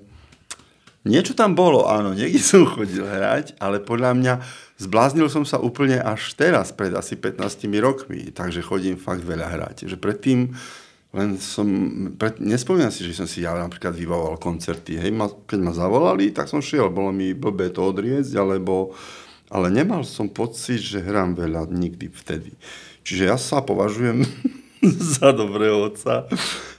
niečo 1.03 1.35
tam 1.35 1.59
bolo, 1.59 1.91
áno, 1.91 2.15
niekde 2.15 2.39
som 2.39 2.63
chodil 2.63 3.03
hrať, 3.03 3.59
ale 3.59 3.83
podľa 3.83 4.11
mňa 4.15 4.33
zbláznil 4.79 5.27
som 5.27 5.43
sa 5.43 5.59
úplne 5.59 5.99
až 5.99 6.31
teraz, 6.39 6.71
pred 6.71 6.95
asi 6.95 7.19
15 7.19 7.67
rokmi, 7.83 8.31
takže 8.31 8.63
chodím 8.63 8.95
fakt 8.95 9.27
veľa 9.27 9.47
hrať. 9.51 9.91
Že 9.91 9.97
predtým 9.99 10.39
len 11.15 11.39
som, 11.39 11.67
pred, 12.19 12.35
nespomínam 12.43 12.91
si, 12.91 13.07
že 13.07 13.15
som 13.15 13.27
si 13.29 13.47
ja 13.47 13.55
napríklad 13.55 13.95
vybavoval 13.95 14.35
koncerty. 14.37 14.99
Hej, 14.99 15.11
ma, 15.15 15.31
keď 15.31 15.59
ma 15.63 15.71
zavolali, 15.71 16.35
tak 16.35 16.51
som 16.51 16.59
šiel, 16.59 16.91
bolo 16.91 17.15
mi 17.15 17.31
blbé 17.31 17.71
to 17.71 17.87
odriecť, 17.87 18.35
alebo, 18.35 18.91
ale 19.47 19.71
nemal 19.71 20.03
som 20.03 20.27
pocit, 20.27 20.83
že 20.83 20.99
hrám 20.99 21.39
veľa 21.39 21.71
nikdy 21.71 22.11
vtedy. 22.11 22.51
Čiže 23.07 23.23
ja 23.23 23.39
sa 23.39 23.63
považujem 23.63 24.27
za 25.15 25.31
dobrého 25.31 25.87
otca 25.87 26.27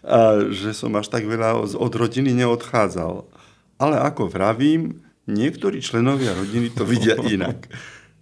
a 0.04 0.18
že 0.52 0.76
som 0.76 0.92
až 0.94 1.08
tak 1.08 1.24
veľa 1.24 1.64
od 1.64 1.92
rodiny 1.96 2.36
neodchádzal. 2.36 3.24
Ale 3.80 3.96
ako 3.96 4.28
vravím, 4.28 5.00
niektorí 5.24 5.80
členovia 5.80 6.36
rodiny 6.36 6.68
to 6.72 6.84
vidia 6.84 7.16
inak. 7.34 7.64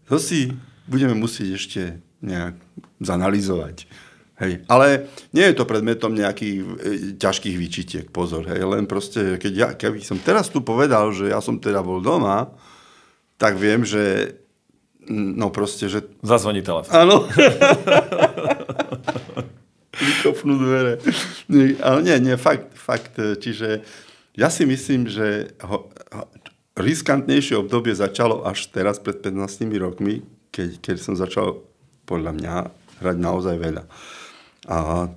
To 0.07 0.23
si 0.23 0.55
budeme 0.87 1.19
musieť 1.19 1.49
ešte 1.59 1.83
nejak 2.23 2.55
zanalizovať. 3.03 4.06
Hej. 4.37 4.69
Ale 4.69 5.09
nie 5.33 5.49
je 5.49 5.57
to 5.57 5.65
predmetom 5.65 6.13
nejakých 6.13 6.57
e, 6.61 6.65
ťažkých 7.17 7.57
výčitiek, 7.57 8.07
pozor. 8.13 8.45
Hej. 8.45 8.69
Len 8.69 8.85
proste, 8.85 9.41
keď 9.41 9.53
ja, 9.57 9.69
keby 9.73 10.05
som 10.05 10.21
teraz 10.21 10.53
tu 10.53 10.61
povedal, 10.61 11.09
že 11.17 11.33
ja 11.33 11.41
som 11.41 11.57
teda 11.57 11.81
bol 11.81 12.05
doma, 12.05 12.53
tak 13.41 13.57
viem, 13.57 13.81
že 13.81 14.37
no 15.09 15.49
proste, 15.49 15.89
že... 15.89 16.05
Zazvoní 16.21 16.61
telefón. 16.61 16.93
Áno. 16.93 17.25
Vykopnú 19.97 20.61
dvere. 20.61 21.01
Nie, 21.49 21.81
ale 21.81 22.05
nie, 22.05 22.17
nie, 22.21 22.37
fakt, 22.37 22.77
fakt. 22.77 23.17
E, 23.17 23.41
čiže 23.41 23.81
ja 24.37 24.53
si 24.53 24.69
myslím, 24.69 25.09
že 25.09 25.57
ho, 25.65 25.89
ho, 25.89 26.25
riskantnejšie 26.77 27.57
obdobie 27.57 27.97
začalo 27.97 28.45
až 28.45 28.69
teraz, 28.69 29.01
pred 29.01 29.17
15 29.17 29.65
rokmi, 29.81 30.21
keď, 30.53 30.77
keď 30.85 30.97
som 31.01 31.17
začal, 31.17 31.65
podľa 32.05 32.37
mňa, 32.37 32.55
hrať 33.01 33.17
naozaj 33.17 33.57
veľa. 33.57 33.89
A, 34.67 35.11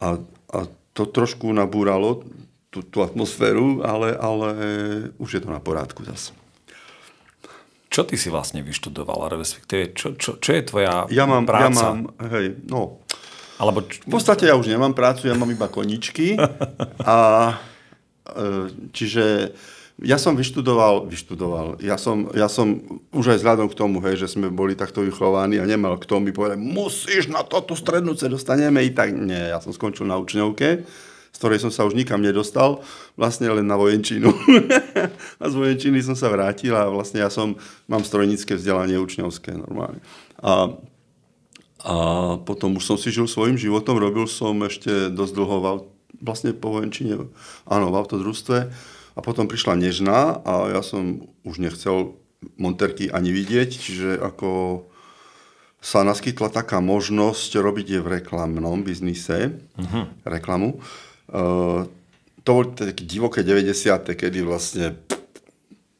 a, 0.00 0.08
a 0.54 0.58
to 0.94 1.02
trošku 1.06 1.50
nabúralo 1.50 2.26
tú, 2.70 2.84
tú 2.84 3.02
atmosféru, 3.02 3.82
ale, 3.82 4.14
ale 4.14 4.48
už 5.18 5.38
je 5.38 5.40
to 5.42 5.48
na 5.50 5.58
porádku 5.58 6.04
zase. 6.04 6.36
Čo 7.88 8.04
ty 8.04 8.20
si 8.20 8.28
vlastne 8.28 8.60
vyštudoval, 8.60 9.32
respektíve 9.32 9.96
čo, 9.96 10.14
čo, 10.14 10.36
čo 10.36 10.50
je 10.52 10.62
tvoja 10.62 11.08
ja 11.08 11.24
mám, 11.24 11.48
práca? 11.48 11.72
Ja 11.72 11.72
mám, 11.72 12.12
hej, 12.28 12.60
no. 12.68 13.00
Alebo 13.58 13.82
č- 13.88 14.04
v 14.04 14.12
podstate 14.12 14.46
ja 14.46 14.54
už 14.54 14.68
nemám 14.68 14.92
prácu, 14.92 15.26
ja 15.26 15.34
mám 15.34 15.48
iba 15.48 15.66
koničky. 15.66 16.36
a 17.02 17.16
e, 18.28 18.44
čiže 18.92 19.56
ja 19.98 20.14
som 20.14 20.38
vyštudoval, 20.38 21.10
vyštudoval, 21.10 21.82
ja 21.82 21.98
som, 21.98 22.30
ja 22.30 22.46
som 22.46 22.78
už 23.10 23.34
aj 23.34 23.38
vzhľadom 23.42 23.66
k 23.66 23.78
tomu, 23.78 23.98
hej, 24.06 24.22
že 24.22 24.38
sme 24.38 24.46
boli 24.46 24.78
takto 24.78 25.02
vychovaní 25.02 25.58
a 25.58 25.66
nemal 25.66 25.98
k 25.98 26.06
tomu 26.06 26.30
mi 26.30 26.32
povedať, 26.34 26.54
musíš 26.54 27.26
na 27.26 27.42
toto 27.42 27.74
strednú 27.74 28.14
sa 28.14 28.30
dostaneme 28.30 28.78
i 28.86 28.94
tak. 28.94 29.10
Nie, 29.10 29.50
ja 29.50 29.58
som 29.58 29.74
skončil 29.74 30.06
na 30.06 30.14
učňovke, 30.22 30.86
z 31.34 31.36
ktorej 31.36 31.58
som 31.58 31.74
sa 31.74 31.82
už 31.82 31.98
nikam 31.98 32.22
nedostal, 32.22 32.86
vlastne 33.18 33.50
len 33.50 33.66
na 33.66 33.74
vojenčinu. 33.74 34.30
a 35.42 35.44
z 35.50 35.54
vojenčiny 35.58 35.98
som 36.06 36.14
sa 36.14 36.30
vrátil 36.30 36.78
a 36.78 36.86
vlastne 36.86 37.18
ja 37.18 37.30
som, 37.30 37.58
mám 37.90 38.06
strojnícke 38.06 38.54
vzdelanie 38.54 39.02
učňovské 39.02 39.50
normálne. 39.58 39.98
A, 40.38 40.78
a 41.82 41.94
potom 42.46 42.78
už 42.78 42.86
som 42.86 42.94
si 42.94 43.10
žil 43.10 43.26
svojim 43.26 43.58
životom, 43.58 43.98
robil 43.98 44.30
som 44.30 44.54
ešte 44.62 45.10
dosť 45.10 45.32
dlho 45.34 45.56
vlastne 46.22 46.54
po 46.54 46.70
vojenčine, 46.70 47.18
áno, 47.66 47.86
v 47.90 47.98
autodružstve 47.98 48.94
a 49.18 49.20
potom 49.20 49.50
prišla 49.50 49.74
Nežná 49.74 50.38
a 50.46 50.70
ja 50.70 50.82
som 50.86 51.26
už 51.42 51.58
nechcel 51.58 52.14
Monterky 52.54 53.10
ani 53.10 53.34
vidieť, 53.34 53.70
čiže 53.74 54.10
ako 54.22 54.86
sa 55.82 56.06
naskytla 56.06 56.54
taká 56.54 56.78
možnosť 56.78 57.58
robiť 57.58 57.98
je 57.98 58.00
v 58.02 58.22
reklamnom 58.22 58.86
biznise, 58.86 59.58
uh-huh. 59.74 60.06
reklamu. 60.22 60.78
Uh, 61.26 61.90
to 62.46 62.50
boli 62.54 62.66
také 62.78 63.02
divoké 63.02 63.42
90. 63.42 64.06
kedy 64.14 64.38
vlastne 64.46 65.02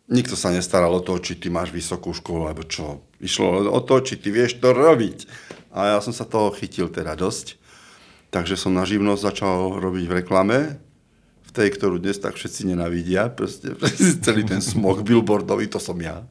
nikto 0.06 0.38
sa 0.38 0.54
nestaral 0.54 0.94
o 0.94 1.02
to, 1.02 1.18
či 1.18 1.38
ty 1.38 1.50
máš 1.50 1.74
vysokú 1.74 2.14
školu, 2.14 2.46
alebo 2.46 2.62
čo. 2.66 3.02
Išlo 3.18 3.66
o 3.66 3.80
to, 3.82 3.98
či 4.02 4.18
ty 4.18 4.30
vieš 4.30 4.62
to 4.62 4.70
robiť. 4.70 5.26
A 5.74 5.94
ja 5.94 5.98
som 5.98 6.14
sa 6.14 6.22
toho 6.22 6.54
chytil 6.54 6.86
teda 6.88 7.18
dosť. 7.18 7.58
Takže 8.30 8.54
som 8.54 8.74
na 8.74 8.86
živnosť 8.86 9.22
začal 9.24 9.58
robiť 9.82 10.04
v 10.06 10.16
reklame 10.22 10.58
v 11.48 11.50
tej, 11.50 11.68
ktorú 11.80 11.96
dnes 11.96 12.20
tak 12.20 12.36
všetci 12.36 12.68
nenavidia. 12.68 13.32
Proste, 13.32 13.72
celý 14.20 14.44
ten 14.44 14.60
smog 14.60 15.00
billboardový, 15.00 15.72
to 15.72 15.80
som 15.80 15.96
ja. 15.96 16.28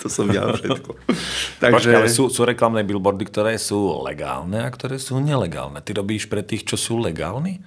To 0.00 0.08
som 0.08 0.28
ja 0.32 0.48
všetko. 0.48 0.90
Takže... 1.62 1.76
Počkej, 1.76 1.96
ale 1.96 2.08
sú, 2.08 2.32
sú 2.32 2.42
reklamné 2.48 2.84
billboardy, 2.84 3.24
ktoré 3.28 3.60
sú 3.60 4.00
legálne 4.04 4.64
a 4.64 4.68
ktoré 4.68 4.96
sú 4.96 5.20
nelegálne. 5.20 5.80
Ty 5.84 6.00
robíš 6.00 6.28
pre 6.28 6.40
tých, 6.40 6.64
čo 6.64 6.76
sú 6.80 7.00
legálni? 7.00 7.60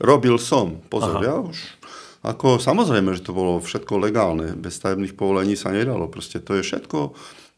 Robil 0.00 0.36
som. 0.36 0.80
Pozor, 0.88 1.20
Aha. 1.20 1.24
ja 1.24 1.36
už... 1.40 1.58
Ako, 2.24 2.56
samozrejme, 2.56 3.12
že 3.12 3.20
to 3.20 3.36
bolo 3.36 3.60
všetko 3.60 4.00
legálne. 4.00 4.56
Bez 4.56 4.80
stavebných 4.80 5.12
povolení 5.12 5.60
sa 5.60 5.76
nedalo. 5.76 6.08
Proste 6.08 6.40
to 6.40 6.56
je 6.56 6.64
všetko 6.64 7.12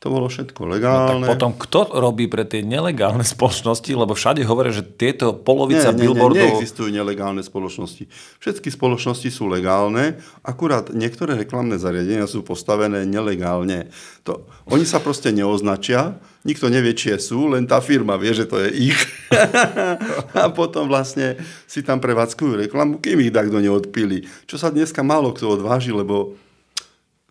to 0.07 0.15
bolo 0.15 0.31
všetko 0.31 0.71
legálne. 0.71 1.27
No 1.27 1.27
tak 1.27 1.35
potom 1.35 1.51
kto 1.59 1.99
robí 1.99 2.31
pre 2.31 2.47
tie 2.47 2.63
nelegálne 2.63 3.27
spoločnosti? 3.27 3.91
Lebo 3.91 4.15
všade 4.15 4.47
hovoria, 4.47 4.71
že 4.71 4.87
tieto 4.87 5.35
polovica 5.35 5.91
nie, 5.91 6.07
billboardov... 6.07 6.39
Nie, 6.39 6.55
neexistujú 6.55 6.95
nelegálne 6.95 7.43
spoločnosti. 7.43 8.07
Všetky 8.39 8.71
spoločnosti 8.71 9.27
sú 9.35 9.51
legálne, 9.51 10.23
akurát 10.47 10.95
niektoré 10.95 11.35
reklamné 11.35 11.83
zariadenia 11.83 12.31
sú 12.31 12.47
postavené 12.47 13.03
nelegálne. 13.03 13.91
To, 14.23 14.47
oni 14.71 14.87
sa 14.87 15.03
proste 15.03 15.35
neoznačia, 15.35 16.23
nikto 16.47 16.71
nevie, 16.71 16.95
či 16.95 17.19
sú, 17.19 17.51
len 17.51 17.67
tá 17.67 17.83
firma 17.83 18.15
vie, 18.15 18.31
že 18.31 18.47
to 18.47 18.63
je 18.63 18.95
ich. 18.95 18.99
a 20.39 20.47
potom 20.55 20.87
vlastne 20.87 21.35
si 21.67 21.83
tam 21.83 21.99
prevádzkujú 21.99 22.71
reklamu, 22.71 23.03
kým 23.03 23.27
ich 23.27 23.35
takto 23.35 23.59
neodpili. 23.59 24.23
Čo 24.47 24.63
sa 24.63 24.71
dneska 24.71 25.03
málo 25.03 25.35
kto 25.35 25.59
odváži, 25.59 25.91
lebo 25.91 26.39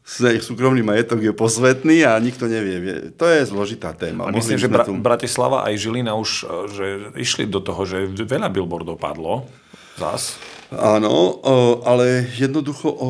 súkromný 0.06 0.86
majetok 0.86 1.18
je 1.26 1.34
posvetný 1.34 2.06
a 2.06 2.14
nikto 2.22 2.46
nevie. 2.46 3.10
To 3.18 3.26
je 3.26 3.42
zložitá 3.50 3.90
téma. 3.98 4.30
A 4.30 4.36
myslím, 4.38 4.62
že 4.62 4.70
Bra- 4.70 4.86
tu... 4.86 4.94
Bratislava 5.02 5.66
aj 5.66 5.82
Žilina 5.82 6.14
už 6.14 6.46
e, 6.46 6.48
že 6.70 6.86
išli 7.18 7.50
do 7.50 7.58
toho, 7.58 7.90
že 7.90 8.06
veľa 8.14 8.54
billboardov 8.54 9.02
padlo. 9.02 9.50
Zas. 9.98 10.38
Áno, 10.70 11.42
ale 11.86 12.30
jednoducho 12.36 12.90
o, 12.90 13.10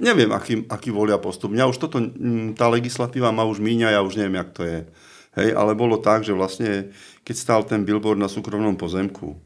neviem, 0.00 0.28
aký, 0.32 0.64
aký 0.68 0.92
volia 0.92 1.16
postup. 1.16 1.52
Mňa 1.52 1.70
už 1.70 1.76
toto, 1.78 2.02
tá 2.56 2.66
legislatíva 2.68 3.30
ma 3.30 3.46
už 3.46 3.62
míňa, 3.62 3.96
ja 3.96 4.00
už 4.04 4.16
neviem, 4.18 4.40
jak 4.40 4.50
to 4.52 4.62
je. 4.64 4.78
Hej, 5.38 5.48
ale 5.56 5.72
bolo 5.72 5.96
tak, 5.96 6.26
že 6.26 6.36
vlastne, 6.36 6.92
keď 7.24 7.36
stál 7.36 7.60
ten 7.64 7.88
billboard 7.88 8.20
na 8.20 8.28
súkromnom 8.28 8.76
pozemku, 8.76 9.40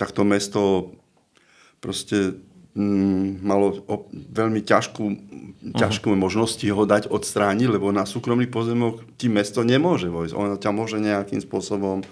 tak 0.00 0.14
to 0.14 0.24
mesto 0.24 0.94
proste 1.82 2.38
malo 3.42 3.82
veľmi 4.14 4.62
ťažkú, 4.62 5.04
ťažkú 5.74 6.08
uh-huh. 6.14 6.22
možnosti 6.22 6.62
ho 6.62 6.86
dať 6.86 7.10
odstrániť, 7.10 7.66
lebo 7.74 7.90
na 7.90 8.06
súkromný 8.06 8.46
pozemok 8.46 9.02
ti 9.18 9.26
mesto 9.26 9.66
nemôže 9.66 10.06
vojsť. 10.06 10.34
Ono 10.38 10.54
ťa 10.54 10.70
môže 10.70 11.02
nejakým 11.02 11.42
spôsobom 11.42 12.06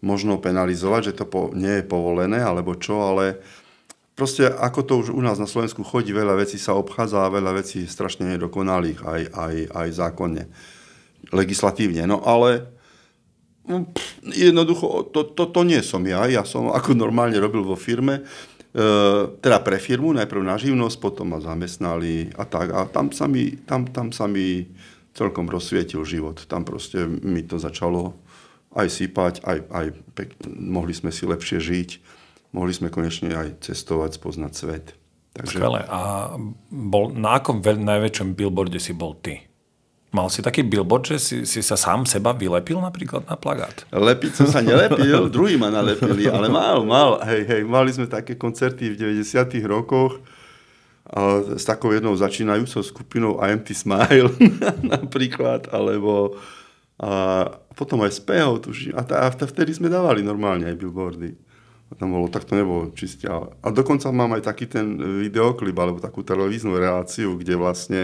možno 0.00 0.40
penalizovať, 0.40 1.12
že 1.12 1.16
to 1.20 1.24
po, 1.28 1.52
nie 1.52 1.82
je 1.82 1.84
povolené, 1.84 2.40
alebo 2.40 2.78
čo, 2.78 3.02
ale 3.02 3.42
proste 4.14 4.46
ako 4.46 4.80
to 4.82 4.92
už 5.04 5.08
u 5.12 5.20
nás 5.20 5.36
na 5.36 5.46
Slovensku 5.46 5.84
chodí, 5.84 6.14
veľa 6.16 6.38
vecí 6.38 6.56
sa 6.56 6.78
obchádza 6.78 7.26
a 7.26 7.34
veľa 7.34 7.60
vecí 7.60 7.84
strašne 7.84 8.26
nedokonalých 8.34 9.04
aj, 9.04 9.22
aj, 9.34 9.54
aj 9.74 9.88
zákonne, 9.92 10.44
legislatívne. 11.34 12.06
No 12.06 12.22
ale 12.22 12.70
no, 13.66 13.90
jednoducho, 14.24 15.10
to, 15.12 15.34
to, 15.34 15.50
to 15.50 15.60
nie 15.66 15.82
som 15.84 16.00
ja, 16.06 16.24
ja 16.30 16.42
som 16.46 16.70
ako 16.72 16.94
normálne 16.96 17.36
robil 17.36 17.66
vo 17.66 17.76
firme, 17.76 18.24
teda 19.40 19.58
pre 19.64 19.80
firmu, 19.80 20.12
najprv 20.12 20.44
na 20.44 20.60
živnosť, 20.60 20.96
potom 21.00 21.32
ma 21.32 21.40
zamestnali 21.40 22.36
a 22.36 22.44
tak. 22.44 22.68
A 22.70 22.84
tam 22.84 23.10
sa 23.10 23.24
mi, 23.24 23.56
tam, 23.64 23.88
tam 23.88 24.12
sa 24.12 24.28
mi 24.28 24.68
celkom 25.16 25.48
rozsvietil 25.48 26.04
život. 26.04 26.44
Tam 26.46 26.62
proste 26.62 27.08
mi 27.08 27.42
to 27.42 27.56
začalo 27.58 28.14
aj 28.76 28.86
sypať, 28.92 29.34
aj, 29.42 29.58
aj 29.72 29.86
pek, 30.14 30.28
mohli 30.46 30.92
sme 30.92 31.08
si 31.08 31.24
lepšie 31.24 31.58
žiť, 31.58 31.90
mohli 32.52 32.70
sme 32.76 32.92
konečne 32.92 33.32
aj 33.32 33.64
cestovať, 33.64 34.20
spoznať 34.20 34.52
svet. 34.52 34.86
Takže... 35.32 35.56
Skvelé. 35.58 35.80
A 35.88 36.34
bol, 36.70 37.10
na 37.16 37.40
akom 37.40 37.64
veľ, 37.64 37.80
najväčšom 37.80 38.36
billboarde 38.36 38.78
si 38.78 38.92
bol 38.92 39.16
ty? 39.18 39.47
Mal 40.18 40.26
si 40.34 40.42
taký 40.42 40.66
billboard, 40.66 41.14
že 41.14 41.16
si, 41.22 41.36
si 41.46 41.62
sa 41.62 41.78
sám 41.78 42.02
seba 42.02 42.34
vylepil 42.34 42.82
napríklad 42.82 43.22
na 43.30 43.38
plagát? 43.38 43.86
Lepiť 43.94 44.32
som 44.34 44.50
sa 44.50 44.58
nelepil, 44.58 45.30
druhý 45.34 45.54
ma 45.54 45.70
nalepili, 45.70 46.26
ale 46.26 46.50
mal, 46.50 46.82
mal. 46.82 47.22
Hej, 47.22 47.46
hej, 47.46 47.62
mali 47.62 47.94
sme 47.94 48.10
také 48.10 48.34
koncerty 48.34 48.98
v 48.98 49.14
90 49.14 49.62
rokoch 49.70 50.18
a 51.06 51.40
s 51.54 51.62
takou 51.62 51.94
jednou 51.94 52.18
začínajúcou 52.18 52.82
skupinou 52.82 53.38
IMT 53.38 53.78
Smile 53.78 54.34
napríklad, 54.98 55.70
alebo 55.70 56.34
A 56.98 57.46
potom 57.78 58.02
aj 58.02 58.18
spehov, 58.18 58.66
tuším. 58.66 58.98
A, 58.98 59.06
tá, 59.06 59.22
a 59.22 59.30
vtedy 59.30 59.70
sme 59.70 59.86
dávali 59.86 60.26
normálne 60.26 60.66
aj 60.66 60.82
billboardy. 60.82 61.30
Tam 61.94 62.10
bolo, 62.10 62.26
tak 62.26 62.42
to 62.42 62.58
nebolo 62.58 62.90
čiste. 62.92 63.30
A 63.30 63.66
dokonca 63.70 64.10
mám 64.10 64.34
aj 64.34 64.50
taký 64.50 64.66
ten 64.66 64.98
videoklip, 64.98 65.78
alebo 65.78 66.02
takú 66.02 66.26
televíznu 66.26 66.74
reláciu, 66.74 67.38
kde 67.38 67.54
vlastne 67.54 68.00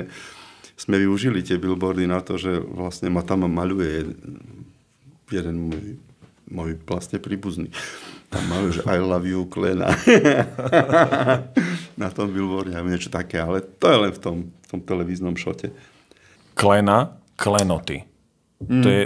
sme 0.74 0.98
využili 0.98 1.46
tie 1.46 1.58
billboardy 1.58 2.10
na 2.10 2.18
to, 2.18 2.34
že 2.34 2.58
vlastne 2.58 3.10
ma 3.10 3.22
tam 3.22 3.46
maľuje 3.46 4.10
jeden 5.30 5.56
môj, 5.70 5.84
môj 6.50 6.70
vlastne 6.84 7.22
príbuzný. 7.22 7.70
Tam 8.28 8.42
maľuje, 8.50 8.72
že 8.78 8.82
I 8.90 8.98
love 8.98 9.26
you, 9.26 9.46
Klena. 9.46 9.90
na 12.02 12.08
tom 12.10 12.34
billboarde, 12.34 12.74
niečo 12.82 13.10
také, 13.10 13.38
ale 13.38 13.62
to 13.62 13.86
je 13.86 13.98
len 14.02 14.12
v 14.12 14.20
tom, 14.20 14.36
v 14.50 14.66
tom 14.66 14.80
televíznom 14.82 15.38
šote. 15.38 15.70
Klena, 16.58 17.14
klenoty. 17.38 18.02
Mm. 18.62 18.82
To 18.82 18.88
je 18.90 19.02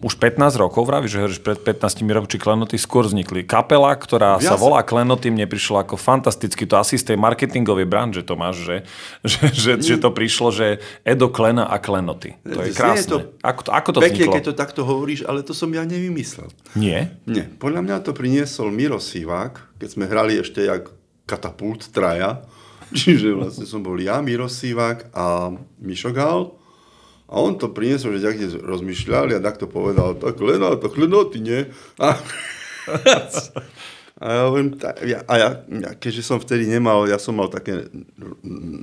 už 0.00 0.16
15 0.16 0.56
rokov, 0.56 0.88
vravíš, 0.88 1.28
že 1.28 1.44
pred 1.44 1.60
15 1.60 2.00
rokov, 2.08 2.32
či 2.32 2.40
klenoty 2.40 2.76
skôr 2.80 3.04
vznikli. 3.04 3.44
Kapela, 3.44 3.92
ktorá 3.92 4.40
ja 4.40 4.52
sa 4.52 4.56
volá 4.56 4.80
Klenoty, 4.80 5.28
mne 5.28 5.44
prišlo 5.44 5.84
ako 5.84 6.00
fantasticky, 6.00 6.64
to 6.64 6.80
asi 6.80 6.96
z 6.96 7.12
tej 7.12 7.16
marketingovej 7.20 7.84
branže 7.84 8.24
to 8.24 8.32
máš, 8.32 8.64
že, 8.64 8.76
že, 9.30 9.40
že, 9.52 9.72
že 9.84 9.96
to 10.00 10.08
prišlo, 10.08 10.48
že 10.56 10.80
Edo 11.04 11.28
Klena 11.28 11.68
a 11.68 11.76
Klenoty. 11.76 12.40
To 12.48 12.64
je 12.64 12.72
krásne. 12.72 13.12
To, 13.12 13.16
ako 13.44 13.60
to, 13.68 13.70
ako 13.76 13.90
to 13.92 14.00
pekne, 14.00 14.24
vzniklo? 14.24 14.34
keď 14.40 14.44
to 14.48 14.54
takto 14.56 14.80
hovoríš, 14.88 15.20
ale 15.28 15.44
to 15.44 15.52
som 15.52 15.68
ja 15.68 15.84
nevymyslel. 15.84 16.48
Nie? 16.72 17.12
Nie. 17.28 17.44
Podľa 17.60 17.84
mňa 17.84 17.96
to 18.00 18.16
priniesol 18.16 18.72
Miro 18.72 18.96
Sivák, 18.96 19.76
keď 19.76 19.88
sme 19.92 20.08
hrali 20.08 20.40
ešte 20.40 20.64
jak 20.64 20.88
katapult 21.28 21.92
traja. 21.92 22.40
Čiže 22.96 23.36
vlastne 23.36 23.68
som 23.68 23.84
bol 23.84 24.00
ja, 24.00 24.16
Miro 24.24 24.48
Sivák 24.48 25.12
a 25.12 25.52
Mišo 25.76 26.10
Gál 26.16 26.59
a 27.30 27.34
on 27.38 27.54
to 27.54 27.70
priniesol, 27.70 28.18
že 28.18 28.26
ďakde 28.26 28.58
rozmýšľali 28.58 29.38
a 29.38 29.44
takto 29.44 29.70
povedal, 29.70 30.18
tak 30.18 30.42
Lena, 30.42 30.74
tak 30.74 30.98
Lena, 30.98 31.22
ty 31.30 31.38
nie. 31.38 31.62
A, 32.02 32.18
a 34.22 34.24
ja 34.26 34.40
hovorím, 34.50 34.74
ja, 35.06 35.22
a 35.30 35.34
ja, 35.38 35.48
ja, 35.62 35.90
keďže 35.94 36.26
som 36.26 36.42
vtedy 36.42 36.66
nemal, 36.66 37.06
ja 37.06 37.22
som 37.22 37.38
mal 37.38 37.46
také 37.46 37.86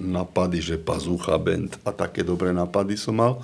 napady, 0.08 0.64
že 0.64 0.80
pazúcha 0.80 1.36
band 1.36 1.76
a 1.84 1.92
také 1.92 2.24
dobré 2.24 2.56
napady 2.56 2.96
som 2.96 3.20
mal, 3.20 3.44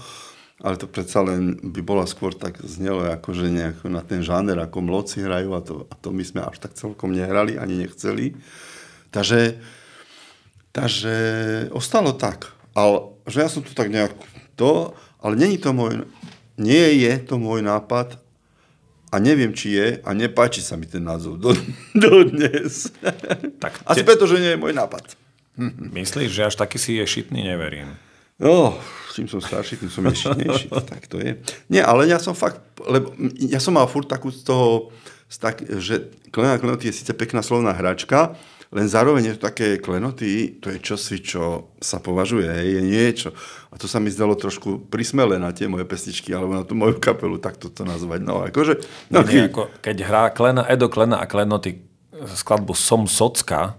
ale 0.64 0.80
to 0.80 0.88
predsa 0.88 1.20
len 1.20 1.60
by 1.60 1.84
bola 1.84 2.08
skôr 2.08 2.32
tak 2.32 2.64
znelo, 2.64 3.04
akože 3.04 3.52
nejako 3.52 3.92
na 3.92 4.00
ten 4.00 4.24
žáner, 4.24 4.56
ako 4.56 4.80
mloci 4.80 5.20
hrajú 5.20 5.52
a 5.52 5.60
to, 5.60 5.84
a 5.92 5.94
to 6.00 6.16
my 6.16 6.24
sme 6.24 6.48
až 6.48 6.64
tak 6.64 6.80
celkom 6.80 7.12
nehrali, 7.12 7.60
ani 7.60 7.84
nechceli. 7.84 8.40
Takže, 9.12 9.60
takže 10.72 11.16
ostalo 11.76 12.16
tak. 12.16 12.56
Ale 12.72 13.12
že 13.28 13.44
ja 13.44 13.52
som 13.52 13.62
to 13.62 13.76
tak 13.76 13.92
nejak 13.92 14.16
to, 14.56 14.94
ale 15.24 15.36
není 15.36 15.58
to 15.58 15.74
môj, 15.74 16.06
nie 16.60 17.02
je 17.02 17.14
to 17.24 17.40
môj 17.40 17.64
nápad 17.64 18.20
a 19.14 19.16
neviem, 19.22 19.54
či 19.54 19.78
je 19.78 19.88
a 20.02 20.10
nepáči 20.18 20.66
sa 20.66 20.74
mi 20.74 20.90
ten 20.90 21.06
názov 21.06 21.38
do, 21.38 21.54
do 22.04 22.26
dnes. 22.26 22.90
Tak 23.62 23.86
te... 23.86 23.90
Asi 23.90 24.02
preto, 24.02 24.26
že 24.26 24.42
nie 24.42 24.58
je 24.58 24.60
môj 24.62 24.74
nápad. 24.74 25.14
Myslíš, 25.94 26.34
že 26.34 26.50
až 26.50 26.56
taký 26.58 26.82
si 26.82 26.98
je 26.98 27.06
šitný, 27.06 27.46
neverím. 27.46 27.94
No, 28.42 28.74
čím 29.14 29.30
som 29.30 29.38
starší, 29.38 29.78
tým 29.78 29.94
som 29.94 30.02
ješitnejší. 30.10 30.74
tak 30.92 31.06
to 31.06 31.22
je. 31.22 31.38
Nie, 31.70 31.86
ale 31.86 32.10
ja 32.10 32.18
som 32.18 32.34
fakt, 32.34 32.60
lebo 32.82 33.14
ja 33.38 33.62
som 33.62 33.78
mal 33.78 33.86
furt 33.86 34.10
takú 34.10 34.34
z 34.34 34.42
toho, 34.42 34.90
z 35.30 35.38
tak, 35.38 35.62
že 35.62 36.10
Klena 36.34 36.58
Klenoty 36.58 36.90
je 36.90 36.98
síce 36.98 37.14
pekná 37.14 37.46
slovná 37.46 37.70
hračka, 37.78 38.34
len 38.74 38.90
zároveň 38.90 39.24
je 39.30 39.34
to 39.38 39.46
také 39.48 39.78
klenoty, 39.78 40.58
to 40.58 40.74
je 40.74 40.82
čosi, 40.82 41.22
čo 41.22 41.74
sa 41.78 42.02
považuje, 42.02 42.50
je 42.50 42.82
niečo. 42.82 43.30
A 43.70 43.78
to 43.78 43.86
sa 43.86 44.02
mi 44.02 44.10
zdalo 44.10 44.34
trošku 44.34 44.90
prismelé 44.90 45.38
na 45.38 45.54
tie 45.54 45.70
moje 45.70 45.86
pesničky, 45.86 46.34
alebo 46.34 46.58
na 46.58 46.66
tú 46.66 46.74
moju 46.74 46.98
kapelu, 46.98 47.38
tak 47.38 47.62
to 47.62 47.70
nazvať. 47.86 48.26
No, 48.26 48.42
akože, 48.42 48.82
no, 49.14 49.22
nie, 49.22 49.46
ako, 49.46 49.70
keď 49.78 49.98
hrá 50.10 50.24
Klena, 50.34 50.66
Edo 50.66 50.90
Klena 50.90 51.22
a 51.22 51.30
Klenoty 51.30 51.86
skladbu 52.34 52.74
Som 52.74 53.06
Socka, 53.06 53.78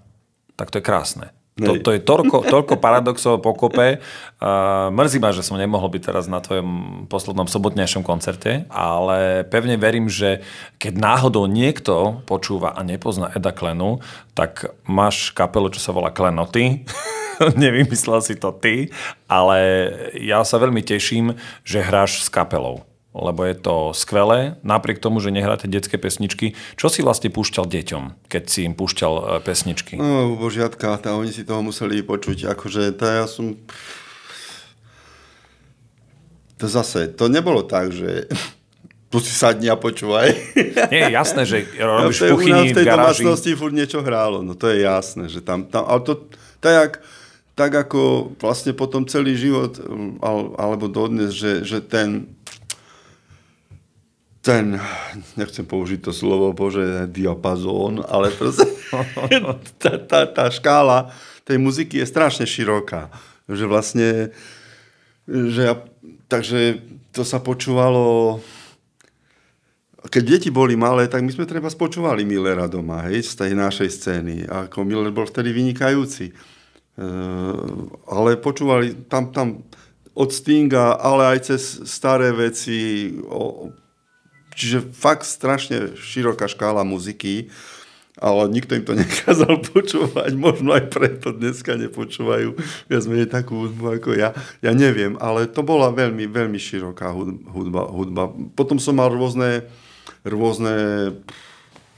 tak 0.55 0.71
to 0.71 0.79
je 0.79 0.87
krásne. 0.87 1.27
To, 1.55 1.79
to 1.79 1.95
je 1.95 2.03
toľko, 2.03 2.51
toľko 2.51 2.75
paradoxov 2.83 3.39
pokope. 3.39 4.03
Uh, 4.43 4.91
mrzí 4.91 5.23
ma, 5.23 5.31
že 5.31 5.47
som 5.47 5.55
nemohol 5.55 5.87
byť 5.87 6.03
teraz 6.03 6.27
na 6.27 6.43
tvojom 6.43 7.07
poslednom 7.07 7.47
sobotnejšom 7.47 8.03
koncerte, 8.03 8.67
ale 8.75 9.47
pevne 9.47 9.79
verím, 9.79 10.11
že 10.11 10.43
keď 10.83 10.99
náhodou 10.99 11.47
niekto 11.47 12.27
počúva 12.27 12.75
a 12.75 12.83
nepozná 12.83 13.31
Eda 13.39 13.55
Klenu, 13.55 14.03
tak 14.35 14.67
máš 14.83 15.31
kapelu, 15.31 15.71
čo 15.71 15.79
sa 15.79 15.95
volá 15.95 16.11
Klenoty. 16.11 16.83
Nevymyslel 17.63 18.19
si 18.19 18.35
to 18.35 18.51
ty, 18.51 18.91
ale 19.31 19.59
ja 20.19 20.43
sa 20.43 20.59
veľmi 20.59 20.83
teším, 20.83 21.39
že 21.63 21.87
hráš 21.87 22.27
s 22.27 22.29
kapelou 22.35 22.83
lebo 23.15 23.47
je 23.47 23.55
to 23.55 23.95
skvelé, 23.95 24.59
napriek 24.67 24.99
tomu, 24.99 25.23
že 25.23 25.31
nehráte 25.31 25.71
detské 25.71 26.03
pesničky. 26.03 26.59
Čo 26.75 26.91
si 26.91 26.99
vlastne 26.99 27.31
púšťal 27.31 27.71
deťom, 27.71 28.27
keď 28.27 28.43
si 28.51 28.67
im 28.67 28.75
púšťal 28.75 29.13
e, 29.15 29.23
pesničky? 29.39 29.95
No, 29.95 30.35
božiatka, 30.35 30.99
tá, 30.99 31.15
oni 31.15 31.31
si 31.31 31.47
toho 31.47 31.63
museli 31.63 32.03
počuť. 32.03 32.51
Akože, 32.51 32.91
tá 32.99 33.23
ja 33.23 33.27
som... 33.31 33.55
To 36.59 36.67
zase, 36.67 37.15
to 37.15 37.31
nebolo 37.31 37.63
tak, 37.63 37.95
že 37.95 38.27
tu 39.15 39.23
si 39.23 39.31
sadni 39.31 39.71
a 39.71 39.79
počúvaj. 39.79 40.35
Nie, 40.91 41.07
je 41.07 41.15
jasné, 41.15 41.43
že 41.47 41.71
robíš 41.79 42.19
no, 42.19 42.27
v 42.27 42.31
kuchyni, 42.35 42.63
v, 42.67 42.71
v 42.75 42.77
tejto 42.83 42.99
domácnosti 42.99 43.51
furt 43.55 43.71
niečo 43.71 44.03
hrálo, 44.03 44.43
no 44.43 44.59
to 44.59 44.67
je 44.75 44.83
jasné, 44.83 45.31
že 45.31 45.39
tam, 45.39 45.71
tam 45.71 45.87
ale 45.87 46.03
to, 46.03 46.27
tak, 46.59 46.99
tak 47.55 47.71
ako 47.71 48.35
vlastne 48.43 48.75
potom 48.75 49.07
celý 49.07 49.39
život, 49.39 49.79
alebo 50.59 50.91
dodnes, 50.91 51.31
že, 51.31 51.63
že 51.63 51.79
ten, 51.79 52.34
ten, 54.45 54.77
nechcem 55.41 55.65
použiť 55.65 56.05
to 56.05 56.13
slovo, 56.13 56.53
bože, 56.53 57.09
diapazón, 57.09 58.05
ale 58.05 58.29
proste 58.29 58.69
tá, 59.81 59.97
tá, 59.97 60.21
tá 60.29 60.45
škála 60.53 61.09
tej 61.49 61.57
muziky 61.57 62.05
je 62.05 62.07
strašne 62.07 62.45
široká. 62.45 63.09
Že 63.49 63.65
vlastne, 63.65 64.09
že 65.25 65.61
ja, 65.73 65.75
takže 66.29 66.85
to 67.17 67.25
sa 67.25 67.41
počúvalo, 67.41 68.41
keď 70.13 70.23
deti 70.37 70.51
boli 70.53 70.77
malé, 70.77 71.09
tak 71.09 71.25
my 71.25 71.33
sme 71.33 71.49
treba 71.49 71.73
spočúvali 71.73 72.29
Millera 72.29 72.69
doma, 72.69 73.09
hej, 73.09 73.25
z 73.25 73.49
tej 73.49 73.53
našej 73.57 73.89
scény. 73.89 74.37
A 74.45 74.69
ako 74.69 74.85
Miller 74.85 75.13
bol 75.13 75.25
vtedy 75.25 75.57
vynikajúci. 75.57 76.29
E, 76.29 76.35
ale 78.13 78.37
počúvali 78.37 79.09
tam, 79.09 79.33
tam 79.33 79.65
od 80.13 80.29
Stinga, 80.29 81.01
ale 81.01 81.37
aj 81.37 81.39
cez 81.49 81.63
staré 81.89 82.33
veci, 82.37 83.13
o, 83.25 83.73
Čiže 84.55 84.95
fakt 84.95 85.27
strašne 85.27 85.99
široká 85.99 86.47
škála 86.47 86.87
muziky, 86.87 87.51
ale 88.15 88.47
nikto 88.47 88.79
im 88.79 88.87
to 88.87 88.95
nekázal 88.95 89.59
počúvať, 89.75 90.39
možno 90.39 90.71
aj 90.71 90.87
preto 90.95 91.35
dneska 91.35 91.75
nepočúvajú 91.75 92.55
viac 92.87 93.03
menej 93.11 93.29
takú 93.31 93.67
hudbu 93.67 93.99
ako 93.99 94.15
ja. 94.15 94.31
Ja 94.63 94.71
neviem, 94.71 95.19
ale 95.19 95.51
to 95.51 95.67
bola 95.67 95.91
veľmi, 95.91 96.31
veľmi 96.31 96.59
široká 96.59 97.11
hudba. 97.51 97.91
hudba. 97.91 98.31
Potom 98.55 98.79
som 98.79 98.95
mal 98.95 99.11
rôzne, 99.11 99.67
rôzne 100.23 100.75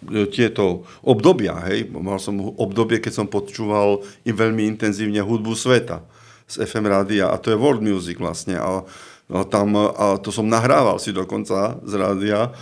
e, 0.09 0.25
tieto 0.33 0.89
obdobia, 1.05 1.61
hej. 1.69 1.93
Mal 1.93 2.17
som 2.17 2.41
obdobie, 2.41 2.97
keď 2.97 3.13
som 3.13 3.27
počúval 3.29 4.01
im 4.25 4.33
veľmi 4.33 4.65
intenzívne 4.73 5.21
hudbu 5.21 5.53
sveta 5.53 6.01
z 6.47 6.63
FM 6.63 6.87
rádia 6.87 7.29
a 7.29 7.37
to 7.43 7.51
je 7.53 7.61
world 7.61 7.83
music 7.83 8.17
vlastne. 8.23 8.57
A 8.57 8.87
tam, 9.27 9.75
a 9.75 10.19
to 10.23 10.31
som 10.31 10.47
nahrával 10.47 11.03
si 11.03 11.11
dokonca 11.11 11.83
z 11.83 11.93
rádia. 11.99 12.55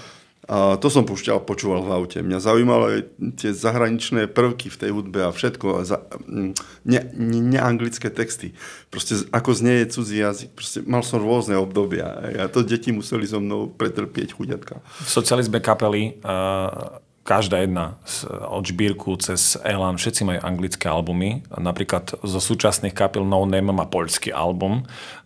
A 0.44 0.76
to 0.76 0.92
som 0.92 1.08
púšťal, 1.08 1.40
počúval 1.40 1.80
v 1.80 1.92
aute. 1.96 2.18
Mňa 2.20 2.36
zaujímalo 2.36 2.84
aj 2.92 3.00
tie 3.40 3.56
zahraničné 3.56 4.28
prvky 4.28 4.68
v 4.68 4.76
tej 4.76 4.90
hudbe 4.92 5.24
a 5.24 5.32
všetko. 5.32 5.88
Za, 5.88 6.04
mm, 6.04 6.52
ne, 6.84 7.00
ne, 7.16 7.40
neanglické 7.56 8.12
texty. 8.12 8.52
Proste 8.92 9.24
ako 9.32 9.56
znie 9.56 9.84
je 9.84 9.96
cudzí 9.96 10.20
jazyk. 10.20 10.52
Proste 10.52 10.78
mal 10.84 11.00
som 11.00 11.24
rôzne 11.24 11.56
obdobia. 11.56 12.12
A 12.36 12.52
to 12.52 12.60
deti 12.60 12.92
museli 12.92 13.24
so 13.24 13.40
mnou 13.40 13.72
pretrpieť 13.72 14.36
chudiatka. 14.36 14.84
V 14.84 15.08
socializme 15.08 15.64
kapely 15.64 16.20
uh, 16.20 17.00
každá 17.24 17.64
jedna 17.64 17.96
od 18.28 18.68
Žbírku 18.68 19.16
cez 19.16 19.56
Elan, 19.64 19.96
všetci 19.96 20.28
majú 20.28 20.40
anglické 20.44 20.92
albumy. 20.92 21.40
Napríklad 21.56 22.20
zo 22.20 22.40
súčasných 22.40 22.92
kapel 22.92 23.24
No 23.24 23.48
Name 23.48 23.72
má 23.72 23.88
poľský 23.88 24.28
album 24.28 24.84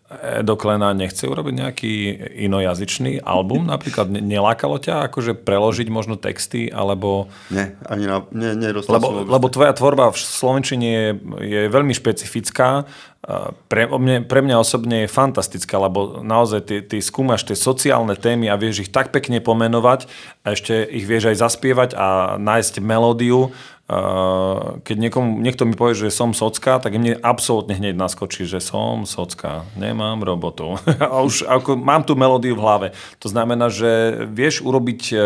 Edo 0.09 0.57
Klena 0.57 0.97
nechce 0.97 1.29
urobiť 1.29 1.55
nejaký 1.55 1.93
inojazyčný 2.49 3.21
album? 3.21 3.69
Napríklad 3.69 4.09
nelákalo 4.09 4.81
ťa 4.81 5.05
akože 5.13 5.37
preložiť 5.37 5.93
možno 5.93 6.17
texty, 6.17 6.73
alebo... 6.73 7.29
Nie, 7.53 7.77
ani 7.85 8.09
na, 8.09 8.25
nie, 8.33 8.57
nie 8.57 8.73
lebo, 8.73 9.29
lebo 9.29 9.47
tvoja 9.53 9.77
tvorba 9.77 10.09
v 10.09 10.17
Slovenčine 10.17 10.89
je, 10.89 11.07
je 11.45 11.61
veľmi 11.69 11.93
špecifická. 11.93 12.89
Pre 13.69 13.83
mňa, 13.85 14.25
pre 14.25 14.41
mňa 14.41 14.57
osobne 14.57 15.05
je 15.05 15.13
fantastická, 15.13 15.77
lebo 15.77 16.25
naozaj 16.25 16.61
ty, 16.65 16.77
ty 16.81 17.05
skúmaš 17.05 17.45
tie 17.45 17.53
sociálne 17.53 18.17
témy 18.17 18.49
a 18.49 18.57
vieš 18.57 18.89
ich 18.89 18.95
tak 18.95 19.13
pekne 19.13 19.45
pomenovať 19.45 20.09
a 20.41 20.57
ešte 20.57 20.89
ich 20.89 21.05
vieš 21.05 21.37
aj 21.37 21.45
zaspievať 21.45 21.91
a 21.93 22.41
nájsť 22.41 22.81
melódiu, 22.81 23.53
keď 24.85 24.97
niekomu, 25.01 25.41
niekto 25.41 25.65
mi 25.65 25.73
povie, 25.73 25.97
že 25.97 26.13
som 26.13 26.37
socka, 26.37 26.77
tak 26.77 26.93
mne 26.93 27.17
absolútne 27.25 27.73
hneď 27.73 27.97
naskočí, 27.97 28.45
že 28.45 28.61
som 28.61 29.09
socka, 29.09 29.65
nemám 29.81 30.21
robotu. 30.21 30.77
A 31.01 31.25
už 31.25 31.49
ako, 31.49 31.81
mám 31.81 32.05
tú 32.05 32.13
melódiu 32.13 32.53
v 32.53 32.61
hlave. 32.61 32.89
To 33.25 33.33
znamená, 33.33 33.73
že 33.73 34.25
vieš 34.29 34.61
urobiť 34.61 35.03
e, 35.09 35.17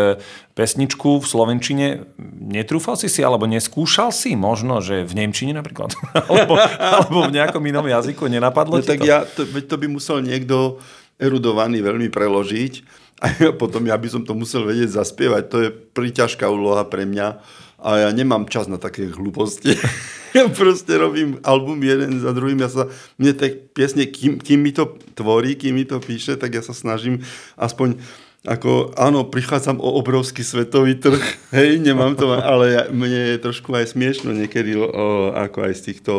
pesničku 0.55 1.19
v 1.19 1.25
Slovenčine, 1.27 2.07
netrúfal 2.39 2.95
si 2.95 3.11
si, 3.11 3.19
alebo 3.19 3.43
neskúšal 3.51 4.15
si, 4.15 4.31
možno, 4.39 4.79
že 4.79 5.03
v 5.03 5.11
Nemčine 5.11 5.51
napríklad, 5.51 5.91
alebo, 6.31 6.55
alebo 6.79 7.19
v 7.27 7.35
nejakom 7.35 7.63
inom 7.67 7.83
jazyku, 7.83 8.31
nenapadlo 8.31 8.79
no, 8.79 8.83
ti 8.87 8.95
tak 8.95 9.03
to? 9.03 9.11
Ja, 9.11 9.27
to? 9.27 9.43
To 9.43 9.75
by 9.75 9.91
musel 9.91 10.23
niekto 10.23 10.79
erudovaný 11.19 11.83
veľmi 11.83 12.07
preložiť 12.07 12.73
a 13.23 13.27
potom 13.59 13.83
ja 13.91 13.99
by 13.99 14.07
som 14.07 14.23
to 14.23 14.31
musel 14.39 14.63
vedieť 14.63 14.95
zaspievať. 14.95 15.43
To 15.51 15.57
je 15.67 15.69
príťažká 15.69 16.47
úloha 16.47 16.87
pre 16.87 17.03
mňa 17.03 17.59
a 17.83 18.07
ja 18.07 18.09
nemám 18.15 18.47
čas 18.47 18.71
na 18.71 18.79
také 18.79 19.11
hlúposti. 19.11 19.75
ja 20.37 20.47
proste 20.47 20.95
robím 20.95 21.43
album 21.43 21.83
jeden 21.83 22.23
za 22.23 22.31
druhým. 22.31 22.63
Ja 22.63 22.71
sa, 22.71 22.87
mne 23.19 23.35
tak 23.35 23.75
piesne, 23.75 24.07
kým, 24.07 24.39
kým 24.39 24.63
mi 24.63 24.71
to 24.71 24.95
tvorí, 25.13 25.59
kým 25.59 25.75
mi 25.75 25.83
to 25.83 25.99
píše, 25.99 26.39
tak 26.39 26.55
ja 26.55 26.63
sa 26.63 26.71
snažím 26.71 27.19
aspoň 27.59 27.99
ako, 28.43 28.91
áno, 28.99 29.23
prichádzam 29.23 29.79
o 29.79 29.99
obrovský 30.03 30.43
svetový 30.43 30.99
trh, 30.99 31.23
hej, 31.55 31.79
nemám 31.79 32.15
to, 32.19 32.27
ale 32.31 32.65
ja, 32.75 32.83
mne 32.91 33.35
je 33.35 33.43
trošku 33.43 33.71
aj 33.71 33.95
smiešno 33.95 34.35
niekedy, 34.35 34.75
o, 34.75 35.31
ako 35.31 35.71
aj 35.71 35.73
z 35.79 35.81
týchto, 35.91 36.13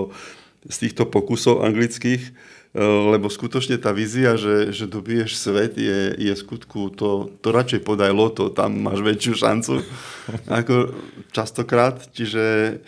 z 0.65 0.77
týchto 0.89 1.05
pokusov 1.05 1.61
anglických, 1.61 2.33
lebo 2.75 3.31
skutočne 3.31 3.79
tá 3.79 3.95
vízia, 3.95 4.35
že, 4.35 4.75
že 4.75 4.91
dobiješ 4.91 5.39
svet, 5.39 5.79
je, 5.79 6.11
je 6.19 6.35
skutku, 6.35 6.91
to, 6.91 7.31
to 7.39 7.55
radšej 7.55 7.87
podaj 7.87 8.11
loto, 8.11 8.51
tam 8.51 8.83
máš 8.83 8.99
väčšiu 8.99 9.35
šancu 9.39 9.75
ako 10.59 10.91
častokrát. 11.31 12.03
Čiže 12.11 12.79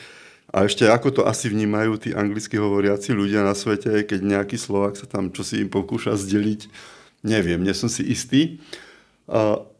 a 0.50 0.66
ešte 0.66 0.90
ako 0.90 1.08
to 1.10 1.22
asi 1.22 1.50
vnímajú 1.52 2.02
tí 2.02 2.10
anglicky 2.16 2.58
hovoriaci 2.58 3.14
ľudia 3.14 3.46
na 3.46 3.54
svete, 3.54 4.02
keď 4.02 4.20
nejaký 4.26 4.58
Slovak 4.58 4.98
sa 4.98 5.06
tam 5.06 5.30
čo 5.30 5.46
si 5.46 5.62
im 5.62 5.70
pokúša 5.70 6.18
zdeliť, 6.18 6.66
neviem, 7.22 7.62
nie 7.62 7.74
som 7.76 7.86
si 7.86 8.02
istý. 8.06 8.58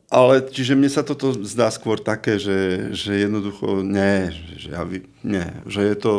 Ale 0.07 0.35
čiže 0.47 0.79
mne 0.79 0.87
sa 0.87 1.03
toto 1.03 1.35
zdá 1.43 1.67
skôr 1.75 1.99
také, 1.99 2.39
že, 2.39 2.93
že 2.95 3.27
jednoducho 3.27 3.83
nie, 3.83 4.31
že, 4.55 4.71
ja, 4.71 4.87
nie, 5.27 5.47
že 5.67 5.81
je 5.83 5.97
to 5.99 6.13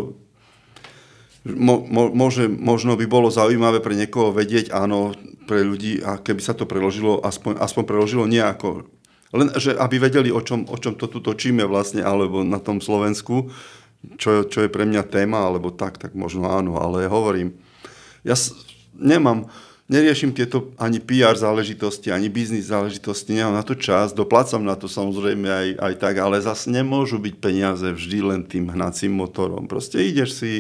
mo, 1.56 1.80
mo, 1.86 2.10
môže, 2.12 2.50
možno 2.50 3.00
by 3.00 3.06
bolo 3.08 3.32
zaujímavé 3.32 3.80
pre 3.80 3.96
niekoho 3.96 4.36
vedieť, 4.36 4.74
áno, 4.76 5.16
pre 5.48 5.64
ľudí, 5.64 6.04
a 6.04 6.20
keby 6.20 6.42
sa 6.44 6.52
to 6.52 6.68
preložilo, 6.68 7.24
aspoň, 7.24 7.62
aspoň 7.64 7.84
preložilo 7.88 8.26
nejako. 8.28 8.84
Len, 9.32 9.52
že 9.56 9.76
aby 9.76 10.00
vedeli, 10.00 10.32
o 10.32 10.44
čom, 10.44 10.68
o 10.68 10.78
čom 10.80 10.96
to 11.00 11.08
tu 11.08 11.24
točíme 11.24 11.64
vlastne, 11.64 12.04
alebo 12.04 12.44
na 12.44 12.60
tom 12.60 12.84
Slovensku, 12.84 13.52
čo, 14.20 14.48
čo 14.48 14.68
je 14.68 14.70
pre 14.72 14.84
mňa 14.84 15.08
téma, 15.08 15.48
alebo 15.48 15.72
tak, 15.72 16.00
tak 16.00 16.16
možno 16.16 16.48
áno, 16.52 16.80
ale 16.80 17.08
hovorím, 17.08 17.56
ja 18.24 18.36
s, 18.36 18.56
nemám, 18.96 19.48
neriešim 19.88 20.36
tieto 20.36 20.76
ani 20.76 21.00
PR 21.00 21.36
záležitosti, 21.36 22.12
ani 22.12 22.28
biznis 22.28 22.72
záležitosti, 22.72 23.36
nemám 23.36 23.56
na 23.56 23.64
to 23.64 23.76
čas, 23.76 24.12
doplácam 24.12 24.64
na 24.64 24.76
to 24.76 24.92
samozrejme 24.92 25.48
aj, 25.48 25.68
aj 25.80 25.94
tak, 26.00 26.16
ale 26.20 26.44
zase 26.44 26.68
nemôžu 26.72 27.20
byť 27.20 27.36
peniaze 27.40 27.88
vždy 27.88 28.20
len 28.24 28.42
tým 28.44 28.68
hnacím 28.68 29.16
motorom. 29.16 29.66
Proste 29.68 30.04
ideš 30.04 30.40
si, 30.44 30.52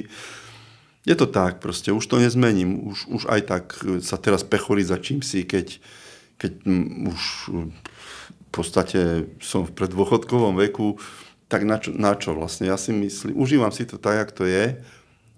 je 1.08 1.16
to 1.16 1.24
tak, 1.24 1.64
proste 1.64 1.95
už 1.95 2.03
to 2.03 2.20
nezmením. 2.20 2.84
Už, 2.91 3.08
už 3.08 3.24
aj 3.32 3.41
tak 3.47 3.64
sa 4.03 4.20
teraz 4.20 4.43
pechorí 4.43 4.84
za 4.84 4.99
čím 4.99 5.24
si, 5.24 5.47
keď, 5.47 5.80
keď 6.36 6.68
už 7.08 7.22
v 8.28 8.49
podstate 8.51 9.32
som 9.39 9.64
v 9.64 9.72
preddôchodkovom 9.72 10.60
veku, 10.68 10.99
tak 11.47 11.64
na 11.64 11.80
čo, 11.80 11.95
na 11.95 12.12
čo 12.12 12.36
vlastne? 12.36 12.68
Ja 12.68 12.76
si 12.76 12.91
myslím, 12.91 13.39
užívam 13.39 13.72
si 13.72 13.88
to 13.88 13.95
tak, 13.95 14.20
jak 14.20 14.32
to 14.36 14.43
je 14.43 14.76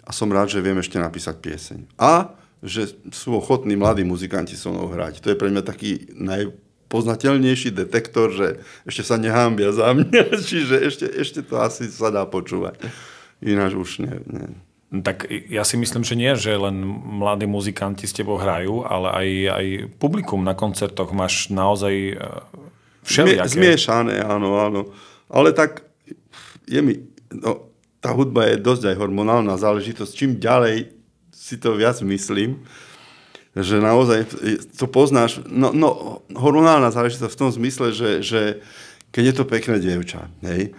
a 0.02 0.10
som 0.10 0.34
rád, 0.34 0.50
že 0.50 0.66
viem 0.66 0.82
ešte 0.82 0.98
napísať 0.98 1.38
pieseň. 1.38 1.80
A 2.02 2.34
že 2.66 2.90
sú 3.14 3.38
ochotní 3.38 3.78
mladí 3.78 4.02
muzikanti 4.02 4.58
so 4.58 4.74
mnou 4.74 4.90
hrať. 4.90 5.22
To 5.22 5.32
je 5.32 5.38
pre 5.38 5.54
mňa 5.54 5.64
taký 5.64 6.12
najpoznateľnejší 6.18 7.72
detektor, 7.72 8.34
že 8.34 8.60
ešte 8.90 9.06
sa 9.06 9.22
nehámbia 9.22 9.70
za 9.70 9.94
mňa, 9.94 10.34
čiže 10.50 10.76
ešte, 10.82 11.06
ešte 11.14 11.40
to 11.46 11.62
asi 11.62 11.86
sa 11.94 12.10
dá 12.10 12.26
počúvať. 12.26 12.82
Ináč 13.40 13.78
už 13.78 14.04
ne, 14.04 14.20
ne, 14.28 14.46
tak 14.90 15.30
ja 15.30 15.62
si 15.62 15.78
myslím, 15.78 16.02
že 16.02 16.18
nie, 16.18 16.34
že 16.34 16.58
len 16.58 16.82
mladí 17.22 17.46
muzikanti 17.46 18.10
s 18.10 18.16
tebou 18.18 18.42
hrajú, 18.42 18.82
ale 18.82 19.08
aj, 19.14 19.30
aj 19.54 19.66
publikum 20.02 20.42
na 20.42 20.58
koncertoch 20.58 21.14
máš 21.14 21.54
naozaj 21.54 21.94
e, 21.94 22.14
všelijaké. 23.06 23.54
Zmiešané, 23.54 24.18
áno, 24.26 24.58
áno. 24.58 24.82
Ale 25.30 25.54
tak 25.54 25.86
je 26.66 26.82
mi, 26.82 27.06
no, 27.30 27.70
tá 28.02 28.18
hudba 28.18 28.50
je 28.50 28.66
dosť 28.66 28.90
aj 28.90 28.96
hormonálna 28.98 29.62
záležitosť. 29.62 30.10
Čím 30.10 30.32
ďalej 30.42 30.90
si 31.30 31.62
to 31.62 31.78
viac 31.78 32.02
myslím, 32.02 32.66
že 33.54 33.78
naozaj 33.78 34.26
to 34.74 34.86
poznáš, 34.90 35.46
no, 35.46 35.70
no 35.70 36.22
hormonálna 36.34 36.90
záležitosť 36.90 37.34
v 37.34 37.42
tom 37.46 37.52
zmysle, 37.54 37.94
že, 37.94 38.26
že 38.26 38.42
keď 39.14 39.24
je 39.26 39.34
to 39.38 39.46
pekné 39.46 39.76
dievča, 39.78 40.34
hej, 40.46 40.74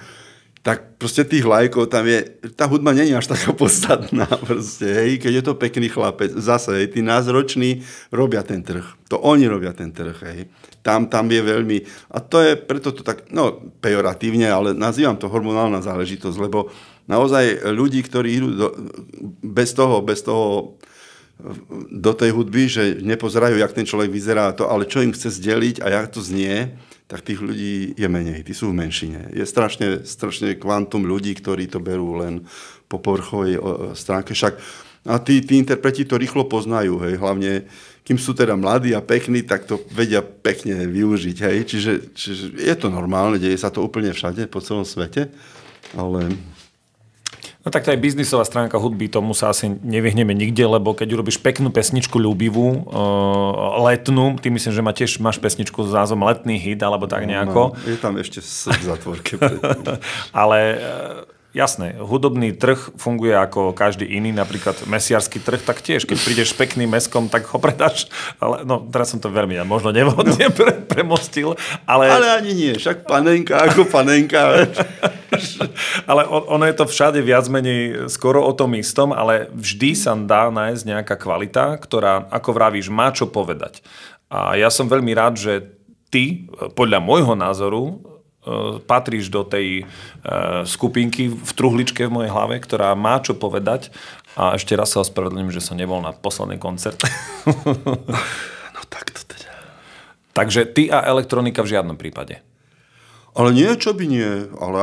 tak 0.60 1.00
proste 1.00 1.24
tých 1.24 1.48
lajkov 1.48 1.88
tam 1.88 2.04
je, 2.04 2.20
tá 2.52 2.68
hudba 2.68 2.92
není 2.92 3.16
až 3.16 3.32
taká 3.32 3.56
podstatná 3.60 4.28
proste, 4.28 4.84
hej, 4.84 5.16
keď 5.16 5.32
je 5.40 5.44
to 5.44 5.54
pekný 5.56 5.88
chlapec, 5.88 6.36
zase, 6.36 6.76
hej, 6.76 6.86
tí 6.92 7.00
názroční 7.00 7.80
robia 8.12 8.44
ten 8.44 8.60
trh, 8.60 8.84
to 9.08 9.16
oni 9.16 9.48
robia 9.48 9.72
ten 9.72 9.88
trh, 9.88 10.16
hej, 10.28 10.40
tam, 10.84 11.08
tam 11.08 11.32
je 11.32 11.40
veľmi, 11.40 11.78
a 12.12 12.20
to 12.20 12.44
je 12.44 12.52
preto 12.60 12.92
to 12.92 13.00
tak, 13.00 13.32
no, 13.32 13.56
pejoratívne, 13.80 14.48
ale 14.52 14.76
nazývam 14.76 15.16
to 15.16 15.32
hormonálna 15.32 15.80
záležitosť, 15.80 16.36
lebo 16.36 16.68
naozaj 17.08 17.64
ľudí, 17.72 18.04
ktorí 18.04 18.28
idú 18.36 18.48
do, 18.52 18.68
bez 19.40 19.72
toho, 19.72 20.04
bez 20.04 20.20
toho 20.20 20.76
do 21.88 22.12
tej 22.12 22.36
hudby, 22.36 22.68
že 22.68 22.82
nepozerajú, 23.00 23.56
jak 23.56 23.72
ten 23.72 23.88
človek 23.88 24.12
vyzerá, 24.12 24.52
to, 24.52 24.68
ale 24.68 24.84
čo 24.84 25.00
im 25.00 25.16
chce 25.16 25.32
zdeliť 25.40 25.80
a 25.80 25.88
jak 25.88 26.12
to 26.12 26.20
znie, 26.20 26.76
tak 27.10 27.26
tých 27.26 27.42
ľudí 27.42 27.98
je 27.98 28.06
menej, 28.06 28.46
tí 28.46 28.54
sú 28.54 28.70
v 28.70 28.86
menšine. 28.86 29.34
Je 29.34 29.42
strašne, 29.42 30.06
strašne 30.06 30.54
kvantum 30.54 31.02
ľudí, 31.02 31.34
ktorí 31.34 31.66
to 31.66 31.82
berú 31.82 32.22
len 32.22 32.46
po 32.86 33.02
povrchovej 33.02 33.58
stránke. 33.98 34.30
Však 34.30 34.54
a 35.10 35.16
tí, 35.18 35.40
tí 35.40 35.56
interpreti 35.56 36.04
to 36.04 36.20
rýchlo 36.20 36.44
poznajú, 36.44 37.00
hej, 37.02 37.16
hlavne 37.16 37.64
kým 38.04 38.20
sú 38.20 38.36
teda 38.36 38.52
mladí 38.52 38.92
a 38.92 39.00
pekní, 39.00 39.40
tak 39.40 39.64
to 39.64 39.80
vedia 39.90 40.20
pekne 40.20 40.76
využiť, 40.84 41.36
hej, 41.40 41.58
čiže, 41.64 41.92
čiže 42.12 42.44
je 42.60 42.74
to 42.76 42.92
normálne, 42.92 43.40
deje 43.40 43.56
sa 43.56 43.72
to 43.72 43.80
úplne 43.80 44.12
všade, 44.12 44.44
po 44.52 44.60
celom 44.60 44.84
svete, 44.84 45.32
ale 45.96 46.36
No 47.60 47.68
tak 47.68 47.84
to 47.84 47.92
aj 47.92 48.00
biznisová 48.00 48.40
stránka 48.48 48.80
hudby, 48.80 49.12
tomu 49.12 49.36
sa 49.36 49.52
asi 49.52 49.68
nevyhneme 49.68 50.32
nikde, 50.32 50.64
lebo 50.64 50.96
keď 50.96 51.12
urobíš 51.12 51.44
peknú 51.44 51.68
pesničku 51.68 52.16
ľúbivú, 52.16 52.88
uh, 52.88 53.84
letnú, 53.84 54.40
ty 54.40 54.48
myslím, 54.48 54.72
že 54.72 54.80
má 54.80 54.96
tiež 54.96 55.20
máš 55.20 55.36
pesničku 55.36 55.84
s 55.84 55.92
názvom 55.92 56.24
Letný 56.24 56.56
hit, 56.56 56.80
alebo 56.80 57.04
tak 57.04 57.28
no, 57.28 57.36
nejako. 57.36 57.62
No, 57.76 57.84
je 57.84 57.98
tam 58.00 58.16
ešte 58.16 58.40
v 58.40 58.84
zatvorke. 58.84 59.36
Ale 60.40 60.58
uh, 60.80 61.39
Jasné, 61.50 61.98
hudobný 61.98 62.54
trh 62.54 62.94
funguje 62.94 63.34
ako 63.34 63.74
každý 63.74 64.06
iný, 64.06 64.30
napríklad 64.30 64.86
mesiarský 64.86 65.42
trh, 65.42 65.58
tak 65.58 65.82
tiež, 65.82 66.06
keď 66.06 66.18
prídeš 66.22 66.54
s 66.54 66.58
pekným 66.62 66.86
meskom, 66.86 67.26
tak 67.26 67.42
ho 67.50 67.58
predáš, 67.58 68.06
ale 68.38 68.62
no 68.62 68.86
teraz 68.86 69.10
som 69.10 69.18
to 69.18 69.26
veľmi 69.34 69.58
ja 69.58 69.66
možno 69.66 69.90
nevhodne 69.90 70.46
no. 70.46 70.54
pre, 70.54 70.78
premostil, 70.78 71.58
ale... 71.90 72.06
Ale 72.06 72.38
ani 72.38 72.54
nie, 72.54 72.72
však 72.78 73.02
panenka 73.02 73.66
ako 73.66 73.82
panenka. 73.90 74.62
ale 76.10 76.22
ono 76.30 76.62
je 76.70 76.74
to 76.78 76.86
všade 76.86 77.18
viac 77.18 77.50
menej 77.50 78.06
skoro 78.06 78.46
o 78.46 78.54
tom 78.54 78.78
istom, 78.78 79.10
ale 79.10 79.50
vždy 79.50 79.90
sa 79.98 80.14
dá 80.14 80.54
nájsť 80.54 80.86
nejaká 80.86 81.18
kvalita, 81.18 81.82
ktorá, 81.82 82.30
ako 82.30 82.54
vravíš, 82.54 82.94
má 82.94 83.10
čo 83.10 83.26
povedať. 83.26 83.82
A 84.30 84.54
ja 84.54 84.70
som 84.70 84.86
veľmi 84.86 85.10
rád, 85.18 85.34
že 85.34 85.66
ty, 86.14 86.46
podľa 86.78 87.02
môjho 87.02 87.34
názoru, 87.34 87.98
patríš 88.88 89.28
do 89.28 89.44
tej 89.44 89.84
e, 89.84 89.94
skupinky 90.64 91.28
v 91.28 91.50
truhličke 91.52 92.08
v 92.08 92.14
mojej 92.22 92.32
hlave, 92.32 92.56
ktorá 92.56 92.96
má 92.96 93.20
čo 93.20 93.36
povedať. 93.36 93.92
A 94.32 94.56
ešte 94.56 94.72
raz 94.72 94.96
sa 94.96 95.04
ospravedlňujem, 95.04 95.52
že 95.52 95.60
som 95.60 95.76
nebol 95.76 96.00
na 96.00 96.16
posledný 96.16 96.56
koncert. 96.56 97.04
no 98.74 98.80
tak 98.88 99.12
to 99.12 99.20
teda. 99.28 99.52
Takže 100.32 100.64
ty 100.72 100.88
a 100.88 101.04
elektronika 101.04 101.60
v 101.60 101.76
žiadnom 101.76 102.00
prípade. 102.00 102.40
Ale 103.36 103.54
nie, 103.54 103.70
čo 103.76 103.92
by 103.92 104.04
nie. 104.08 104.48
Ale, 104.58 104.78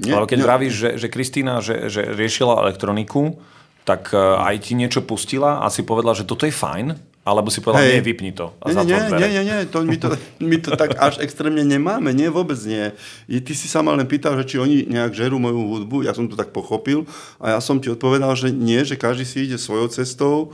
nie, 0.00 0.10
ale 0.10 0.26
keď 0.26 0.38
nie. 0.40 0.46
vravíš, 0.48 0.74
že, 0.74 0.90
že 0.98 1.12
Kristýna 1.12 1.62
že, 1.62 1.86
že 1.92 2.16
riešila 2.16 2.64
elektroniku, 2.64 3.38
tak 3.84 4.10
e, 4.14 4.18
aj 4.18 4.56
ti 4.64 4.72
niečo 4.72 5.04
pustila 5.04 5.60
a 5.60 5.68
si 5.68 5.84
povedala, 5.84 6.16
že 6.16 6.24
toto 6.24 6.48
je 6.48 6.54
fajn, 6.54 7.11
alebo 7.22 7.54
si 7.54 7.62
povedal, 7.62 7.86
hey. 7.86 8.02
nie, 8.02 8.02
vypni 8.02 8.34
to 8.34 8.50
a 8.58 8.74
nie, 8.82 8.82
nie, 8.82 8.98
nie, 9.14 9.28
nie, 9.30 9.42
nie, 9.46 9.58
to, 9.70 9.86
my, 9.86 9.94
to, 9.94 10.08
my 10.42 10.56
to 10.58 10.74
tak 10.74 10.98
až 10.98 11.22
extrémne 11.22 11.62
nemáme, 11.62 12.10
nie, 12.10 12.26
vôbec 12.26 12.58
nie. 12.66 12.90
I 13.30 13.38
ty 13.38 13.54
si 13.54 13.70
sa 13.70 13.78
ma 13.78 13.94
len 13.94 14.10
pýtal, 14.10 14.34
že 14.42 14.54
či 14.54 14.56
oni 14.58 14.90
nejak 14.90 15.14
žerú 15.14 15.38
moju 15.38 15.62
hudbu, 15.70 16.02
ja 16.02 16.18
som 16.18 16.26
to 16.26 16.34
tak 16.34 16.50
pochopil. 16.50 17.06
A 17.38 17.54
ja 17.54 17.60
som 17.62 17.78
ti 17.78 17.86
odpovedal, 17.86 18.34
že 18.34 18.50
nie, 18.50 18.82
že 18.82 18.98
každý 18.98 19.22
si 19.22 19.46
ide 19.46 19.54
svojou 19.54 19.86
cestou. 19.86 20.50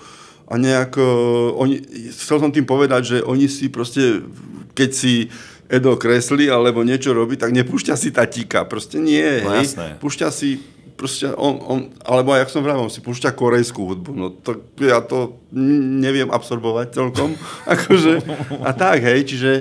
A 0.49 0.57
nejak, 0.57 0.97
uh, 0.97 1.57
oni, 1.61 1.81
chcel 2.13 2.41
som 2.41 2.53
tým 2.53 2.65
povedať, 2.65 3.03
že 3.05 3.17
oni 3.25 3.49
si 3.49 3.69
proste, 3.69 4.25
keď 4.73 4.91
si 4.93 5.29
Edo 5.69 6.01
kreslí 6.01 6.49
alebo 6.49 6.81
niečo 6.81 7.13
robí, 7.13 7.37
tak 7.37 7.53
nepúšťa 7.53 7.95
si 7.97 8.09
tatíka, 8.09 8.65
proste 8.65 8.97
nie, 8.97 9.45
no, 9.45 9.53
hej. 9.53 9.69
Púšťa 10.01 10.33
si 10.33 10.65
proste 10.99 11.31
on, 11.39 11.55
on 11.63 11.79
alebo 12.03 12.35
jak 12.35 12.51
som 12.51 12.67
vravel, 12.67 12.91
si 12.91 12.99
púšťa 12.99 13.31
korejskú 13.39 13.87
hudbu, 13.87 14.11
no 14.19 14.35
to 14.35 14.59
ja 14.83 14.99
to 14.99 15.39
neviem 15.55 16.27
absorbovať 16.35 16.99
celkom, 16.99 17.39
akože, 17.79 18.27
a 18.67 18.71
tak, 18.75 19.07
hej, 19.07 19.23
čiže 19.31 19.53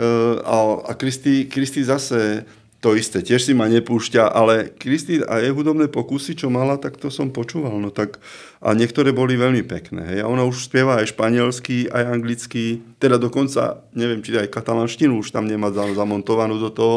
uh, 0.00 0.40
a, 0.40 0.56
a 0.88 0.92
Kristi, 0.96 1.44
Kristi 1.44 1.84
zase 1.84 2.48
to 2.80 2.96
isté, 2.96 3.20
tiež 3.20 3.44
si 3.44 3.52
ma 3.52 3.68
nepúšťa, 3.68 4.32
ale 4.32 4.72
Kristi 4.72 5.20
a 5.20 5.44
jej 5.44 5.52
hudobné 5.52 5.92
pokusy, 5.92 6.32
čo 6.32 6.48
mala, 6.48 6.80
tak 6.80 6.96
to 6.96 7.12
som 7.12 7.28
počúval. 7.28 7.76
No 7.76 7.92
tak, 7.92 8.16
a 8.64 8.72
niektoré 8.72 9.12
boli 9.12 9.36
veľmi 9.36 9.60
pekné. 9.68 10.16
Hej. 10.16 10.18
A 10.24 10.26
ona 10.32 10.48
už 10.48 10.64
spieva 10.64 10.96
aj 10.96 11.12
španielsky, 11.12 11.92
aj 11.92 12.08
anglicky, 12.08 12.80
teda 12.96 13.20
dokonca, 13.20 13.84
neviem, 13.92 14.24
či 14.24 14.32
aj 14.32 14.48
katalánštinu 14.48 15.20
už 15.20 15.28
tam 15.28 15.44
nemá 15.44 15.68
zamontovanú 15.76 16.56
do 16.56 16.72
toho, 16.72 16.96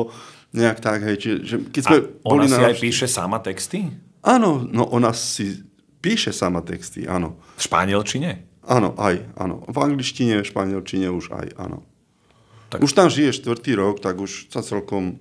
nejak 0.54 0.80
tak, 0.80 1.02
hej. 1.04 1.18
Čiže, 1.18 1.38
že 1.44 1.56
keď 1.70 1.82
sme 1.84 1.98
a 1.98 2.28
ona 2.30 2.46
si 2.46 2.62
na 2.62 2.70
aj 2.70 2.76
píše 2.80 3.08
sama 3.10 3.38
texty? 3.42 3.90
Áno, 4.24 4.64
no 4.64 4.88
ona 4.88 5.12
si 5.12 5.66
píše 6.00 6.32
sama 6.32 6.62
texty, 6.64 7.10
áno. 7.10 7.42
V 7.58 7.62
španielčine? 7.68 8.32
Áno, 8.64 8.96
aj, 8.96 9.20
áno. 9.36 9.68
V 9.68 9.78
angličtine, 9.82 10.40
v 10.40 10.48
španielčine 10.48 11.12
už 11.12 11.36
aj, 11.36 11.48
áno. 11.60 11.84
Tak... 12.72 12.80
Už 12.80 12.96
tam 12.96 13.12
žije 13.12 13.44
štvrtý 13.44 13.76
rok, 13.76 14.00
tak 14.00 14.18
už 14.18 14.48
sa 14.50 14.64
celkom 14.64 15.20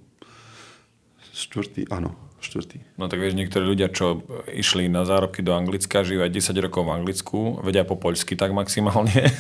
Štvrtý, 1.33 1.89
áno. 1.89 2.13
Štvrtý. 2.43 2.83
No 2.99 3.07
tak 3.07 3.23
vieš, 3.23 3.39
niektorí 3.39 3.63
ľudia, 3.63 3.87
čo 3.87 4.27
išli 4.51 4.91
na 4.91 5.07
zárobky 5.07 5.47
do 5.47 5.55
Anglicka, 5.55 6.03
žijú 6.03 6.27
aj 6.27 6.35
10 6.35 6.59
rokov 6.59 6.83
v 6.83 6.95
Anglicku, 6.99 7.39
vedia 7.63 7.87
po 7.87 7.95
poľsky 7.95 8.35
tak 8.35 8.51
maximálne 8.51 9.31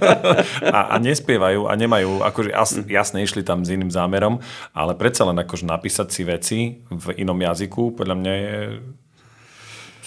a, 0.74 0.92
a 0.92 0.96
nespievajú 0.98 1.70
a 1.70 1.72
nemajú, 1.78 2.26
akože 2.26 2.50
jasne 2.90 3.22
išli 3.22 3.46
tam 3.46 3.62
s 3.62 3.70
iným 3.70 3.94
zámerom, 3.94 4.42
ale 4.74 4.98
predsa 4.98 5.22
len 5.30 5.38
akože 5.38 5.70
napísať 5.70 6.08
si 6.10 6.22
veci 6.26 6.58
v 6.90 7.06
inom 7.14 7.38
jazyku, 7.38 7.94
podľa 7.94 8.14
mňa 8.18 8.32
je 8.34 8.54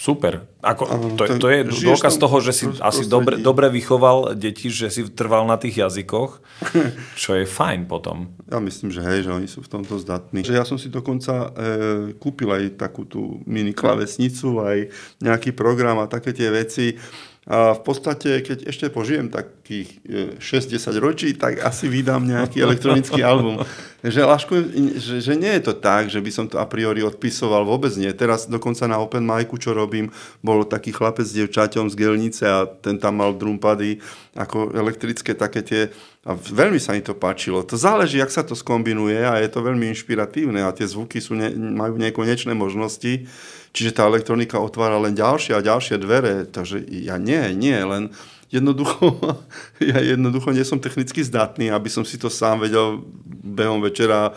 Super. 0.02 0.50
Ako, 0.66 1.14
to, 1.14 1.38
to 1.38 1.48
je 1.54 1.62
dôkaz 1.62 2.18
toho, 2.18 2.42
že 2.42 2.58
si 2.58 2.66
prostredí. 2.66 2.90
asi 2.90 3.04
dobre, 3.06 3.38
dobre 3.38 3.70
vychoval 3.70 4.34
deti, 4.34 4.74
že 4.74 4.90
si 4.90 5.06
trval 5.14 5.46
na 5.46 5.62
tých 5.62 5.78
jazykoch, 5.78 6.42
čo 7.22 7.38
je 7.38 7.46
fajn 7.46 7.86
potom. 7.86 8.34
Ja 8.50 8.58
myslím, 8.58 8.90
že 8.90 9.06
hej, 9.06 9.30
že 9.30 9.32
oni 9.38 9.46
sú 9.46 9.62
v 9.62 9.70
tomto 9.70 10.02
zdatní. 10.02 10.42
Že 10.42 10.58
ja 10.58 10.66
som 10.66 10.82
si 10.82 10.90
dokonca 10.90 11.54
e, 11.54 12.18
kúpil 12.18 12.50
aj 12.50 12.82
takú 12.82 13.06
tú 13.06 13.46
mini 13.46 13.78
klavesnicu, 13.78 14.66
aj 14.66 14.90
nejaký 15.22 15.54
program 15.54 16.02
a 16.02 16.10
také 16.10 16.34
tie 16.34 16.50
veci 16.50 16.98
a 17.50 17.74
v 17.74 17.82
podstate, 17.82 18.46
keď 18.46 18.70
ešte 18.70 18.94
požijem 18.94 19.26
takých 19.26 19.98
6-10 20.38 20.78
e, 20.78 21.00
ročí, 21.02 21.30
tak 21.34 21.58
asi 21.66 21.90
vydám 21.90 22.22
nejaký 22.22 22.62
elektronický 22.62 23.26
album. 23.34 23.66
Že, 24.06 24.22
Laško, 24.30 24.54
že, 25.02 25.26
že 25.26 25.34
nie 25.34 25.50
je 25.58 25.66
to 25.66 25.74
tak, 25.74 26.06
že 26.14 26.22
by 26.22 26.30
som 26.30 26.46
to 26.46 26.62
a 26.62 26.70
priori 26.70 27.02
odpisoval, 27.02 27.66
vôbec 27.66 27.98
nie. 27.98 28.14
Teraz 28.14 28.46
dokonca 28.46 28.86
na 28.86 29.02
Open 29.02 29.26
Micu, 29.26 29.58
čo 29.58 29.74
robím, 29.74 30.14
bol 30.46 30.70
taký 30.70 30.94
chlapec 30.94 31.26
s 31.26 31.34
devčaťom 31.34 31.90
z 31.90 31.98
Gelnice 31.98 32.46
a 32.46 32.70
ten 32.70 33.02
tam 33.02 33.18
mal 33.18 33.34
drumpady 33.34 33.98
ako 34.38 34.78
elektrické 34.78 35.34
také 35.34 35.66
tie 35.66 35.82
a 36.22 36.38
veľmi 36.38 36.78
sa 36.78 36.94
mi 36.94 37.02
to 37.02 37.18
páčilo. 37.18 37.66
To 37.66 37.74
záleží, 37.74 38.22
jak 38.22 38.30
sa 38.30 38.46
to 38.46 38.54
skombinuje 38.54 39.26
a 39.26 39.42
je 39.42 39.50
to 39.50 39.66
veľmi 39.66 39.90
inšpiratívne 39.90 40.62
a 40.62 40.70
tie 40.70 40.86
zvuky 40.86 41.18
sú 41.18 41.34
ne, 41.34 41.50
majú 41.50 41.98
nekonečné 41.98 42.54
možnosti. 42.54 43.26
Čiže 43.72 43.96
tá 43.96 44.04
elektronika 44.08 44.60
otvára 44.60 45.00
len 45.00 45.16
ďalšie 45.16 45.56
a 45.56 45.64
ďalšie 45.64 45.96
dvere. 46.04 46.44
Takže 46.44 46.84
ja 46.84 47.16
nie, 47.16 47.56
nie, 47.56 47.80
len 47.80 48.12
jednoducho, 48.52 49.16
ja 49.92 50.00
jednoducho 50.04 50.52
nie 50.52 50.68
som 50.68 50.84
technicky 50.84 51.24
zdatný, 51.24 51.72
aby 51.72 51.88
som 51.88 52.04
si 52.04 52.20
to 52.20 52.28
sám 52.28 52.68
vedel 52.68 53.02
behom 53.26 53.80
večera 53.80 54.36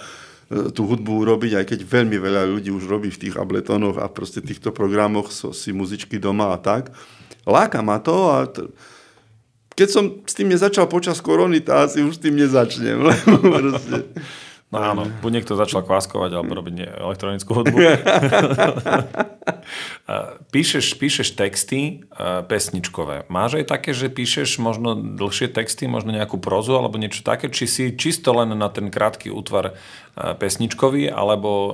e, 0.49 0.71
tú 0.71 0.87
hudbu 0.87 1.27
urobiť, 1.27 1.53
aj 1.59 1.65
keď 1.67 1.79
veľmi 1.83 2.17
veľa 2.17 2.47
ľudí 2.47 2.71
už 2.71 2.87
robí 2.87 3.11
v 3.11 3.21
tých 3.29 3.35
abletonoch 3.35 3.99
a 3.99 4.07
proste 4.07 4.39
týchto 4.39 4.71
programoch 4.71 5.35
so, 5.35 5.51
si 5.51 5.75
muzičky 5.75 6.23
doma 6.23 6.55
a 6.55 6.59
tak. 6.63 6.95
Láka 7.45 7.83
ma 7.83 7.99
to 7.99 8.31
a 8.31 8.47
t- 8.47 8.71
keď 9.75 9.89
som 9.91 10.05
s 10.23 10.39
tým 10.39 10.55
nezačal 10.55 10.87
počas 10.87 11.19
korony, 11.19 11.59
to 11.59 11.75
asi 11.75 11.99
už 12.07 12.15
s 12.15 12.23
tým 12.23 12.39
nezačnem. 12.39 13.03
Lebo 13.11 13.35
proste, 13.43 14.07
No 14.75 14.83
áno, 14.83 15.07
buď 15.23 15.31
niekto 15.39 15.55
začal 15.55 15.87
kváskovať 15.87 16.35
alebo 16.35 16.59
robiť 16.59 16.99
elektronickú 16.99 17.63
hudbu. 17.63 17.79
píšeš, 20.51 20.99
píšeš 20.99 21.39
texty 21.39 22.03
pesničkové. 22.51 23.31
Máš 23.31 23.63
aj 23.63 23.71
také, 23.71 23.95
že 23.95 24.11
píšeš 24.11 24.59
možno 24.59 24.99
dlhšie 24.99 25.55
texty, 25.55 25.87
možno 25.87 26.11
nejakú 26.11 26.43
prozu 26.43 26.75
alebo 26.75 26.99
niečo 26.99 27.23
také? 27.23 27.55
Či 27.55 27.65
si 27.71 27.83
čisto 27.95 28.35
len 28.35 28.51
na 28.51 28.67
ten 28.67 28.91
krátky 28.91 29.31
útvar 29.31 29.79
pesničkový, 30.19 31.07
alebo 31.07 31.51
e, 31.71 31.73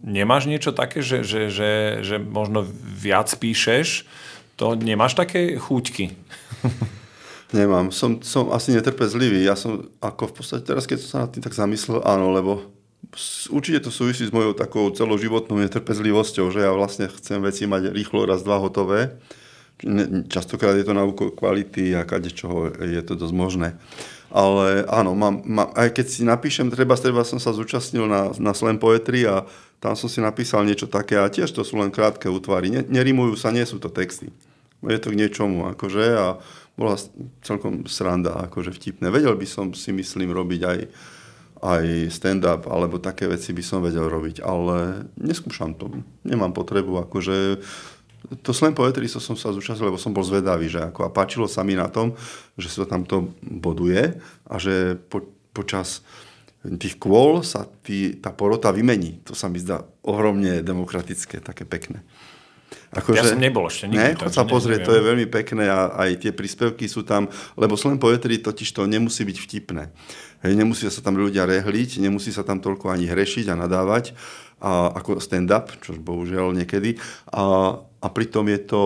nemáš 0.00 0.48
niečo 0.48 0.72
také, 0.72 1.04
že, 1.04 1.20
že, 1.28 1.52
že, 1.52 1.72
že 2.00 2.16
možno 2.16 2.64
viac 2.80 3.28
píšeš? 3.28 4.08
To 4.56 4.80
nemáš 4.80 5.12
také 5.12 5.60
chúťky? 5.60 6.16
Nemám. 7.52 7.92
Som, 7.92 8.24
som 8.24 8.48
asi 8.48 8.72
netrpezlivý. 8.72 9.44
Ja 9.44 9.52
som 9.52 9.92
ako 10.00 10.32
v 10.32 10.34
podstate 10.40 10.62
teraz, 10.64 10.88
keď 10.88 10.98
som 11.04 11.08
sa 11.08 11.18
nad 11.28 11.30
tým 11.36 11.44
tak 11.44 11.52
zamyslel, 11.52 12.00
áno, 12.00 12.32
lebo 12.32 12.72
určite 13.52 13.84
to 13.84 13.90
súvisí 13.92 14.24
s 14.24 14.32
mojou 14.32 14.56
takou 14.56 14.88
celoživotnou 14.88 15.60
netrpezlivosťou, 15.60 16.48
že 16.48 16.64
ja 16.64 16.72
vlastne 16.72 17.12
chcem 17.12 17.44
veci 17.44 17.68
mať 17.68 17.92
rýchlo 17.92 18.24
raz, 18.24 18.40
dva 18.40 18.56
hotové. 18.56 19.20
Častokrát 20.32 20.78
je 20.80 20.86
to 20.86 20.96
na 20.96 21.04
úkol 21.04 21.34
kvality 21.34 21.92
a 21.92 22.08
kade 22.08 22.32
čoho 22.32 22.72
je 22.72 23.02
to 23.04 23.18
dosť 23.18 23.34
možné. 23.36 23.68
Ale 24.32 24.88
áno, 24.88 25.12
mám, 25.12 25.44
mám, 25.44 25.68
aj 25.76 25.92
keď 25.92 26.06
si 26.08 26.22
napíšem, 26.24 26.72
treba, 26.72 26.96
treba 26.96 27.20
som 27.20 27.36
sa 27.36 27.52
zúčastnil 27.52 28.08
na, 28.08 28.32
na 28.40 28.56
slam 28.56 28.80
poetry 28.80 29.28
a 29.28 29.44
tam 29.76 29.92
som 29.92 30.08
si 30.08 30.24
napísal 30.24 30.64
niečo 30.64 30.88
také 30.88 31.20
a 31.20 31.28
tiež 31.28 31.52
to 31.52 31.66
sú 31.66 31.76
len 31.76 31.92
krátke 31.92 32.30
útvary. 32.32 32.72
Nerimujú 32.88 33.36
sa, 33.36 33.52
nie 33.52 33.66
sú 33.68 33.76
to 33.76 33.92
texty. 33.92 34.32
Je 34.82 34.98
to 34.98 35.12
k 35.12 35.18
niečomu, 35.20 35.70
akože, 35.76 36.04
a 36.16 36.26
bola 36.76 36.96
celkom 37.44 37.84
sranda, 37.84 38.48
akože 38.48 38.72
vtipné. 38.72 39.12
Vedel 39.12 39.36
by 39.36 39.46
som 39.46 39.70
si 39.76 39.92
myslím 39.92 40.32
robiť 40.32 40.60
aj, 40.64 40.78
aj 41.62 41.84
stand-up, 42.08 42.64
alebo 42.66 42.96
také 42.96 43.28
veci 43.28 43.52
by 43.52 43.62
som 43.64 43.84
vedel 43.84 44.08
robiť, 44.08 44.40
ale 44.40 45.08
neskúšam 45.20 45.76
to. 45.76 45.92
Nemám 46.24 46.56
potrebu, 46.56 47.04
akože 47.08 47.60
to 48.40 48.54
slam 48.54 48.72
poetry 48.72 49.10
so 49.10 49.18
som 49.18 49.34
sa 49.34 49.50
zúčastnil, 49.50 49.90
lebo 49.90 49.98
som 49.98 50.14
bol 50.14 50.22
zvedavý, 50.22 50.70
že 50.70 50.78
ako, 50.78 51.10
a 51.10 51.10
páčilo 51.10 51.50
sa 51.50 51.66
mi 51.66 51.74
na 51.74 51.90
tom, 51.90 52.14
že 52.54 52.70
sa 52.70 52.86
tam 52.86 53.02
to 53.02 53.34
boduje 53.42 54.14
a 54.46 54.54
že 54.62 54.94
po, 55.10 55.26
počas 55.50 56.06
tých 56.62 57.02
kôl 57.02 57.42
sa 57.42 57.66
tý, 57.82 58.14
tá 58.22 58.30
porota 58.30 58.70
vymení. 58.70 59.18
To 59.26 59.34
sa 59.34 59.50
mi 59.50 59.58
zdá 59.58 59.82
ohromne 60.06 60.62
demokratické, 60.62 61.42
také 61.42 61.66
pekné. 61.66 62.06
Ako, 62.92 63.16
ja 63.16 63.24
že, 63.24 63.36
som 63.36 63.40
nebol 63.40 63.64
ešte 63.66 63.88
nikdy. 63.88 63.98
Ne, 63.98 64.18
chod 64.18 64.32
sa 64.32 64.44
pozrieť, 64.44 64.84
neviem. 64.84 64.88
to 64.88 64.96
je 64.96 65.02
veľmi 65.08 65.26
pekné 65.28 65.64
a 65.68 65.92
aj 66.06 66.10
tie 66.26 66.32
príspevky 66.32 66.86
sú 66.88 67.06
tam, 67.06 67.28
lebo 67.56 67.76
slam 67.76 67.96
poetry 67.96 68.40
totiž 68.40 68.68
to 68.72 68.84
nemusí 68.84 69.24
byť 69.24 69.36
vtipné. 69.38 69.88
Hej, 70.42 70.52
nemusí 70.58 70.84
sa 70.90 71.00
tam 71.00 71.16
ľudia 71.16 71.46
rehliť, 71.46 72.02
nemusí 72.02 72.34
sa 72.34 72.42
tam 72.42 72.58
toľko 72.58 72.90
ani 72.90 73.06
hrešiť 73.06 73.52
a 73.52 73.54
nadávať, 73.54 74.12
a, 74.58 74.90
ako 74.98 75.22
stand-up, 75.22 75.70
čo 75.80 75.94
bohužiaľ 75.94 76.52
niekedy. 76.52 76.98
A, 77.30 77.76
a 77.80 78.06
pritom 78.10 78.44
je 78.50 78.60
to, 78.60 78.82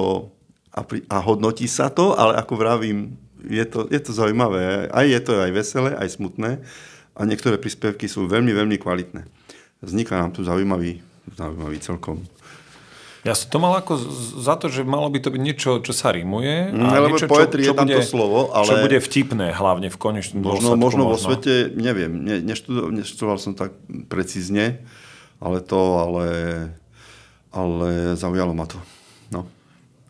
a, 0.77 0.85
pri, 0.85 1.03
a 1.09 1.19
hodnotí 1.25 1.65
sa 1.65 1.89
to, 1.89 2.13
ale 2.13 2.37
ako 2.37 2.55
vravím, 2.61 3.17
je 3.47 3.65
to, 3.65 3.89
je 3.89 4.01
to 4.03 4.13
zaujímavé. 4.13 4.91
Aj 4.93 5.07
je 5.07 5.21
to 5.23 5.33
aj 5.39 5.51
veselé, 5.55 5.91
aj 5.97 6.19
smutné 6.19 6.61
a 7.17 7.21
niektoré 7.25 7.57
príspevky 7.57 8.07
sú 8.07 8.29
veľmi, 8.29 8.53
veľmi 8.53 8.77
kvalitné. 8.77 9.25
Vzniká 9.81 10.21
nám 10.21 10.37
tu 10.37 10.45
zaujímavý, 10.45 11.01
zaujímavý 11.33 11.81
celkom 11.81 12.21
ja 13.27 13.35
som 13.35 13.51
to 13.51 13.59
mal 13.59 13.75
ako 13.75 13.99
za 14.39 14.55
to, 14.55 14.71
že 14.71 14.87
malo 14.87 15.11
by 15.11 15.19
to 15.19 15.35
byť 15.35 15.43
niečo, 15.43 15.71
čo 15.83 15.91
sa 15.91 16.15
rímuje. 16.15 16.71
Mm, 16.71 16.87
a 16.87 17.03
lebo 17.03 17.19
niečo, 17.19 17.27
poetry 17.27 17.67
čo, 17.67 17.75
čo 17.75 17.75
je 17.75 17.79
tam 17.83 17.89
bude, 17.91 17.99
to 17.99 18.03
slovo, 18.07 18.41
ale... 18.55 18.71
Čo 18.71 18.77
bude 18.87 18.99
vtipné, 19.03 19.47
hlavne 19.51 19.89
v 19.91 19.99
konečnom 19.99 20.47
možno, 20.47 20.79
možno 20.79 21.11
vo 21.11 21.19
svete, 21.19 21.75
neviem, 21.75 22.23
ne, 22.23 22.39
neštudoval, 22.39 22.95
neštudoval 23.03 23.39
som 23.43 23.59
tak 23.59 23.75
precízne, 24.07 24.87
ale 25.43 25.59
to, 25.59 25.81
ale, 25.99 26.29
ale 27.51 28.15
zaujalo 28.15 28.55
ma 28.55 28.71
to. 28.71 28.79
No. 29.35 29.51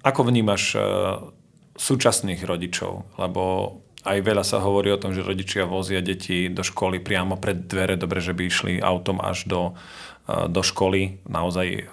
Ako 0.04 0.28
vnímaš 0.28 0.76
uh, 0.76 1.32
súčasných 1.80 2.44
rodičov? 2.44 3.16
Lebo 3.16 3.80
aj 4.04 4.18
veľa 4.20 4.44
sa 4.44 4.60
hovorí 4.60 4.92
o 4.92 5.00
tom, 5.00 5.16
že 5.16 5.24
rodičia 5.24 5.64
vozia 5.64 6.04
deti 6.04 6.52
do 6.52 6.60
školy 6.60 7.00
priamo 7.00 7.40
pred 7.40 7.64
dvere, 7.64 7.96
dobre, 7.96 8.20
že 8.20 8.36
by 8.36 8.42
išli 8.44 8.72
autom 8.78 9.24
až 9.24 9.48
do, 9.48 9.62
uh, 9.72 10.52
do 10.52 10.60
školy, 10.60 11.24
naozaj 11.24 11.88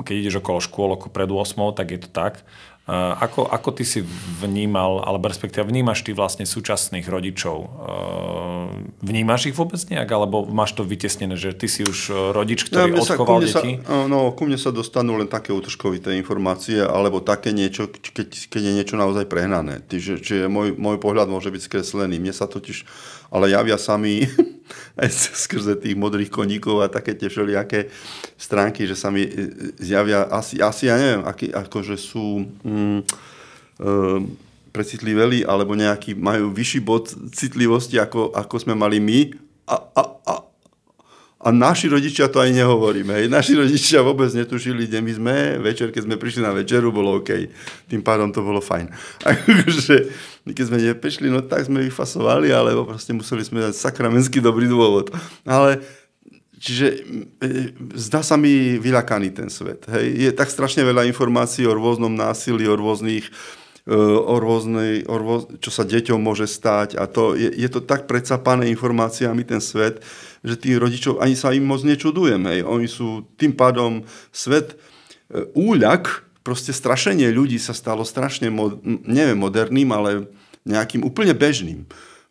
keď 0.00 0.14
ideš 0.16 0.40
okolo 0.40 0.64
škôl 0.64 0.96
ako 0.96 1.12
pred 1.12 1.28
8, 1.28 1.76
tak 1.76 1.92
je 1.92 2.00
to 2.00 2.08
tak. 2.08 2.40
Ako, 2.88 3.46
ako 3.46 3.78
ty 3.78 3.86
si 3.86 4.02
vnímal, 4.42 5.06
alebo 5.06 5.30
respektíve 5.30 5.62
vnímaš 5.62 6.02
ty 6.02 6.10
vlastne 6.16 6.42
súčasných 6.42 7.06
rodičov? 7.06 7.58
Vnímaš 9.02 9.50
ich 9.50 9.56
vôbec 9.56 9.78
nejak, 9.78 10.08
alebo 10.08 10.44
máš 10.48 10.76
to 10.76 10.82
vytesnené, 10.86 11.34
že 11.36 11.52
ty 11.56 11.66
si 11.70 11.82
už 11.84 12.32
rodič, 12.32 12.66
ktorý 12.68 12.92
ja, 12.92 13.02
odchoval 13.02 13.40
sa, 13.46 13.60
deti? 13.60 13.70
Sa, 13.82 14.06
no, 14.08 14.32
ku 14.32 14.48
mne 14.48 14.58
sa 14.58 14.70
dostanú 14.74 15.16
len 15.16 15.28
také 15.28 15.54
útržkovité 15.54 16.14
informácie, 16.18 16.82
alebo 16.82 17.24
také 17.24 17.54
niečo, 17.54 17.88
keď, 17.88 18.28
keď 18.50 18.62
je 18.62 18.72
niečo 18.72 18.96
naozaj 18.98 19.30
prehnané. 19.30 19.84
Čiže, 19.86 20.22
čiže 20.22 20.44
môj, 20.50 20.74
môj 20.76 20.96
pohľad 20.98 21.30
môže 21.30 21.48
byť 21.48 21.62
skreslený. 21.64 22.18
Mne 22.18 22.34
sa 22.34 22.50
totiž 22.50 22.84
ale 23.32 23.48
javia 23.48 23.80
sami 23.80 24.28
aj 25.00 25.08
skrze 25.48 25.80
tých 25.80 25.96
modrých 25.96 26.28
koníkov 26.28 26.84
a 26.84 26.92
také 26.92 27.16
tie 27.16 27.32
všelijaké 27.32 27.88
stránky, 28.36 28.84
že 28.84 28.92
sa 28.92 29.08
mi 29.08 29.24
e, 29.24 29.32
zjavia 29.80 30.28
asi, 30.28 30.60
asi 30.60 30.92
ja 30.92 31.00
neviem, 31.00 31.24
aký, 31.24 31.48
akože 31.48 31.96
sú 31.96 32.44
mm, 32.60 33.00
e, 33.80 33.86
precitliveli 34.72 35.44
alebo 35.44 35.76
nejaký, 35.76 36.16
majú 36.16 36.50
vyšší 36.50 36.80
bod 36.80 37.12
citlivosti, 37.36 38.00
ako, 38.00 38.32
ako 38.32 38.56
sme 38.56 38.74
mali 38.74 38.98
my 38.98 39.20
a, 39.68 39.76
a, 39.76 40.02
a, 40.26 40.34
a 41.42 41.48
naši 41.52 41.92
rodičia 41.92 42.30
to 42.32 42.40
aj 42.40 42.50
nehovoríme. 42.56 43.28
Naši 43.28 43.58
rodičia 43.58 44.00
vôbec 44.00 44.32
netušili, 44.32 44.88
kde 44.88 44.98
my 45.04 45.12
sme. 45.12 45.36
Večer, 45.60 45.90
keď 45.92 46.02
sme 46.08 46.16
prišli 46.16 46.42
na 46.42 46.54
večeru, 46.56 46.94
bolo 46.94 47.20
OK. 47.20 47.30
Tým 47.90 48.02
pádom 48.02 48.30
to 48.30 48.40
bolo 48.40 48.62
fajn. 48.62 48.88
Akože, 49.30 49.96
keď 50.48 50.64
sme 50.66 50.78
nepešli, 50.80 51.28
no 51.28 51.44
tak 51.44 51.66
sme 51.66 51.84
vyfasovali, 51.86 52.50
alebo 52.50 52.88
proste 52.88 53.10
museli 53.10 53.42
sme 53.42 53.62
dať 53.70 53.74
sakramenský 53.74 54.38
dobrý 54.40 54.66
dôvod. 54.66 55.12
Ale 55.46 55.82
Čiže 56.62 56.86
e, 57.42 57.74
zdá 57.98 58.22
sa 58.22 58.38
mi 58.38 58.78
vyľakaný 58.78 59.34
ten 59.34 59.50
svet. 59.50 59.82
Hej. 59.90 60.06
Je 60.14 60.30
tak 60.30 60.46
strašne 60.46 60.86
veľa 60.86 61.10
informácií 61.10 61.66
o 61.66 61.74
rôznom 61.74 62.14
násilí, 62.14 62.70
o 62.70 62.78
rôznych 62.78 63.26
o 63.90 64.38
rôznej, 64.38 65.02
o 65.10 65.18
rôz, 65.18 65.58
čo 65.58 65.74
sa 65.74 65.82
deťom 65.82 66.22
môže 66.22 66.46
stať 66.46 66.94
a 66.94 67.10
to, 67.10 67.34
je, 67.34 67.50
je 67.50 67.66
to 67.66 67.82
tak 67.82 68.06
predsapané 68.06 68.70
informáciami 68.70 69.42
ten 69.42 69.58
svet, 69.58 69.98
že 70.46 70.54
tých 70.54 70.78
rodičov 70.78 71.18
ani 71.18 71.34
sa 71.34 71.50
im 71.50 71.66
moc 71.66 71.82
nečudujem. 71.82 72.38
Hej. 72.46 72.60
Oni 72.62 72.86
sú 72.86 73.26
tým 73.34 73.50
pádom 73.50 74.06
svet 74.30 74.78
e, 75.30 75.46
úľak, 75.58 76.22
proste 76.46 76.70
strašenie 76.70 77.26
ľudí 77.34 77.58
sa 77.58 77.74
stalo 77.74 78.06
strašne, 78.06 78.50
neviem, 79.06 79.38
moderným, 79.38 79.90
ale 79.90 80.30
nejakým 80.62 81.02
úplne 81.02 81.34
bežným. 81.34 81.82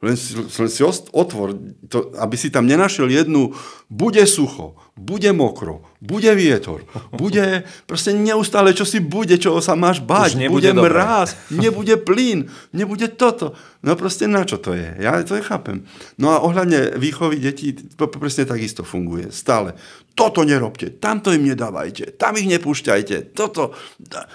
Len 0.01 0.17
si, 0.17 0.33
len 0.33 0.69
si 0.69 0.81
otvor, 1.13 1.53
to, 1.85 2.09
aby 2.17 2.33
si 2.33 2.49
tam 2.49 2.65
nenašiel 2.65 3.05
jednu, 3.05 3.53
bude 3.85 4.25
sucho, 4.25 4.73
bude 4.97 5.29
mokro, 5.29 5.85
bude 6.01 6.33
vietor, 6.33 6.81
bude 7.13 7.69
proste 7.85 8.09
neustále, 8.09 8.73
čo 8.73 8.81
si 8.81 8.97
bude, 8.97 9.37
čo 9.37 9.61
sa 9.61 9.77
máš 9.77 10.01
bať, 10.01 10.49
bude 10.49 10.73
mráz, 10.73 11.37
nebude 11.53 12.01
plyn, 12.01 12.49
nebude 12.73 13.13
toto. 13.13 13.53
No 13.85 13.93
proste 13.93 14.25
na 14.25 14.41
čo 14.41 14.57
to 14.57 14.73
je? 14.73 14.89
Ja 14.97 15.21
to 15.21 15.37
je 15.37 15.45
chápem. 15.45 15.85
No 16.17 16.33
a 16.33 16.41
ohľadne 16.41 16.97
výchovy 16.97 17.37
detí, 17.37 17.77
to 17.93 18.09
presne 18.09 18.49
takisto 18.49 18.81
funguje. 18.81 19.29
Stále. 19.29 19.77
Toto 20.17 20.41
nerobte, 20.41 20.97
tamto 20.97 21.29
im 21.29 21.45
nedávajte, 21.45 22.17
tam 22.17 22.41
ich 22.41 22.49
nepúšťajte, 22.49 23.37
toto. 23.37 23.77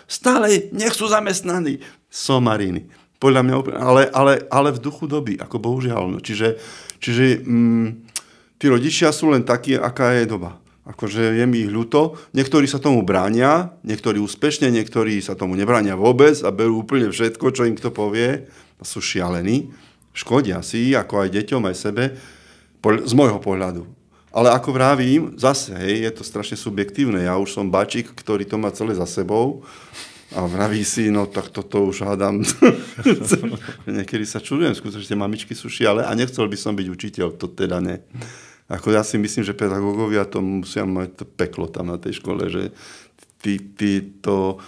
Stále 0.07 0.71
nech 0.71 0.95
sú 0.95 1.11
zamestnaní. 1.11 1.83
Somariny 2.07 3.06
podľa 3.17 3.43
mňa, 3.43 3.55
ale, 3.81 4.03
ale, 4.13 4.33
ale 4.53 4.69
v 4.77 4.83
duchu 4.83 5.09
doby, 5.09 5.41
ako 5.41 5.57
bohužiaľ. 5.57 6.17
No. 6.17 6.19
Čiže, 6.21 6.61
čiže 7.01 7.41
mm, 7.41 7.87
tí 8.61 8.67
rodičia 8.69 9.09
sú 9.13 9.33
len 9.33 9.45
takí, 9.45 9.77
aká 9.77 10.17
je 10.21 10.29
doba. 10.29 10.61
Akože 10.87 11.35
je 11.35 11.45
mi 11.51 11.67
ich 11.67 11.73
ľúto. 11.73 12.15
Niektorí 12.31 12.71
sa 12.71 12.79
tomu 12.79 13.03
bránia, 13.03 13.75
niektorí 13.83 14.23
úspešne, 14.23 14.71
niektorí 14.71 15.19
sa 15.19 15.35
tomu 15.35 15.59
nebránia 15.59 15.99
vôbec 15.99 16.39
a 16.47 16.55
berú 16.55 16.87
úplne 16.87 17.11
všetko, 17.11 17.47
čo 17.51 17.67
im 17.67 17.75
kto 17.75 17.91
povie. 17.91 18.47
Sú 18.85 19.03
šialení. 19.03 19.73
Škodia 20.15 20.63
si, 20.63 20.95
ako 20.95 21.27
aj 21.27 21.29
deťom, 21.35 21.63
aj 21.67 21.77
sebe, 21.77 22.05
z 22.87 23.13
môjho 23.19 23.43
pohľadu. 23.43 23.83
Ale 24.31 24.53
ako 24.53 24.69
vravím, 24.77 25.35
zase, 25.41 25.73
hej, 25.75 26.07
je 26.07 26.13
to 26.13 26.23
strašne 26.23 26.61
subjektívne. 26.61 27.25
Ja 27.25 27.41
už 27.41 27.57
som 27.57 27.73
bačík, 27.73 28.13
ktorý 28.13 28.45
to 28.45 28.61
má 28.61 28.69
celé 28.71 28.93
za 28.93 29.09
sebou 29.09 29.65
a 30.35 30.43
vraví 30.43 30.83
si, 30.83 31.07
no 31.15 31.31
tak 31.31 31.55
toto 31.55 31.87
už 31.87 32.03
hádam. 32.03 32.43
Niekedy 33.87 34.27
sa 34.27 34.43
čudujem, 34.43 34.75
skutočne 34.75 35.15
mamičky 35.15 35.55
sú 35.55 35.71
šiale 35.71 36.03
a 36.03 36.11
nechcel 36.19 36.51
by 36.51 36.59
som 36.59 36.75
byť 36.75 36.87
učiteľ, 36.91 37.39
to 37.39 37.47
teda 37.47 37.79
ne. 37.79 38.03
Ako 38.67 38.91
ja 38.91 39.07
si 39.07 39.15
myslím, 39.15 39.47
že 39.47 39.55
pedagógovia 39.55 40.27
to 40.27 40.43
musia 40.43 40.83
mať 40.83 41.23
to 41.23 41.25
peklo 41.25 41.71
tam 41.71 41.95
na 41.95 42.03
tej 42.03 42.19
škole, 42.19 42.51
že 42.51 42.75
ty, 43.39 43.63
ty 43.63 44.03
to... 44.23 44.59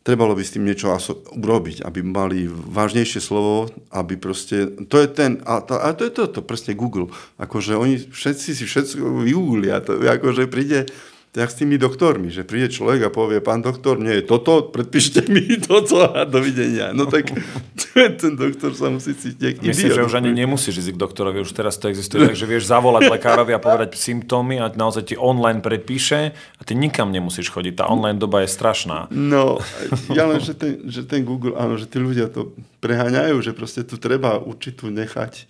Trebalo 0.00 0.32
by 0.32 0.40
s 0.40 0.56
tým 0.56 0.64
niečo 0.64 0.88
urobiť, 1.36 1.84
aby 1.84 2.00
mali 2.00 2.48
vážnejšie 2.48 3.20
slovo, 3.20 3.68
aby 3.92 4.16
proste... 4.16 4.72
To 4.88 4.96
je 4.96 5.08
ten... 5.12 5.44
A 5.44 5.60
to, 5.60 5.76
a 5.76 5.92
to 5.92 6.08
je 6.08 6.12
to, 6.16 6.24
to 6.24 6.40
proste 6.40 6.72
Google. 6.72 7.12
Akože 7.36 7.76
oni 7.76 8.08
všetci 8.08 8.48
si 8.56 8.64
všetko 8.64 9.20
vygooglia. 9.28 9.84
To, 9.84 10.00
akože 10.00 10.48
príde 10.48 10.88
tak 11.30 11.46
s 11.46 11.62
tými 11.62 11.78
doktormi, 11.78 12.26
že 12.26 12.42
príde 12.42 12.74
človek 12.74 13.06
a 13.06 13.10
povie, 13.14 13.38
pán 13.38 13.62
doktor, 13.62 14.02
nie 14.02 14.18
je 14.18 14.26
toto, 14.26 14.66
predpíšte 14.66 15.30
mi 15.30 15.46
toto 15.62 16.02
a 16.02 16.26
dovidenia. 16.26 16.90
No 16.90 17.06
tak 17.06 17.30
ten 18.20 18.34
doktor 18.34 18.74
sa 18.74 18.90
musí 18.90 19.14
cítiť 19.14 19.62
Myslím, 19.62 19.94
že 19.94 20.02
už 20.02 20.18
ani 20.18 20.34
nemusíš 20.34 20.82
ísť 20.82 20.98
k 20.98 20.98
doktorovi, 20.98 21.46
už 21.46 21.54
teraz 21.54 21.78
to 21.78 21.86
existuje, 21.86 22.26
takže 22.26 22.50
vieš 22.50 22.66
zavolať 22.66 23.14
lekárovi 23.14 23.54
a 23.54 23.62
povedať 23.62 23.94
symptómy 23.94 24.58
a 24.58 24.74
naozaj 24.74 25.14
ti 25.14 25.14
online 25.14 25.62
predpíše 25.62 26.34
a 26.34 26.62
ty 26.66 26.74
nikam 26.74 27.14
nemusíš 27.14 27.46
chodiť. 27.54 27.78
Tá 27.78 27.84
online 27.86 28.18
doba 28.18 28.42
je 28.42 28.50
strašná. 28.50 29.06
No, 29.14 29.62
ja 30.10 30.26
len, 30.26 30.42
že 30.42 30.58
ten, 30.58 30.82
že 30.90 31.06
ten 31.06 31.22
Google, 31.22 31.54
áno, 31.54 31.78
že 31.78 31.86
tí 31.86 32.02
ľudia 32.02 32.26
to 32.26 32.50
preháňajú, 32.82 33.38
že 33.38 33.54
proste 33.54 33.86
tu 33.86 34.02
treba 34.02 34.42
určitú 34.42 34.90
nechať. 34.90 35.46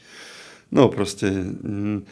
No 0.68 0.92
proste... 0.92 1.32
Mm, 1.64 2.04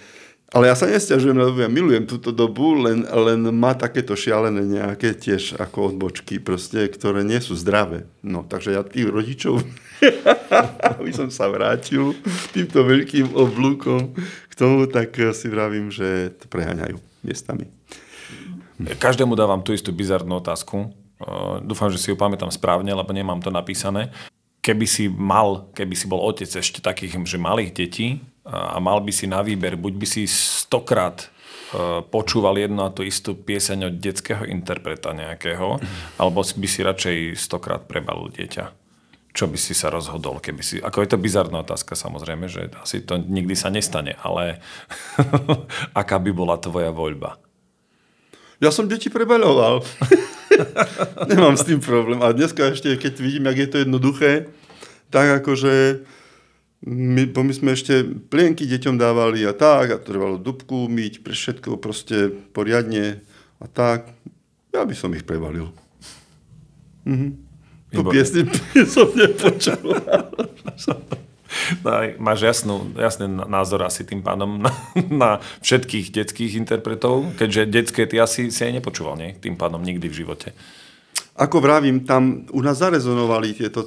ale 0.49 0.73
ja 0.73 0.75
sa 0.77 0.89
nestiažujem 0.89 1.37
na 1.37 1.45
dobu, 1.45 1.61
ja 1.61 1.69
milujem 1.69 2.09
túto 2.09 2.33
dobu, 2.33 2.73
len, 2.81 3.05
len 3.05 3.53
má 3.53 3.77
takéto 3.77 4.17
šialené 4.17 4.65
nejaké 4.65 5.13
tiež 5.13 5.61
ako 5.61 5.93
odbočky, 5.93 6.41
proste, 6.41 6.89
ktoré 6.89 7.21
nie 7.21 7.37
sú 7.37 7.53
zdravé. 7.53 8.09
No, 8.25 8.41
takže 8.49 8.73
ja 8.73 8.81
tých 8.81 9.13
rodičov, 9.13 9.61
aby 10.97 11.13
som 11.13 11.29
sa 11.29 11.53
vrátil 11.53 12.17
týmto 12.57 12.81
veľkým 12.81 13.37
oblúkom 13.37 14.17
k 14.49 14.53
tomu, 14.57 14.89
tak 14.89 15.13
si 15.37 15.53
vravím, 15.53 15.93
že 15.93 16.33
to 16.41 16.49
preháňajú 16.49 16.97
miestami. 17.21 17.69
Každému 18.79 19.37
dávam 19.37 19.61
tú 19.61 19.77
istú 19.77 19.93
bizarnú 19.93 20.41
otázku. 20.41 20.89
Dúfam, 21.61 21.93
že 21.93 22.01
si 22.01 22.09
ju 22.09 22.17
pamätám 22.17 22.49
správne, 22.49 22.89
lebo 22.95 23.13
nemám 23.13 23.45
to 23.45 23.53
napísané. 23.53 24.09
Keby 24.65 24.87
si 24.89 25.13
mal, 25.13 25.69
keby 25.77 25.93
si 25.93 26.09
bol 26.09 26.25
otec 26.25 26.49
ešte 26.49 26.81
takých, 26.81 27.21
že 27.29 27.37
malých 27.37 27.75
detí, 27.75 28.23
a 28.49 28.81
mal 28.81 29.05
by 29.05 29.13
si 29.13 29.29
na 29.29 29.45
výber, 29.45 29.77
buď 29.77 29.95
by 30.01 30.07
si 30.09 30.25
stokrát 30.25 31.29
e, 31.29 32.01
počúval 32.09 32.57
jednu 32.57 32.81
a 32.81 32.89
tú 32.89 33.05
istú 33.05 33.37
pieseň 33.37 33.93
od 33.93 33.95
detského 34.01 34.49
interpreta 34.49 35.13
nejakého, 35.13 35.77
alebo 36.17 36.41
by 36.41 36.69
si 36.69 36.81
radšej 36.81 37.17
stokrát 37.37 37.85
prebalil 37.85 38.33
dieťa. 38.33 38.73
Čo 39.37 39.47
by 39.47 39.59
si 39.61 39.77
sa 39.77 39.93
rozhodol, 39.93 40.41
keby 40.41 40.63
si... 40.65 40.81
Ako 40.81 41.05
je 41.05 41.13
to 41.13 41.21
bizarná 41.21 41.61
otázka 41.61 41.93
samozrejme, 41.93 42.49
že 42.49 42.73
asi 42.81 43.05
to 43.05 43.21
nikdy 43.21 43.53
sa 43.53 43.69
nestane, 43.69 44.17
ale 44.25 44.65
aká 46.01 46.17
by 46.17 46.33
bola 46.33 46.57
tvoja 46.57 46.89
voľba? 46.89 47.37
Ja 48.59 48.75
som 48.75 48.91
deti 48.91 49.07
prebaľoval. 49.07 49.87
Nemám 51.31 51.55
s 51.55 51.63
tým 51.63 51.79
problém. 51.79 52.19
A 52.25 52.35
dneska 52.35 52.75
ešte, 52.75 52.99
keď 52.99 53.13
vidím, 53.23 53.47
jak 53.47 53.59
je 53.63 53.69
to 53.71 53.77
jednoduché, 53.87 54.33
tak 55.15 55.45
akože 55.45 56.03
my, 56.87 57.27
bo 57.35 57.43
my 57.43 57.51
sme 57.51 57.75
ešte 57.75 58.07
plienky 58.07 58.63
deťom 58.63 58.95
dávali 58.95 59.43
a 59.43 59.51
tak, 59.51 59.91
a 59.91 59.99
trvalo 59.99 60.39
dubku 60.39 60.87
myť, 60.87 61.27
pre 61.27 61.35
všetko 61.35 61.79
proste 61.83 62.31
poriadne 62.55 63.19
a 63.59 63.67
tak. 63.67 64.15
Ja 64.71 64.87
by 64.87 64.95
som 64.95 65.11
ich 65.17 65.27
prevalil. 65.27 65.75
Mhm. 67.03 67.51
Tu 67.89 68.03
piesne 68.05 68.45
som 68.95 69.09
nepočul. 69.17 69.97
No, 71.81 71.91
máš 72.21 72.45
jasnú, 72.45 72.93
jasný 72.93 73.25
názor 73.49 73.81
asi 73.89 74.05
tým 74.05 74.21
pánom 74.21 74.61
na, 74.61 74.73
na 75.09 75.31
všetkých 75.65 76.13
detských 76.13 76.61
interpretov, 76.61 77.25
keďže 77.41 77.73
detské 77.73 78.05
ty 78.05 78.21
asi 78.21 78.53
si 78.53 78.61
aj 78.61 78.77
nepočúval, 78.77 79.17
nie? 79.17 79.33
Tým 79.41 79.57
pádom 79.57 79.81
nikdy 79.81 80.13
v 80.13 80.19
živote 80.25 80.53
ako 81.39 81.63
vravím, 81.63 82.03
tam 82.03 82.43
u 82.51 82.59
nás 82.59 82.83
zarezonovali 82.83 83.55
tieto, 83.55 83.87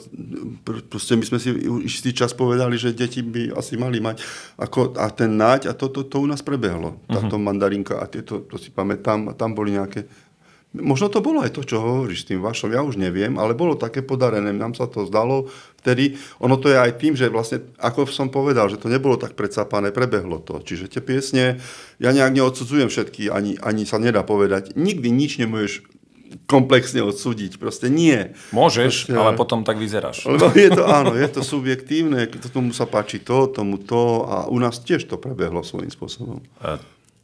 proste 0.88 1.20
my 1.20 1.26
sme 1.28 1.36
si 1.36 1.52
istý 1.84 2.16
čas 2.16 2.32
povedali, 2.32 2.80
že 2.80 2.95
deti 2.95 3.20
by 3.20 3.52
asi 3.60 3.76
mali 3.76 3.99
mať, 3.99 4.24
ako, 4.56 4.95
a 4.95 5.12
ten 5.12 5.36
náť, 5.36 5.68
a 5.68 5.76
toto 5.76 6.08
to, 6.08 6.16
to 6.16 6.24
u 6.24 6.28
nás 6.32 6.39
prebehlo, 6.39 7.04
táto 7.12 7.36
uh-huh. 7.36 7.43
mandarinka 7.43 7.99
a 7.99 8.08
tieto, 8.08 8.47
to 8.47 8.56
si 8.56 8.72
pamätám, 8.72 9.28
a 9.28 9.36
tam 9.36 9.52
boli 9.52 9.76
nejaké, 9.76 10.08
možno 10.72 11.12
to 11.12 11.20
bolo 11.20 11.43
aj 11.43 11.52
to, 11.52 11.68
čo 11.68 11.84
hovoríš 11.84 12.24
s 12.24 12.30
tým 12.32 12.39
vašom, 12.39 12.72
ja 12.72 12.88
už 12.88 12.95
neviem, 12.95 13.36
ale 13.36 13.52
bolo 13.52 13.76
také 13.76 13.99
podarené, 13.99 14.56
nám 14.56 14.72
sa 14.72 14.88
to 14.88 15.04
zdalo 15.04 15.52
vtedy, 15.84 16.16
ono 16.39 16.56
to 16.56 16.72
je 16.72 16.80
aj 16.80 17.04
tým, 17.04 17.20
že 17.20 17.28
vlastne, 17.28 17.68
ako 17.84 18.08
som 18.08 18.32
povedal, 18.32 18.72
že 18.72 18.80
to 18.80 18.88
nebolo 18.88 19.20
tak 19.20 19.36
predsapané, 19.36 19.91
prebehlo 19.91 20.39
to, 20.39 20.64
čiže 20.64 20.88
tie 20.88 21.04
piesne, 21.04 21.60
ja 21.99 22.16
nejak 22.16 22.32
neodsudzujem 22.32 22.88
všetky, 22.88 23.28
ani, 23.28 23.60
ani 23.60 23.84
sa 23.84 23.99
nedá 23.99 24.24
povedať, 24.24 24.72
nikdy 24.80 25.12
nič 25.12 25.36
nemôžeš 25.36 25.91
komplexne 26.48 27.04
odsúdiť. 27.04 27.58
Proste 27.62 27.88
nie. 27.88 28.36
Môžeš, 28.56 29.10
Proste, 29.10 29.18
ale 29.18 29.32
potom 29.38 29.64
tak 29.64 29.80
vyzeráš. 29.80 30.28
Lebo 30.28 30.52
je 30.58 30.70
to, 30.72 30.84
áno, 30.88 31.16
je 31.16 31.30
to 31.30 31.42
subjektívne, 31.42 32.28
tomu 32.52 32.76
sa 32.76 32.88
páči 32.88 33.24
to, 33.24 33.48
tomu 33.48 33.80
to 33.80 34.28
a 34.28 34.38
u 34.52 34.58
nás 34.60 34.80
tiež 34.84 35.08
to 35.08 35.16
prebehlo 35.16 35.64
svojím 35.64 35.92
spôsobom. 35.92 36.44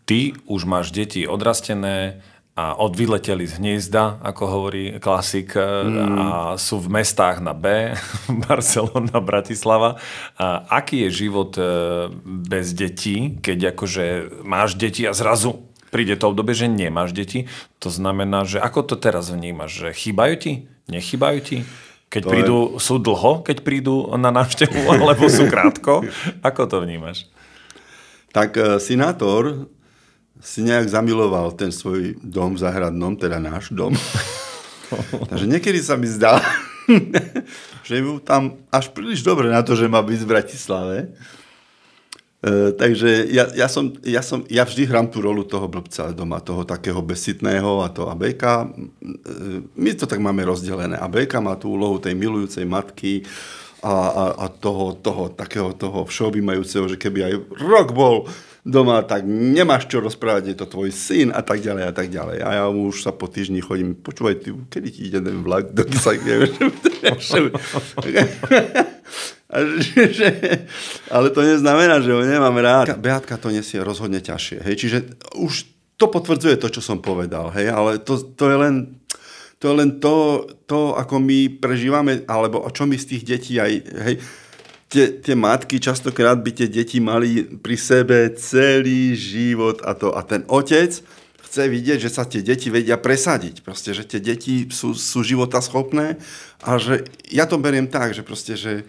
Ty 0.08 0.20
už 0.47 0.64
máš 0.64 0.95
deti 0.95 1.28
odrastené, 1.28 2.24
a 2.58 2.74
odvyleteli 2.74 3.45
z 3.45 3.62
hniezda, 3.62 4.18
ako 4.26 4.43
hovorí 4.49 4.97
klasik, 4.97 5.53
mm. 5.53 6.18
a 6.18 6.28
sú 6.58 6.82
v 6.82 6.89
mestách 6.89 7.38
na 7.38 7.53
B, 7.53 7.93
Barcelona, 8.49 9.22
Bratislava. 9.22 10.01
A 10.41 10.66
aký 10.82 11.05
je 11.05 11.30
život 11.30 11.53
e, 11.53 11.62
bez 12.26 12.74
detí, 12.74 13.38
keď 13.45 13.78
akože 13.78 14.05
máš 14.41 14.74
deti 14.74 15.05
a 15.05 15.14
zrazu 15.14 15.66
príde 15.89 16.15
to 16.19 16.31
obdobie, 16.31 16.53
že 16.53 16.67
nemáš 16.67 17.15
deti? 17.15 17.47
To 17.83 17.89
znamená, 17.91 18.43
že 18.43 18.59
ako 18.59 18.83
to 18.83 18.95
teraz 18.99 19.31
vnímaš? 19.31 19.83
Že 19.83 19.89
chýbajú 19.95 20.35
ti? 20.38 20.53
Nechybajú 20.88 21.39
ti? 21.43 21.57
Keď 22.07 22.21
to 22.23 22.29
prídu, 22.31 22.57
je... 22.75 22.79
sú 22.79 22.95
dlho, 23.03 23.43
keď 23.43 23.57
prídu 23.67 24.07
na 24.15 24.31
návštevu, 24.31 24.88
alebo 24.93 25.27
sú 25.27 25.51
krátko? 25.51 26.07
Ako 26.43 26.67
to 26.67 26.83
vnímaš? 26.83 27.27
Tak 28.31 28.49
uh, 28.55 28.63
sinátor 28.79 29.67
si 30.38 30.61
nejak 30.61 30.88
zamiloval 30.88 31.57
ten 31.57 31.73
svoj 31.73 32.15
dom 32.21 32.53
v 32.53 32.61
záhradnom, 32.61 33.17
teda 33.17 33.41
náš 33.41 33.73
dom. 33.73 33.97
Takže 35.29 35.49
niekedy 35.49 35.83
sa 35.83 35.99
mi 35.99 36.07
zdá, 36.07 36.39
že 37.88 37.99
mu 37.99 38.23
tam 38.23 38.61
až 38.71 38.93
príliš 38.95 39.25
dobre 39.25 39.51
na 39.51 39.59
to, 39.59 39.75
že 39.75 39.91
má 39.91 39.99
byť 39.99 40.19
v 40.23 40.31
Bratislave. 40.31 40.97
E, 42.38 42.69
takže 42.77 43.25
ja, 43.33 43.49
ja, 43.49 43.65
som, 43.65 43.89
ja, 44.05 44.21
som, 44.21 44.45
ja 44.45 44.61
vždy 44.61 44.85
hrám 44.85 45.09
tú 45.09 45.25
rolu 45.25 45.41
toho 45.41 45.65
blbca 45.65 46.13
doma, 46.13 46.38
toho 46.38 46.61
takého 46.61 47.01
besitného 47.01 47.81
a 47.81 47.89
to 47.89 48.05
ABK. 48.05 48.43
E, 48.45 48.61
my 49.73 49.91
to 49.97 50.05
tak 50.05 50.21
máme 50.21 50.45
rozdelené. 50.45 51.01
ABK 51.01 51.41
má 51.41 51.57
tú 51.57 51.73
úlohu 51.73 51.97
tej 51.97 52.13
milujúcej 52.13 52.61
matky 52.61 53.25
a, 53.81 53.89
a, 53.89 54.25
a 54.45 54.53
toho, 54.53 54.93
toho 55.01 55.33
takého 55.33 55.73
toho 55.73 56.05
všeobjímajúceho, 56.05 56.85
že 56.85 57.01
keby 57.01 57.25
aj 57.25 57.33
rok 57.57 57.97
bol 57.97 58.29
doma, 58.67 58.99
tak 59.01 59.23
nemáš 59.25 59.88
čo 59.88 60.03
rozprávať, 60.03 60.51
je 60.51 60.55
to 60.59 60.67
tvoj 60.67 60.91
syn 60.91 61.31
a 61.31 61.39
tak 61.39 61.63
ďalej 61.63 61.88
a 61.88 61.93
tak 61.95 62.11
ďalej. 62.11 62.43
A 62.43 62.49
ja 62.53 62.67
už 62.67 63.01
sa 63.01 63.15
po 63.15 63.31
týždni 63.31 63.63
chodím, 63.63 63.95
počúvaj, 63.95 64.43
ty, 64.43 64.51
kedy 64.51 64.88
ti 64.91 65.07
ide 65.07 65.23
ten 65.23 65.39
vlak, 65.39 65.71
doky 65.71 65.95
sa 65.95 66.11
že, 70.17 70.27
ale 71.07 71.31
to 71.31 71.39
neznamená, 71.39 72.03
že 72.03 72.11
ho 72.11 72.19
nemám 72.19 72.57
rád. 72.59 72.99
Beatka 72.99 73.39
to 73.39 73.47
nesie 73.47 73.79
rozhodne 73.79 74.19
ťažšie. 74.19 74.59
Hej? 74.59 74.75
Čiže 74.75 74.97
už 75.39 75.53
to 75.95 76.11
potvrdzuje 76.11 76.59
to, 76.59 76.67
čo 76.67 76.81
som 76.83 76.99
povedal. 76.99 77.49
Hej? 77.55 77.71
Ale 77.71 77.91
to, 78.03 78.19
to 78.19 78.43
je 78.51 78.57
len 78.59 78.75
to, 79.57 79.73
je 79.73 79.75
len 79.75 79.91
to, 79.97 80.45
to, 80.69 80.93
ako 80.93 81.17
my 81.17 81.49
prežívame, 81.57 82.21
alebo 82.29 82.61
čo 82.69 82.85
my 82.85 82.93
z 82.93 83.17
tých 83.17 83.23
detí 83.25 83.53
aj, 83.57 83.73
hej, 84.05 84.15
tie, 84.85 85.05
tie 85.17 85.35
matky 85.35 85.81
častokrát 85.81 86.37
by 86.37 86.51
tie 86.53 86.69
deti 86.69 87.01
mali 87.01 87.41
pri 87.57 87.73
sebe 87.73 88.37
celý 88.37 89.17
život 89.17 89.81
a 89.81 89.97
to. 89.97 90.13
A 90.13 90.21
ten 90.21 90.45
otec 90.45 90.93
chce 91.47 91.63
vidieť, 91.73 91.99
že 92.03 92.13
sa 92.13 92.27
tie 92.27 92.45
deti 92.45 92.69
vedia 92.69 93.01
presadiť. 93.01 93.65
Proste, 93.65 93.97
že 93.97 94.05
tie 94.05 94.21
deti 94.21 94.69
sú, 94.69 94.93
sú 94.93 95.25
života 95.25 95.57
schopné 95.63 96.21
a 96.61 96.77
že 96.77 97.07
ja 97.31 97.49
to 97.49 97.57
beriem 97.57 97.89
tak, 97.89 98.13
že 98.13 98.21
proste, 98.21 98.53
že 98.53 98.85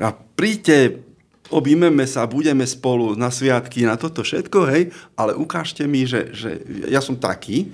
a 0.00 0.16
príďte, 0.16 1.04
objímeme 1.52 2.08
sa, 2.08 2.24
budeme 2.24 2.64
spolu 2.64 3.12
na 3.14 3.28
sviatky, 3.28 3.84
na 3.84 4.00
toto 4.00 4.24
všetko, 4.24 4.58
hej, 4.72 4.82
ale 5.14 5.36
ukážte 5.36 5.84
mi, 5.84 6.08
že, 6.08 6.32
že 6.32 6.64
ja 6.88 7.04
som 7.04 7.20
taký, 7.20 7.68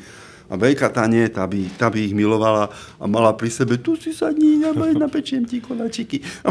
a 0.46 0.54
Bejka 0.54 0.86
tá 0.94 1.02
nie, 1.10 1.26
tá 1.26 1.42
by, 1.42 1.74
tá 1.74 1.90
by 1.90 2.06
ich 2.06 2.14
milovala 2.14 2.70
a 3.02 3.04
mala 3.10 3.34
pri 3.34 3.50
sebe, 3.50 3.82
tu 3.82 3.98
si 3.98 4.14
sadni, 4.14 4.62
ja 4.62 4.70
napečiem 4.94 5.42
ti 5.42 5.58
koláčiky. 5.58 6.22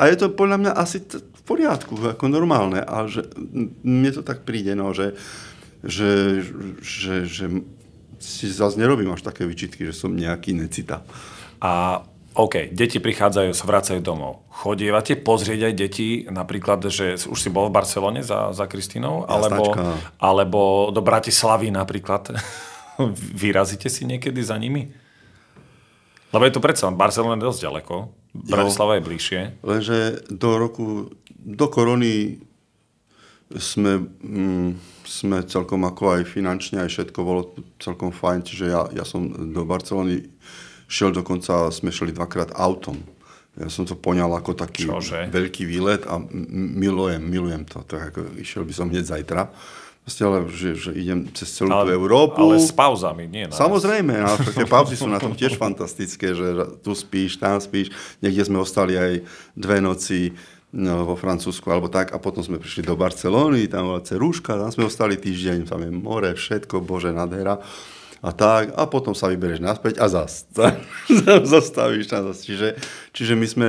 a 0.00 0.02
je 0.08 0.16
to 0.16 0.32
podľa 0.32 0.56
mňa 0.64 0.72
asi 0.72 1.04
t- 1.04 1.20
v 1.20 1.42
poriadku, 1.44 2.00
ako 2.16 2.32
normálne. 2.32 2.80
A 2.80 3.04
že 3.04 3.28
mne 3.84 4.10
to 4.16 4.24
tak 4.24 4.48
príde, 4.48 4.72
no, 4.72 4.96
že, 4.96 5.12
že, 5.84 6.40
že, 6.80 7.28
že 7.28 7.44
si 8.16 8.48
zase 8.48 8.80
nerobím 8.80 9.12
až 9.12 9.20
také 9.28 9.44
vyčitky, 9.44 9.84
že 9.84 9.92
som 9.92 10.16
nejaký 10.16 10.56
necita. 10.56 11.04
A 11.60 12.00
OK, 12.34 12.74
deti 12.74 12.98
prichádzajú, 12.98 13.54
sa 13.54 13.64
vracajú 13.70 14.02
domov. 14.02 14.42
Chodievate 14.50 15.14
pozrieť 15.14 15.70
aj 15.70 15.74
deti, 15.78 16.26
napríklad, 16.26 16.82
že 16.90 17.14
už 17.30 17.38
si 17.38 17.46
bol 17.46 17.70
v 17.70 17.78
Barcelone 17.78 18.26
za, 18.26 18.50
za 18.50 18.66
Kristínou, 18.66 19.22
alebo, 19.30 19.70
alebo 20.18 20.90
do 20.90 20.98
Bratislavy 20.98 21.70
napríklad. 21.70 22.34
Vyrazíte 23.38 23.86
si 23.86 24.02
niekedy 24.02 24.42
za 24.42 24.58
nimi? 24.58 24.90
Lebo 26.34 26.42
je 26.42 26.54
to 26.58 26.58
predsa, 26.58 26.90
Barcelona 26.90 27.38
je 27.38 27.46
dosť 27.46 27.60
ďaleko, 27.70 27.94
Bratislava 28.34 28.98
je 28.98 29.06
bližšie. 29.06 29.40
Lenže 29.62 30.26
do 30.26 30.58
roku, 30.58 31.14
do 31.38 31.66
korony 31.70 32.42
sme, 33.54 34.02
mm, 34.02 34.70
sme 35.06 35.46
celkom 35.46 35.86
ako 35.86 36.18
aj 36.18 36.22
finančne, 36.26 36.82
aj 36.82 36.90
všetko 36.90 37.18
bolo 37.22 37.54
celkom 37.78 38.10
fajn, 38.10 38.40
čiže 38.42 38.66
ja, 38.66 38.82
ja 38.90 39.06
som 39.06 39.30
do 39.30 39.62
Barcelony 39.62 40.26
šiel 40.88 41.10
dokonca, 41.12 41.72
sme 41.72 41.90
šli 41.90 42.12
dvakrát 42.12 42.54
autom. 42.54 43.00
Ja 43.54 43.70
som 43.70 43.86
to 43.86 43.94
poňal 43.94 44.34
ako 44.34 44.58
taký 44.58 44.90
Čože? 44.90 45.30
veľký 45.30 45.62
výlet 45.62 46.02
a 46.10 46.18
milujem, 46.50 47.22
milujem 47.22 47.62
to. 47.62 47.86
Tak 47.86 48.10
ako 48.10 48.34
išiel 48.42 48.66
by 48.66 48.74
som 48.74 48.90
hneď 48.90 49.06
zajtra. 49.06 49.46
Proste, 50.04 50.22
ale 50.26 50.44
že, 50.52 50.76
že 50.76 50.90
idem 50.92 51.32
cez 51.32 51.48
celú 51.54 51.72
ale, 51.72 51.88
tú 51.88 51.96
Európu. 51.96 52.36
Ale 52.36 52.60
s 52.60 52.74
pauzami, 52.74 53.24
nie 53.24 53.48
na 53.48 53.56
Samozrejme, 53.56 54.20
a 54.20 54.36
také 54.36 54.68
pauzy 54.68 55.00
sú 55.00 55.08
na 55.08 55.16
tom 55.16 55.32
tiež 55.32 55.56
fantastické, 55.56 56.36
že 56.36 56.76
tu 56.84 56.92
spíš, 56.92 57.40
tam 57.40 57.56
spíš. 57.56 57.88
Niekde 58.20 58.52
sme 58.52 58.60
ostali 58.60 59.00
aj 59.00 59.24
dve 59.56 59.80
noci 59.80 60.36
no, 60.74 61.08
vo 61.08 61.16
Francúzsku 61.16 61.64
alebo 61.72 61.88
tak 61.88 62.12
a 62.12 62.20
potom 62.20 62.44
sme 62.44 62.60
prišli 62.60 62.84
do 62.84 62.98
Barcelóny, 62.98 63.70
tam 63.70 63.94
bola 63.94 64.04
cerúška, 64.04 64.60
tam 64.60 64.68
sme 64.68 64.90
ostali 64.90 65.16
týždeň, 65.16 65.64
tam 65.64 65.80
je 65.80 65.90
more, 65.94 66.36
všetko, 66.36 66.84
bože, 66.84 67.14
nadhera 67.14 67.62
a 68.24 68.32
tak, 68.32 68.72
a 68.72 68.88
potom 68.88 69.12
sa 69.12 69.28
vyberieš 69.28 69.60
naspäť 69.60 70.00
a 70.00 70.08
zas. 70.08 70.48
Zastavíš 71.52 72.08
tam 72.08 72.32
zas. 72.32 72.40
Čiže, 72.40 72.80
čiže 73.12 73.36
my 73.36 73.44
sme 73.44 73.68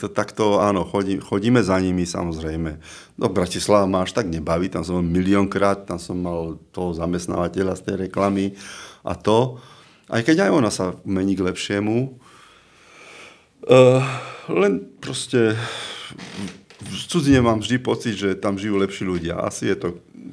to 0.00 0.08
takto, 0.08 0.56
áno, 0.56 0.88
chodí, 0.88 1.20
chodíme 1.20 1.60
za 1.60 1.76
nimi 1.76 2.08
samozrejme. 2.08 2.80
No 3.20 3.28
Bratislava 3.28 3.84
ma 3.84 4.08
až 4.08 4.16
tak 4.16 4.32
nebaví, 4.32 4.72
tam 4.72 4.88
som 4.88 5.04
miliónkrát, 5.04 5.84
tam 5.84 6.00
som 6.00 6.16
mal 6.16 6.56
toho 6.72 6.96
zamestnávateľa 6.96 7.76
z 7.76 7.82
tej 7.84 7.96
reklamy 8.08 8.56
a 9.04 9.12
to. 9.12 9.60
Aj 10.08 10.24
keď 10.24 10.48
aj 10.48 10.50
ona 10.56 10.72
sa 10.72 10.96
mení 11.04 11.36
k 11.36 11.44
lepšiemu. 11.44 12.16
Uh, 13.68 14.00
len 14.48 14.88
proste 15.04 15.60
v 16.80 17.02
cudzine 17.04 17.44
mám 17.44 17.60
vždy 17.60 17.76
pocit, 17.84 18.16
že 18.16 18.32
tam 18.32 18.56
žijú 18.56 18.80
lepší 18.80 19.04
ľudia. 19.04 19.44
Asi 19.44 19.68
je 19.68 19.76
to 19.76 19.88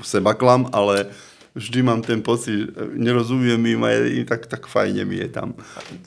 sebaklam, 0.08 0.72
ale 0.72 1.12
vždy 1.58 1.80
mám 1.82 2.06
ten 2.06 2.22
pocit, 2.22 2.70
nerozumiem 2.94 3.58
im 3.66 3.82
a 3.82 3.90
je, 3.90 4.24
tak, 4.24 4.46
tak 4.46 4.70
fajne 4.70 5.04
mi 5.04 5.18
je 5.18 5.30
tam. 5.34 5.58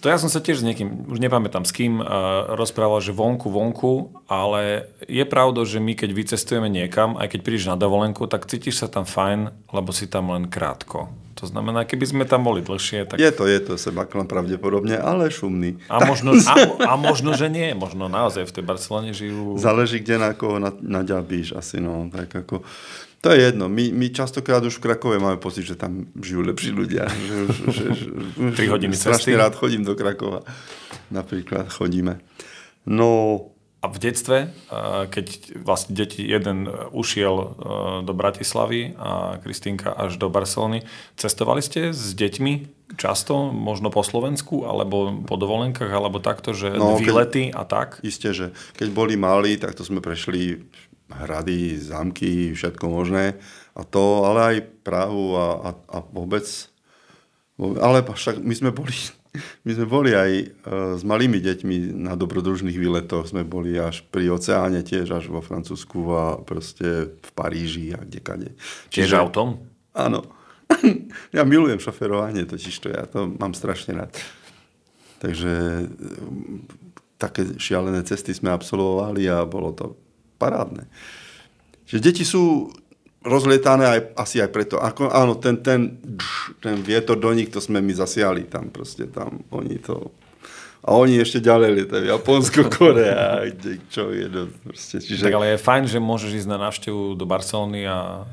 To 0.00 0.06
ja 0.06 0.16
som 0.16 0.30
sa 0.30 0.38
tiež 0.38 0.62
s 0.62 0.66
niekým, 0.66 1.10
už 1.10 1.18
nepamätám 1.18 1.66
s 1.66 1.74
kým, 1.74 1.98
uh, 1.98 2.54
rozprával, 2.54 3.02
že 3.02 3.10
vonku, 3.10 3.50
vonku, 3.50 4.14
ale 4.30 4.86
je 5.10 5.26
pravda, 5.26 5.66
že 5.66 5.82
my 5.82 5.98
keď 5.98 6.10
vycestujeme 6.14 6.70
niekam, 6.70 7.18
aj 7.18 7.34
keď 7.34 7.40
prídeš 7.42 7.66
na 7.68 7.76
dovolenku, 7.76 8.30
tak 8.30 8.46
cítiš 8.46 8.80
sa 8.80 8.86
tam 8.86 9.02
fajn, 9.02 9.50
lebo 9.74 9.90
si 9.90 10.06
tam 10.06 10.30
len 10.30 10.46
krátko. 10.46 11.10
To 11.40 11.48
znamená, 11.48 11.88
keby 11.88 12.04
sme 12.04 12.24
tam 12.28 12.44
boli 12.44 12.60
dlhšie, 12.60 13.08
tak... 13.08 13.16
Je 13.16 13.32
to, 13.32 13.48
je 13.48 13.56
to 13.64 13.80
sebaklan 13.80 14.28
pravdepodobne, 14.28 15.00
ale 15.00 15.32
šumný. 15.32 15.80
A 15.88 16.04
možno, 16.04 16.36
a, 16.36 16.54
a 16.84 16.92
možno, 17.00 17.32
že 17.32 17.48
nie. 17.48 17.72
Možno 17.72 18.12
naozaj 18.12 18.44
v 18.44 18.60
tej 18.60 18.64
Barcelone 18.68 19.16
žijú... 19.16 19.56
Záleží, 19.56 20.04
kde 20.04 20.20
na 20.20 20.36
koho 20.36 20.60
naďabíš 20.84 21.56
asi, 21.56 21.80
no. 21.80 22.12
Tak 22.12 22.44
ako... 22.44 22.60
To 23.20 23.28
je 23.36 23.52
jedno. 23.52 23.68
My, 23.68 23.92
my 23.92 24.08
častokrát 24.08 24.64
už 24.64 24.80
v 24.80 24.84
Krakove 24.88 25.20
máme 25.20 25.36
pocit, 25.36 25.68
že 25.68 25.76
tam 25.76 26.08
žijú 26.16 26.40
lepší 26.40 26.72
ľudia. 26.72 27.04
Že, 27.28 27.36
že, 27.68 27.84
že, 27.92 28.08
Tri 28.56 28.66
hodiny 28.72 28.96
strašne 28.96 29.36
rád 29.36 29.60
chodím 29.60 29.84
do 29.84 29.92
Krakova. 29.92 30.40
Napríklad 31.12 31.68
chodíme. 31.68 32.20
No... 32.88 33.08
A 33.80 33.88
v 33.88 33.96
detstve, 33.96 34.52
keď 35.08 35.56
vlastne 35.64 35.96
deti, 35.96 36.20
jeden 36.20 36.68
ušiel 36.92 37.32
e, 37.32 37.46
do 38.04 38.12
Bratislavy 38.12 38.92
a 39.00 39.40
Kristýnka 39.40 39.96
až 39.96 40.20
do 40.20 40.28
Barcelony, 40.28 40.84
cestovali 41.16 41.64
ste 41.64 41.88
s 41.88 42.12
deťmi 42.12 42.80
často, 43.00 43.48
možno 43.48 43.88
po 43.88 44.04
Slovensku, 44.04 44.68
alebo 44.68 45.24
po 45.24 45.40
dovolenkách, 45.40 45.88
alebo 45.88 46.20
takto, 46.20 46.52
že 46.52 46.76
no, 46.76 47.00
výlety 47.00 47.48
a 47.56 47.64
tak? 47.64 48.04
Isté, 48.04 48.36
že 48.36 48.52
keď 48.76 48.92
boli 48.92 49.16
malí, 49.16 49.56
tak 49.56 49.72
to 49.72 49.80
sme 49.80 50.04
prešli 50.04 50.60
hrady, 51.10 51.78
zámky, 51.78 52.54
všetko 52.54 52.86
možné. 52.88 53.36
A 53.74 53.86
to, 53.86 54.26
ale 54.26 54.40
aj 54.40 54.56
Prahu 54.82 55.36
a, 55.36 55.46
a, 55.60 55.70
a 55.74 55.98
vôbec. 56.10 56.46
Ale 57.60 58.00
však 58.00 58.40
my 58.40 58.54
sme 58.56 58.70
boli, 58.72 58.94
my 59.66 59.70
sme 59.76 59.86
boli 59.86 60.10
aj 60.16 60.30
e, 60.32 60.44
s 60.96 61.02
malými 61.04 61.38
deťmi 61.42 61.94
na 62.00 62.16
dobrodružných 62.16 62.76
výletoch. 62.76 63.28
Sme 63.28 63.44
boli 63.44 63.76
až 63.76 64.02
pri 64.08 64.32
oceáne 64.32 64.80
tiež, 64.80 65.10
až 65.12 65.28
vo 65.28 65.44
Francúzsku 65.44 66.00
a 66.14 66.24
proste 66.40 67.14
v 67.14 67.30
Paríži 67.36 67.92
a 67.92 68.00
kdekade. 68.00 68.56
Čiže 68.88 69.20
autom? 69.20 69.60
Áno. 69.92 70.24
ja 71.36 71.42
milujem 71.42 71.82
šoferovanie, 71.82 72.46
totiž 72.46 72.74
to 72.78 72.88
ja 72.94 73.04
to 73.10 73.26
mám 73.26 73.52
strašne 73.54 73.98
rád. 73.98 74.14
Takže 75.20 75.84
také 77.20 77.60
šialené 77.60 78.00
cesty 78.08 78.32
sme 78.32 78.48
absolvovali 78.48 79.28
a 79.28 79.44
bolo 79.44 79.76
to 79.76 79.86
parádne. 80.40 80.88
Že 81.84 81.98
deti 82.00 82.24
sú 82.24 82.72
rozlietané 83.20 83.84
aj, 83.84 84.00
asi 84.16 84.40
aj 84.40 84.48
preto. 84.48 84.80
Ako, 84.80 85.12
áno, 85.12 85.36
ten, 85.36 85.60
ten, 85.60 86.00
ten 86.64 86.80
vietor 86.80 87.20
do 87.20 87.28
nich, 87.36 87.52
to 87.52 87.60
sme 87.60 87.84
my 87.84 87.92
zasiali 87.92 88.48
tam 88.48 88.72
proste, 88.72 89.04
tam 89.12 89.44
oni 89.52 89.76
to... 89.76 90.08
A 90.80 90.96
oni 90.96 91.20
ešte 91.20 91.44
ďalej 91.44 91.84
lietajú, 91.84 92.04
Japonsko, 92.08 92.60
Korea, 92.80 93.44
kde, 93.44 93.84
čo 93.92 94.08
je, 94.16 94.24
no, 94.32 94.48
proste, 94.64 95.04
čiže... 95.04 95.28
Tak 95.28 95.36
ale 95.36 95.52
je 95.52 95.60
fajn, 95.60 95.84
že 95.92 96.00
môžeš 96.00 96.30
ísť 96.40 96.48
na 96.48 96.56
návštevu 96.56 97.20
do 97.20 97.28
Barcelony 97.28 97.84
a 97.84 98.24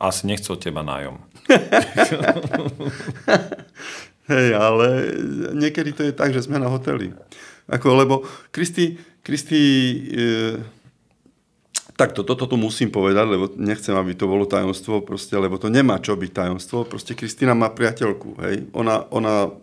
asi 0.00 0.24
nechcú 0.24 0.56
od 0.56 0.64
teba 0.64 0.80
nájom. 0.80 1.20
Hej, 4.32 4.48
ale 4.56 4.86
niekedy 5.52 5.92
to 5.92 6.02
je 6.08 6.16
tak, 6.16 6.32
že 6.32 6.48
sme 6.48 6.56
na 6.56 6.72
hoteli. 6.72 7.12
Ako, 7.68 7.92
lebo 7.92 8.24
Kristi, 8.48 8.96
Kristi 9.20 9.60
e, 10.08 10.56
takto, 12.02 12.26
toto 12.26 12.50
tu 12.50 12.58
musím 12.58 12.90
povedať, 12.90 13.26
lebo 13.30 13.46
nechcem, 13.54 13.94
aby 13.94 14.18
to 14.18 14.26
bolo 14.26 14.42
tajomstvo, 14.42 15.06
proste, 15.06 15.38
lebo 15.38 15.54
to 15.54 15.70
nemá 15.70 16.02
čo 16.02 16.18
byť 16.18 16.30
tajomstvo. 16.34 16.82
Proste 16.90 17.14
Kristina 17.14 17.54
má 17.54 17.70
priateľku, 17.70 18.42
hej. 18.42 18.66
Ona, 18.74 19.06
ona 19.14 19.54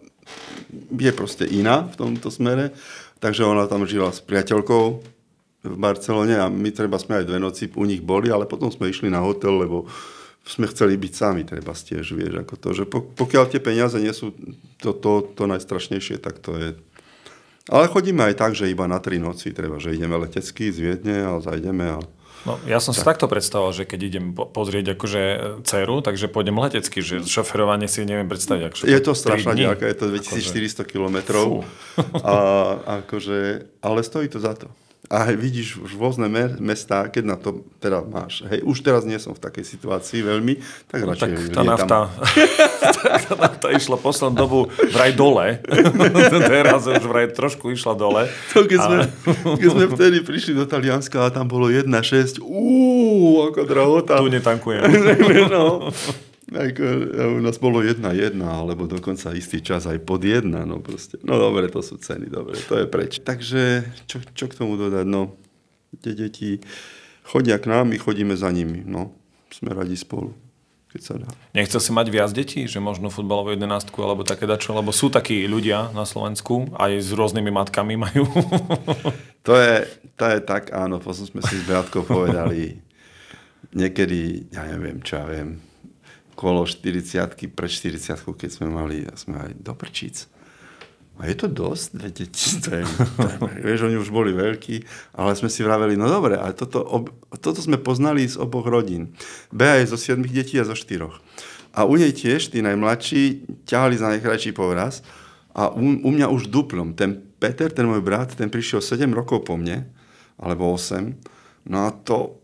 je 0.95 1.11
proste 1.11 1.43
iná 1.43 1.91
v 1.91 1.95
tomto 1.99 2.31
smere, 2.31 2.71
takže 3.19 3.43
ona 3.43 3.67
tam 3.67 3.83
žila 3.83 4.15
s 4.15 4.23
priateľkou 4.23 4.83
v 5.59 5.75
Barcelone 5.75 6.39
a 6.39 6.47
my 6.47 6.71
treba 6.71 6.95
sme 6.95 7.19
aj 7.19 7.27
dve 7.27 7.39
noci 7.43 7.67
u 7.67 7.83
nich 7.83 7.99
boli, 7.99 8.31
ale 8.31 8.47
potom 8.47 8.71
sme 8.71 8.87
išli 8.87 9.11
na 9.11 9.19
hotel, 9.19 9.59
lebo 9.59 9.91
sme 10.47 10.71
chceli 10.71 10.95
byť 10.95 11.13
sami, 11.13 11.43
treba 11.43 11.75
tiež, 11.75 12.15
vieš, 12.15 12.41
ako 12.41 12.55
to, 12.55 12.69
že 12.71 12.83
pokiaľ 12.89 13.43
tie 13.51 13.59
peniaze 13.59 13.99
nie 13.99 14.15
sú 14.15 14.31
to, 14.79 14.95
to, 14.95 15.35
to 15.35 15.43
najstrašnejšie, 15.45 16.23
tak 16.23 16.39
to 16.39 16.55
je 16.55 16.69
ale 17.69 17.85
chodíme 17.85 18.25
aj 18.25 18.33
tak, 18.33 18.51
že 18.57 18.65
iba 18.65 18.89
na 18.89 18.97
tri 18.97 19.21
noci, 19.21 19.53
treba, 19.53 19.77
že 19.77 19.93
ideme 19.93 20.17
letecky 20.17 20.73
z 20.73 20.77
Viedne 20.81 21.21
a 21.21 21.37
zajdeme 21.37 21.85
a 21.85 21.97
No, 22.47 22.55
ja 22.63 22.79
som 22.79 22.95
tak. 22.95 22.99
si 22.99 23.03
takto 23.03 23.25
predstavoval, 23.27 23.75
že 23.75 23.83
keď 23.83 23.99
idem 23.99 24.25
pozrieť 24.31 24.95
akože 24.95 25.23
e, 25.23 25.37
dceru, 25.67 25.99
takže 25.99 26.31
pôjdem 26.31 26.55
letecky, 26.55 27.03
že 27.03 27.19
šoferovanie 27.27 27.91
si 27.91 28.07
neviem 28.07 28.31
predstaviť. 28.31 28.63
Akože 28.71 28.83
je 28.87 29.01
to 29.03 29.11
strašná 29.11 29.51
ďalka, 29.55 29.83
je 29.83 29.97
to 29.99 30.05
2400 30.07 30.87
km. 30.87 31.17
A, 32.23 32.35
akože, 33.03 33.67
ale 33.83 33.99
stojí 34.07 34.31
to 34.31 34.39
za 34.39 34.55
to. 34.55 34.71
A 35.09 35.25
vidíš 35.33 35.81
už 35.81 35.97
rôzne 35.97 36.29
mestá, 36.61 37.09
keď 37.09 37.23
na 37.25 37.33
to 37.33 37.65
teda 37.81 38.05
máš. 38.05 38.45
Hej, 38.45 38.61
už 38.61 38.85
teraz 38.85 39.01
nie 39.09 39.17
som 39.17 39.33
v 39.33 39.41
takej 39.41 39.65
situácii 39.65 40.21
veľmi, 40.21 40.61
tak 40.85 41.01
no, 41.01 41.17
radšej 41.17 41.49
tak 41.49 41.57
tá 41.57 41.61
nafta, 41.65 41.97
tá 43.25 43.33
nafta 43.33 43.67
išla 43.73 43.97
poslednú 43.97 44.37
dobu 44.37 44.59
vraj 44.93 45.17
dole. 45.17 45.65
teraz 46.53 46.85
už 46.85 47.01
vraj 47.09 47.33
trošku 47.33 47.73
išla 47.73 47.97
dole. 47.97 48.29
To 48.53 48.69
keď, 48.69 48.79
sme, 48.85 48.97
keď 49.57 49.69
sme 49.73 49.85
vtedy 49.97 50.17
prišli 50.21 50.53
do 50.53 50.69
Talianska 50.69 51.25
a 51.25 51.33
tam 51.33 51.49
bolo 51.49 51.73
1,6, 51.73 52.37
uuu, 52.45 53.49
ako 53.49 53.65
drahota. 53.65 54.21
Tu 54.21 54.29
netankujem. 54.29 54.85
no. 55.49 55.89
Ako, 56.49 56.83
u 57.37 57.41
nás 57.45 57.61
bolo 57.61 57.85
jedna 57.85 58.09
jedna, 58.17 58.65
alebo 58.65 58.89
dokonca 58.89 59.37
istý 59.37 59.61
čas 59.61 59.85
aj 59.85 60.01
pod 60.01 60.25
jedna. 60.25 60.65
No, 60.65 60.81
proste. 60.81 61.21
no 61.21 61.37
dobre, 61.37 61.69
to 61.69 61.85
sú 61.85 62.01
ceny, 62.01 62.25
dobre, 62.25 62.57
to 62.57 62.81
je 62.81 62.85
preč. 62.89 63.21
Takže 63.21 63.85
čo, 64.09 64.17
čo 64.33 64.45
k 64.49 64.57
tomu 64.57 64.73
dodať? 64.73 65.05
No, 65.05 65.37
tie 66.01 66.17
deti 66.17 66.57
chodia 67.21 67.61
k 67.61 67.69
nám, 67.69 67.93
my 67.93 67.97
chodíme 68.01 68.33
za 68.33 68.49
nimi. 68.49 68.81
No, 68.81 69.13
sme 69.53 69.77
radi 69.77 69.93
spolu 69.93 70.33
keď 70.89 71.01
sa 71.05 71.13
dá. 71.21 71.29
Nechcel 71.53 71.77
si 71.77 71.91
mať 71.93 72.07
viac 72.09 72.33
detí, 72.33 72.65
že 72.65 72.81
možno 72.81 73.13
futbalovú 73.13 73.53
jedenástku 73.53 73.93
alebo 74.01 74.25
také 74.25 74.49
dačo, 74.49 74.73
lebo 74.73 74.89
sú 74.89 75.13
takí 75.13 75.45
ľudia 75.45 75.93
na 75.93 76.01
Slovensku, 76.01 76.73
aj 76.73 76.97
s 76.97 77.13
rôznymi 77.13 77.53
matkami 77.53 77.93
majú. 77.93 78.25
to, 79.47 79.53
je, 79.53 79.85
to 80.17 80.25
je 80.25 80.39
tak, 80.41 80.73
áno, 80.73 80.97
potom 80.97 81.29
sme 81.29 81.41
si 81.45 81.61
s 81.61 81.63
Beatkou 81.69 82.09
povedali, 82.09 82.81
niekedy, 83.79 84.49
ja 84.49 84.65
neviem, 84.65 84.97
čo 85.05 85.21
ja 85.21 85.25
viem, 85.29 85.61
kolo 86.39 86.63
40 86.63 87.51
pre 87.51 87.67
40 87.67 88.15
keď 88.23 88.47
sme 88.47 88.71
mali, 88.71 89.03
sme 89.19 89.35
aj 89.43 89.51
do 89.59 89.75
prčíc. 89.75 90.31
A 91.19 91.27
je 91.27 91.35
to 91.35 91.51
dosť, 91.51 91.99
dve 91.99 92.09
deti, 92.15 92.47
to 92.63 92.79
je, 92.79 92.83
to 93.19 93.27
je, 93.51 93.59
vieš, 93.59 93.91
oni 93.91 93.99
už 93.99 94.07
boli 94.07 94.31
veľkí, 94.31 94.87
ale 95.19 95.35
sme 95.35 95.51
si 95.51 95.67
vraveli, 95.67 95.99
no 95.99 96.07
dobre, 96.07 96.39
ale 96.39 96.55
toto, 96.55 96.79
ob, 96.79 97.11
toto 97.43 97.59
sme 97.59 97.75
poznali 97.75 98.23
z 98.23 98.39
oboch 98.39 98.63
rodín. 98.63 99.11
Bea 99.51 99.83
je 99.83 99.91
zo 99.91 99.99
7 99.99 100.23
detí 100.23 100.55
a 100.55 100.63
zo 100.63 100.79
4. 100.79 101.11
A 101.75 101.83
u 101.83 101.99
nej 101.99 102.15
tiež, 102.15 102.55
tí 102.55 102.63
najmladší, 102.63 103.43
ťahali 103.67 103.99
za 103.99 104.07
najkrajší 104.15 104.55
povraz 104.55 105.03
a 105.51 105.67
u, 105.75 105.83
u 105.83 106.09
mňa 106.09 106.31
už 106.31 106.47
duplom. 106.47 106.95
Ten 106.95 107.19
Peter, 107.35 107.67
ten 107.67 107.83
môj 107.83 107.99
brat, 107.99 108.39
ten 108.39 108.47
prišiel 108.47 108.79
7 108.79 109.11
rokov 109.11 109.43
po 109.43 109.59
mne, 109.59 109.91
alebo 110.39 110.71
8. 110.71 111.19
No 111.67 111.83
a 111.83 111.91
to, 111.91 112.38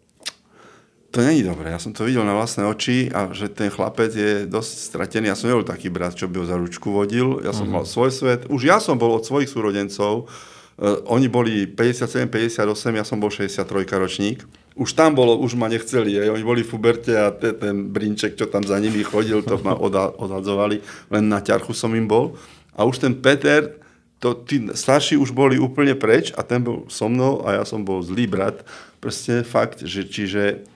to 1.16 1.24
není 1.24 1.48
dobré. 1.48 1.72
Ja 1.72 1.80
som 1.80 1.96
to 1.96 2.04
videl 2.04 2.28
na 2.28 2.36
vlastné 2.36 2.68
oči 2.68 3.08
a 3.08 3.32
že 3.32 3.48
ten 3.48 3.72
chlapec 3.72 4.12
je 4.12 4.44
dosť 4.44 4.72
stratený. 4.92 5.32
Ja 5.32 5.40
som 5.40 5.48
nebol 5.48 5.64
taký 5.64 5.88
brat, 5.88 6.20
čo 6.20 6.28
by 6.28 6.44
ho 6.44 6.46
za 6.46 6.60
ručku 6.60 6.92
vodil. 6.92 7.40
Ja 7.40 7.56
som 7.56 7.72
mm-hmm. 7.72 7.80
mal 7.80 7.88
svoj 7.88 8.12
svet. 8.12 8.52
Už 8.52 8.68
ja 8.68 8.84
som 8.84 9.00
bol 9.00 9.16
od 9.16 9.24
svojich 9.24 9.48
súrodencov. 9.48 10.28
Uh, 10.76 11.00
oni 11.08 11.32
boli 11.32 11.72
57, 11.72 12.28
58, 12.28 13.00
ja 13.00 13.08
som 13.08 13.24
bol 13.24 13.32
63 13.32 13.64
ročník. 13.96 14.44
Už 14.76 14.92
tam 14.92 15.16
bolo, 15.16 15.40
už 15.40 15.56
ma 15.56 15.72
nechceli. 15.72 16.20
Aj. 16.20 16.36
Oni 16.36 16.44
boli 16.44 16.68
v 16.68 16.76
Fuberte 16.76 17.16
a 17.16 17.32
te, 17.32 17.56
ten 17.56 17.96
brinček, 17.96 18.36
čo 18.36 18.52
tam 18.52 18.68
za 18.68 18.76
nimi 18.76 19.00
chodil, 19.08 19.40
to 19.40 19.56
ma 19.64 19.72
odhadzovali. 20.20 20.84
Len 21.16 21.24
na 21.32 21.40
ťarchu 21.40 21.72
som 21.72 21.96
im 21.96 22.12
bol. 22.12 22.36
A 22.76 22.84
už 22.84 23.00
ten 23.00 23.16
Peter, 23.16 23.72
to, 24.20 24.36
tí 24.36 24.68
starší 24.68 25.16
už 25.16 25.32
boli 25.32 25.56
úplne 25.56 25.96
preč 25.96 26.36
a 26.36 26.44
ten 26.44 26.60
bol 26.60 26.84
so 26.92 27.08
mnou 27.08 27.48
a 27.48 27.56
ja 27.56 27.64
som 27.64 27.88
bol 27.88 28.04
zlý 28.04 28.28
brat. 28.28 28.68
Proste 29.00 29.48
fakt, 29.48 29.80
že 29.80 30.04
čiže 30.04 30.75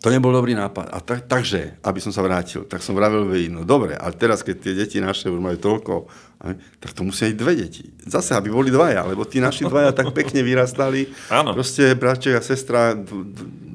to 0.00 0.08
nebol 0.08 0.32
dobrý 0.32 0.56
nápad. 0.56 0.88
A 0.88 0.98
tak, 1.04 1.28
takže, 1.28 1.76
aby 1.84 2.00
som 2.00 2.08
sa 2.08 2.24
vrátil, 2.24 2.64
tak 2.64 2.80
som 2.80 2.96
vravil 2.96 3.28
vy, 3.28 3.52
no 3.52 3.68
dobre, 3.68 3.92
ale 3.92 4.16
teraz, 4.16 4.40
keď 4.40 4.56
tie 4.56 4.72
deti 4.72 4.96
naše 4.96 5.28
už 5.28 5.36
majú 5.36 5.60
toľko, 5.60 6.08
tak 6.80 6.96
to 6.96 7.04
musia 7.04 7.28
byť 7.28 7.36
dve 7.36 7.52
deti. 7.52 7.84
Zase, 8.08 8.32
aby 8.32 8.48
boli 8.48 8.72
dvaja, 8.72 9.04
lebo 9.04 9.28
tí 9.28 9.44
naši 9.44 9.68
dvaja 9.68 9.92
tak 9.92 10.16
pekne 10.16 10.40
vyrastali. 10.40 11.12
Áno. 11.28 11.52
Proste 11.52 11.92
bratček 11.92 12.32
a 12.32 12.40
sestra, 12.40 12.96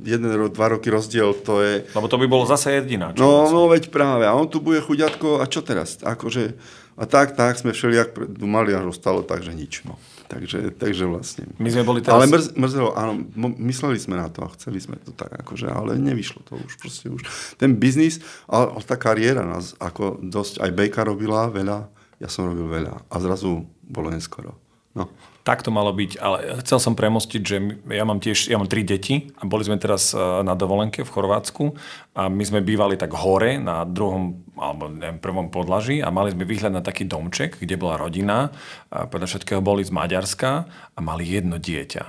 jeden 0.01 0.49
dva 0.49 0.67
roky 0.73 0.89
rozdiel, 0.89 1.37
to 1.45 1.61
je... 1.61 1.85
Lebo 1.93 2.09
to 2.09 2.17
by 2.17 2.25
bolo 2.25 2.49
zase 2.49 2.73
jediná. 2.73 3.13
No, 3.13 3.45
no 3.53 3.69
veď 3.69 3.93
práve. 3.93 4.25
A 4.25 4.33
on 4.33 4.49
tu 4.49 4.65
bude 4.65 4.81
chuďatko, 4.81 5.41
a 5.41 5.45
čo 5.45 5.61
teraz? 5.61 6.01
Akože, 6.01 6.57
a 6.97 7.05
tak, 7.05 7.37
tak 7.37 7.61
sme 7.61 7.69
všelijak 7.69 8.17
mali, 8.41 8.73
až 8.73 8.89
ostalo, 8.89 9.21
takže 9.21 9.53
nič. 9.53 9.85
No. 9.85 10.01
Takže, 10.25 10.73
takže 10.73 11.05
vlastne. 11.05 11.45
My 11.61 11.69
sme 11.69 11.85
boli 11.85 12.01
teraz... 12.01 12.17
Ale 12.17 12.25
mrz, 12.25 12.57
mrzelo, 12.57 12.97
áno, 12.97 13.13
mysleli 13.61 14.01
sme 14.01 14.17
na 14.17 14.25
to 14.33 14.41
a 14.41 14.49
chceli 14.57 14.81
sme 14.81 14.97
to 14.97 15.13
tak, 15.13 15.29
akože, 15.29 15.69
ale 15.69 16.01
nevyšlo 16.01 16.41
to 16.41 16.57
už 16.57 16.81
proste 16.81 17.07
už. 17.13 17.21
Ten 17.61 17.77
biznis, 17.77 18.17
ale, 18.49 18.73
ale 18.73 18.83
tá 18.89 18.97
kariéra 18.97 19.45
nás 19.45 19.77
ako 19.77 20.17
dosť, 20.25 20.65
aj 20.65 20.71
Bejka 20.73 21.05
robila 21.05 21.45
veľa, 21.53 21.85
ja 22.17 22.29
som 22.31 22.49
robil 22.49 22.65
veľa 22.65 23.05
a 23.05 23.15
zrazu 23.21 23.69
bolo 23.85 24.09
neskoro. 24.09 24.57
No. 24.97 25.11
Tak 25.45 25.61
to 25.61 25.69
malo 25.69 25.93
byť, 25.93 26.17
ale 26.17 26.57
chcel 26.65 26.81
som 26.81 26.97
premostiť, 26.97 27.41
že 27.45 27.57
ja 27.93 28.01
mám 28.01 28.17
tiež, 28.17 28.49
ja 28.49 28.57
mám 28.57 28.65
tri 28.65 28.81
deti 28.81 29.29
a 29.37 29.45
boli 29.45 29.61
sme 29.61 29.77
teraz 29.77 30.09
e, 30.09 30.17
na 30.17 30.57
dovolenke 30.57 31.05
v 31.05 31.13
Chorvátsku 31.13 31.77
a 32.17 32.33
my 32.33 32.41
sme 32.41 32.65
bývali 32.65 32.97
tak 32.97 33.13
hore 33.13 33.61
na 33.61 33.85
druhom 33.85 34.41
alebo 34.57 34.89
neviem, 34.89 35.21
prvom 35.21 35.53
podlaží 35.53 36.01
a 36.01 36.09
mali 36.09 36.33
sme 36.33 36.49
výhľad 36.49 36.73
na 36.73 36.81
taký 36.81 37.05
domček, 37.05 37.61
kde 37.61 37.77
bola 37.77 38.01
rodina, 38.01 38.49
a 38.89 39.05
podľa 39.05 39.37
všetkého 39.37 39.61
boli 39.61 39.85
z 39.85 39.93
Maďarska 39.93 40.51
a 40.97 40.99
mali 41.05 41.29
jedno 41.29 41.61
dieťa. 41.61 42.03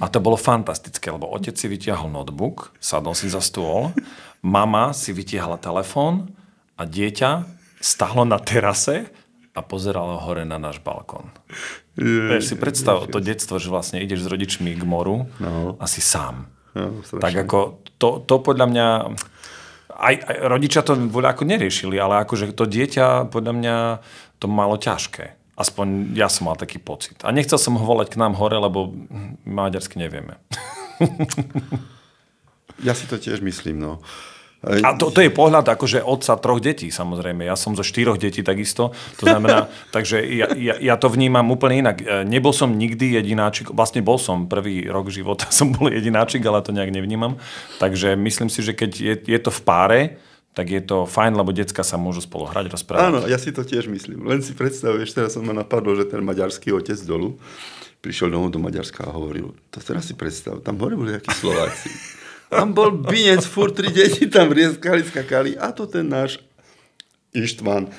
A 0.00 0.08
to 0.08 0.24
bolo 0.24 0.40
fantastické, 0.40 1.12
lebo 1.12 1.28
otec 1.28 1.52
si 1.60 1.68
vytiahol 1.68 2.08
notebook, 2.08 2.72
sadol 2.80 3.12
si 3.12 3.28
za 3.28 3.44
stôl, 3.44 3.92
mama 4.40 4.96
si 4.96 5.12
vytiahla 5.12 5.60
telefón 5.60 6.32
a 6.80 6.88
dieťa 6.88 7.44
stahlo 7.84 8.24
na 8.24 8.40
terase 8.40 9.12
a 9.54 9.60
pozeralo 9.62 10.18
hore 10.18 10.42
na 10.42 10.58
náš 10.58 10.82
balkón. 10.82 11.30
Je, 11.94 12.42
si 12.42 12.58
predstav 12.58 13.06
je, 13.06 13.14
to 13.14 13.22
detstvo, 13.22 13.62
že 13.62 13.70
vlastne 13.70 14.02
ideš 14.02 14.26
s 14.26 14.30
rodičmi 14.30 14.74
k 14.74 14.82
moru 14.82 15.30
no. 15.38 15.78
a 15.78 15.86
si 15.86 16.02
sám. 16.02 16.50
No, 16.74 17.06
tak 17.06 17.46
ako 17.46 17.86
to, 18.02 18.18
to 18.26 18.42
podľa 18.42 18.66
mňa 18.66 18.86
aj, 19.94 20.14
aj 20.26 20.36
rodičia 20.50 20.82
to 20.82 20.98
ako 20.98 21.42
neriešili, 21.46 21.94
ale 22.02 22.26
akože 22.26 22.50
to 22.50 22.66
dieťa 22.66 23.30
podľa 23.30 23.52
mňa 23.54 23.76
to 24.42 24.46
malo 24.50 24.74
ťažké. 24.74 25.38
Aspoň 25.54 26.18
ja 26.18 26.26
som 26.26 26.50
mal 26.50 26.58
taký 26.58 26.82
pocit. 26.82 27.22
A 27.22 27.30
nechcel 27.30 27.62
som 27.62 27.78
ho 27.78 27.84
volať 27.86 28.18
k 28.18 28.18
nám 28.18 28.34
hore, 28.34 28.58
lebo 28.58 28.90
maďarsky 29.46 30.02
nevieme. 30.02 30.34
ja 32.82 32.90
si 32.90 33.06
to 33.06 33.22
tiež 33.22 33.38
myslím, 33.38 33.78
no. 33.78 34.02
A 34.64 34.96
to, 34.96 35.12
to 35.12 35.20
je 35.20 35.28
pohľad 35.28 35.68
akože 35.68 36.00
otca 36.00 36.40
troch 36.40 36.60
detí, 36.60 36.88
samozrejme. 36.88 37.44
Ja 37.44 37.54
som 37.54 37.76
zo 37.76 37.84
štyroch 37.84 38.16
detí 38.16 38.40
takisto. 38.40 38.96
To 39.20 39.24
znamená, 39.28 39.68
takže 39.96 40.24
ja, 40.24 40.48
ja, 40.56 40.74
ja 40.80 40.94
to 40.96 41.12
vnímam 41.12 41.44
úplne 41.52 41.84
inak. 41.84 41.96
E, 42.00 42.24
nebol 42.24 42.56
som 42.56 42.72
nikdy 42.72 43.20
jedináčik, 43.20 43.70
vlastne 43.70 44.00
bol 44.00 44.16
som 44.16 44.48
prvý 44.48 44.88
rok 44.88 45.12
života, 45.12 45.50
som 45.58 45.70
bol 45.70 45.92
jedináčik, 45.92 46.40
ale 46.48 46.64
to 46.64 46.72
nejak 46.72 46.90
nevnímam. 46.90 47.36
Takže 47.78 48.16
myslím 48.16 48.48
si, 48.48 48.64
že 48.64 48.72
keď 48.72 48.90
je, 48.96 49.14
je 49.28 49.38
to 49.38 49.52
v 49.52 49.60
páre, 49.62 50.00
tak 50.54 50.70
je 50.70 50.78
to 50.78 51.02
fajn, 51.02 51.34
lebo 51.34 51.50
decka 51.50 51.82
sa 51.82 51.98
môžu 51.98 52.22
spolu 52.22 52.46
hrať, 52.46 52.70
rozprávať. 52.70 53.10
Áno, 53.10 53.20
ja 53.26 53.42
si 53.42 53.50
to 53.50 53.66
tiež 53.66 53.90
myslím. 53.90 54.22
Len 54.22 54.38
si 54.38 54.54
predstavuješ, 54.54 55.10
teraz 55.10 55.34
som 55.34 55.42
ma 55.42 55.50
napadlo, 55.50 55.98
že 55.98 56.06
ten 56.06 56.22
maďarský 56.22 56.70
otec 56.70 56.96
dolu 57.02 57.34
prišiel 58.04 58.28
domov 58.28 58.52
do 58.52 58.60
Maďarska 58.60 59.08
a 59.08 59.16
hovoril, 59.16 59.56
to 59.72 59.80
teraz 59.80 60.04
si 60.04 60.12
predstav, 60.12 60.60
tam 60.60 60.76
hore 60.76 60.92
boli 60.92 61.16
nejakí 61.16 61.32
Slováci. 61.32 61.88
Tam 62.54 62.70
bol 62.70 62.94
binec, 62.94 63.42
furt 63.42 63.74
tri 63.74 63.90
deti 63.90 64.30
tam 64.30 64.54
rieskali, 64.54 65.02
skakali 65.02 65.58
a 65.58 65.74
to 65.74 65.90
ten 65.90 66.06
náš 66.06 66.38
Ištvan. 67.34 67.90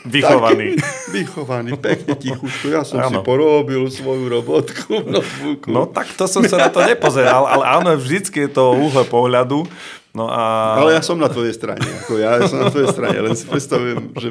Vychovaný. 0.00 0.80
Taký, 0.80 1.12
vychovaný, 1.12 1.70
pekne 1.76 2.16
tichučko. 2.16 2.72
Ja 2.72 2.82
som 2.82 3.04
ano. 3.04 3.08
si 3.10 3.16
porobil 3.22 3.86
svoju 3.86 4.32
robotku 4.32 5.06
v 5.06 5.08
notebooku. 5.12 5.68
No 5.70 5.86
tak 5.86 6.10
to 6.16 6.24
som 6.26 6.42
sa 6.48 6.56
na 6.56 6.72
to 6.72 6.80
nepozeral, 6.82 7.46
ale 7.46 7.68
áno, 7.68 7.94
vždycky 7.94 8.48
je 8.48 8.50
to 8.50 8.74
úhle 8.74 9.04
pohľadu. 9.06 9.68
No 10.10 10.26
a... 10.26 10.74
Ale 10.80 10.98
ja 10.98 11.02
som 11.04 11.20
na 11.20 11.30
tvojej 11.30 11.54
strane. 11.54 11.84
Ako 12.02 12.18
ja, 12.18 12.42
ja 12.42 12.50
som 12.50 12.64
na 12.64 12.72
tvojej 12.72 12.90
strane. 12.90 13.14
Len 13.14 13.36
si 13.38 13.46
predstavujem, 13.46 14.10
že 14.18 14.28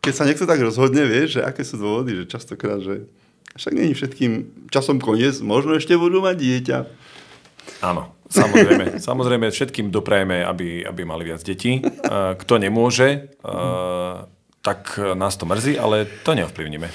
keď 0.00 0.12
sa 0.14 0.24
niekto 0.24 0.48
tak 0.48 0.62
rozhodne, 0.62 1.04
vieš, 1.04 1.36
že 1.36 1.40
aké 1.44 1.66
sú 1.66 1.76
dôvody, 1.76 2.24
že 2.24 2.24
častokrát, 2.30 2.80
že 2.80 3.04
však 3.58 3.72
není 3.74 3.92
všetkým 3.92 4.32
časom 4.70 5.02
koniec, 5.02 5.36
možno 5.42 5.74
ešte 5.76 5.98
budú 5.98 6.22
mať 6.22 6.36
dieťa. 6.38 6.78
Áno, 7.84 8.18
samozrejme. 8.28 8.98
samozrejme, 9.08 9.50
všetkým 9.50 9.88
doprajeme, 9.92 10.44
aby, 10.44 10.84
aby 10.84 11.02
mali 11.04 11.28
viac 11.28 11.42
detí. 11.42 11.80
Kto 12.36 12.54
nemôže, 12.58 13.34
tak 14.62 14.98
nás 14.98 15.34
to 15.38 15.46
mrzí, 15.46 15.78
ale 15.78 16.06
to 16.24 16.34
neovplyvníme. 16.34 16.88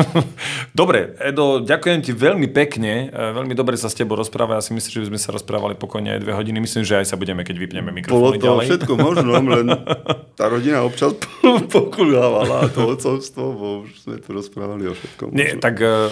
dobre, 0.80 1.16
Edo, 1.20 1.60
ďakujem 1.62 2.00
ti 2.02 2.12
veľmi 2.12 2.48
pekne. 2.50 3.08
E, 3.08 3.32
veľmi 3.36 3.52
dobre 3.52 3.76
sa 3.76 3.88
s 3.88 3.96
tebou 3.96 4.16
rozpráva. 4.16 4.58
Ja 4.58 4.64
si 4.64 4.72
myslím, 4.74 4.90
že 4.90 5.00
by 5.04 5.08
sme 5.12 5.20
sa 5.20 5.30
rozprávali 5.34 5.74
pokojne 5.76 6.16
aj 6.16 6.20
dve 6.24 6.32
hodiny. 6.36 6.58
Myslím, 6.62 6.84
že 6.84 7.02
aj 7.02 7.12
sa 7.12 7.16
budeme, 7.20 7.44
keď 7.44 7.56
vypneme 7.58 7.90
mikrofóny 7.92 8.18
Bolo 8.18 8.32
to 8.36 8.46
ďalej. 8.46 8.64
všetko 8.68 8.92
možno, 8.96 9.30
len 9.38 9.66
tá 10.38 10.44
rodina 10.48 10.84
občas 10.84 11.16
pokulávala 11.74 12.68
to 12.72 12.96
ocovstvo, 12.96 13.42
bo 13.52 13.66
už 13.84 13.90
sme 14.06 14.16
tu 14.20 14.32
rozprávali 14.32 14.88
o 14.88 14.94
všetkom. 14.96 15.34
Nie, 15.34 15.56
tak 15.60 15.80
uh, 15.80 16.08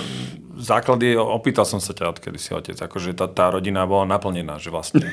základ 0.61 1.01
je, 1.01 1.17
opýtal 1.17 1.65
som 1.65 1.81
sa 1.81 1.97
ťa, 1.97 2.13
odkedy 2.17 2.39
si 2.39 2.53
otec, 2.53 2.77
akože 2.77 3.17
tá, 3.17 3.27
tá 3.27 3.49
rodina 3.51 3.89
bola 3.89 4.05
naplnená, 4.05 4.61
že 4.61 4.69
vlastne. 4.69 5.09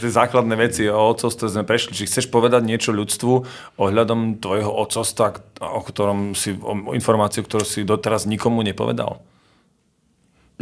Tie 0.00 0.10
základné 0.10 0.54
veci 0.58 0.88
o 0.88 0.98
otcovstve 1.12 1.46
sme 1.52 1.64
prešli. 1.68 1.94
Či 1.94 2.08
chceš 2.08 2.26
povedať 2.32 2.64
niečo 2.66 2.90
ľudstvu 2.90 3.32
ohľadom 3.78 4.42
tvojho 4.42 4.72
otcovstva, 4.72 5.38
o 5.62 5.80
ktorom 5.98 6.38
si, 6.38 6.54
o 6.62 6.94
informáciu, 6.94 7.42
ktorú 7.42 7.66
si 7.66 7.82
doteraz 7.82 8.22
nikomu 8.22 8.62
nepovedal? 8.62 9.18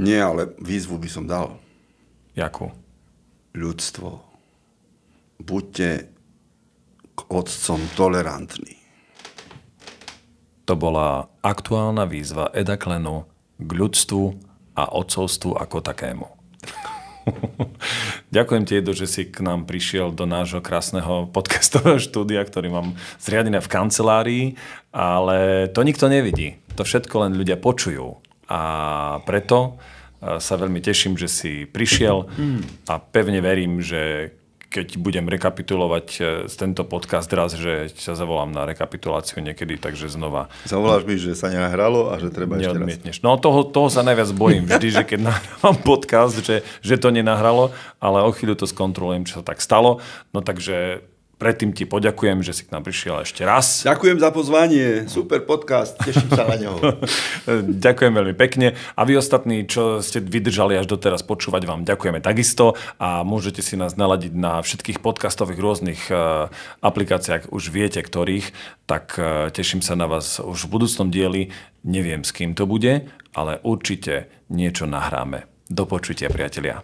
Nie, 0.00 0.24
ale 0.24 0.56
výzvu 0.56 0.96
by 0.96 1.08
som 1.12 1.28
dal. 1.28 1.60
Jakú? 2.32 2.72
Ľudstvo. 3.52 4.24
Buďte 5.36 6.08
k 7.12 7.20
otcom 7.28 7.80
tolerantní. 7.92 8.80
To 10.64 10.72
bola 10.72 11.28
aktuálna 11.44 12.08
výzva 12.08 12.48
Eda 12.56 12.80
Klenu 12.80 13.28
k 13.60 13.70
ľudstvu 13.76 14.24
a 14.72 14.88
otcovstvu 14.88 15.52
ako 15.52 15.84
takému. 15.84 16.35
Ďakujem 18.36 18.62
ti, 18.66 18.73
Edo, 18.78 18.93
že 18.94 19.07
si 19.07 19.23
k 19.27 19.43
nám 19.43 19.66
prišiel 19.66 20.15
do 20.15 20.27
nášho 20.27 20.62
krásneho 20.62 21.27
podcastového 21.31 21.98
štúdia, 21.98 22.43
ktorý 22.43 22.70
mám 22.70 22.89
zriadené 23.19 23.59
v 23.62 23.70
kancelárii, 23.70 24.44
ale 24.94 25.69
to 25.70 25.82
nikto 25.82 26.07
nevidí. 26.07 26.59
To 26.78 26.86
všetko 26.86 27.27
len 27.27 27.32
ľudia 27.35 27.59
počujú. 27.59 28.20
A 28.47 28.61
preto 29.27 29.81
e, 30.23 30.39
sa 30.39 30.55
veľmi 30.55 30.78
teším, 30.78 31.19
že 31.19 31.27
si 31.27 31.53
prišiel 31.66 32.31
a 32.86 32.94
pevne 33.03 33.43
verím, 33.43 33.82
že 33.82 34.32
keď 34.66 34.98
budem 34.98 35.26
rekapitulovať 35.30 36.06
e, 36.18 36.20
tento 36.51 36.82
podcast 36.84 37.30
raz, 37.32 37.55
že 37.55 37.90
ťa 37.90 38.18
zavolám 38.18 38.51
na 38.52 38.66
rekapituláciu 38.66 39.40
niekedy, 39.40 39.78
takže 39.78 40.12
znova. 40.12 40.52
Zavoláš 40.66 41.06
mi, 41.09 41.16
že 41.16 41.38
sa 41.38 41.48
nenahralo 41.48 42.12
a 42.12 42.20
že 42.20 42.28
treba 42.28 42.59
ešte 42.60 42.76
raz. 42.76 43.18
No 43.24 43.38
toho, 43.40 43.64
toho 43.64 43.88
sa 43.88 44.05
najviac 44.05 44.30
bojím 44.36 44.68
vždy, 44.68 44.88
že 44.93 45.02
keď 45.06 45.20
nahrávam 45.32 45.76
podcast, 45.80 46.43
že, 46.43 46.66
že 46.82 46.94
to 46.98 47.09
nenahralo, 47.14 47.72
ale 48.02 48.26
o 48.26 48.30
chvíľu 48.34 48.59
to 48.59 48.66
skontrolujem, 48.68 49.24
čo 49.24 49.40
sa 49.40 49.44
tak 49.47 49.64
stalo. 49.64 50.02
No 50.34 50.44
takže 50.44 51.06
Predtým 51.36 51.76
ti 51.76 51.84
poďakujem, 51.84 52.40
že 52.40 52.56
si 52.56 52.64
k 52.64 52.72
nám 52.72 52.88
prišiel 52.88 53.20
ešte 53.20 53.44
raz. 53.44 53.84
Ďakujem 53.84 54.24
za 54.24 54.32
pozvanie, 54.32 55.04
super 55.04 55.44
podcast, 55.44 55.92
teším 56.00 56.32
sa 56.32 56.48
na 56.48 56.56
neho. 56.56 56.80
ďakujem 57.86 58.12
veľmi 58.16 58.32
pekne 58.32 58.72
a 58.96 59.04
vy 59.04 59.20
ostatní, 59.20 59.68
čo 59.68 60.00
ste 60.00 60.24
vydržali 60.24 60.80
až 60.80 60.88
doteraz 60.88 61.20
počúvať, 61.20 61.68
vám 61.68 61.84
ďakujeme 61.84 62.24
takisto 62.24 62.72
a 62.96 63.20
môžete 63.20 63.60
si 63.60 63.76
nás 63.76 64.00
naladiť 64.00 64.32
na 64.32 64.64
všetkých 64.64 65.04
podcastových 65.04 65.60
rôznych 65.60 66.02
uh, 66.08 66.48
aplikáciách, 66.80 67.52
už 67.52 67.68
viete 67.68 68.00
ktorých, 68.00 68.56
tak 68.88 69.20
uh, 69.20 69.52
teším 69.52 69.84
sa 69.84 69.92
na 69.92 70.08
vás 70.08 70.40
už 70.40 70.72
v 70.72 70.72
budúcnom 70.72 71.12
dieli. 71.12 71.52
Neviem, 71.84 72.24
s 72.24 72.32
kým 72.32 72.56
to 72.56 72.64
bude, 72.64 73.12
ale 73.36 73.60
určite 73.60 74.32
niečo 74.48 74.88
nahráme. 74.88 75.44
Do 75.68 75.84
počutia, 75.84 76.32
priatelia. 76.32 76.80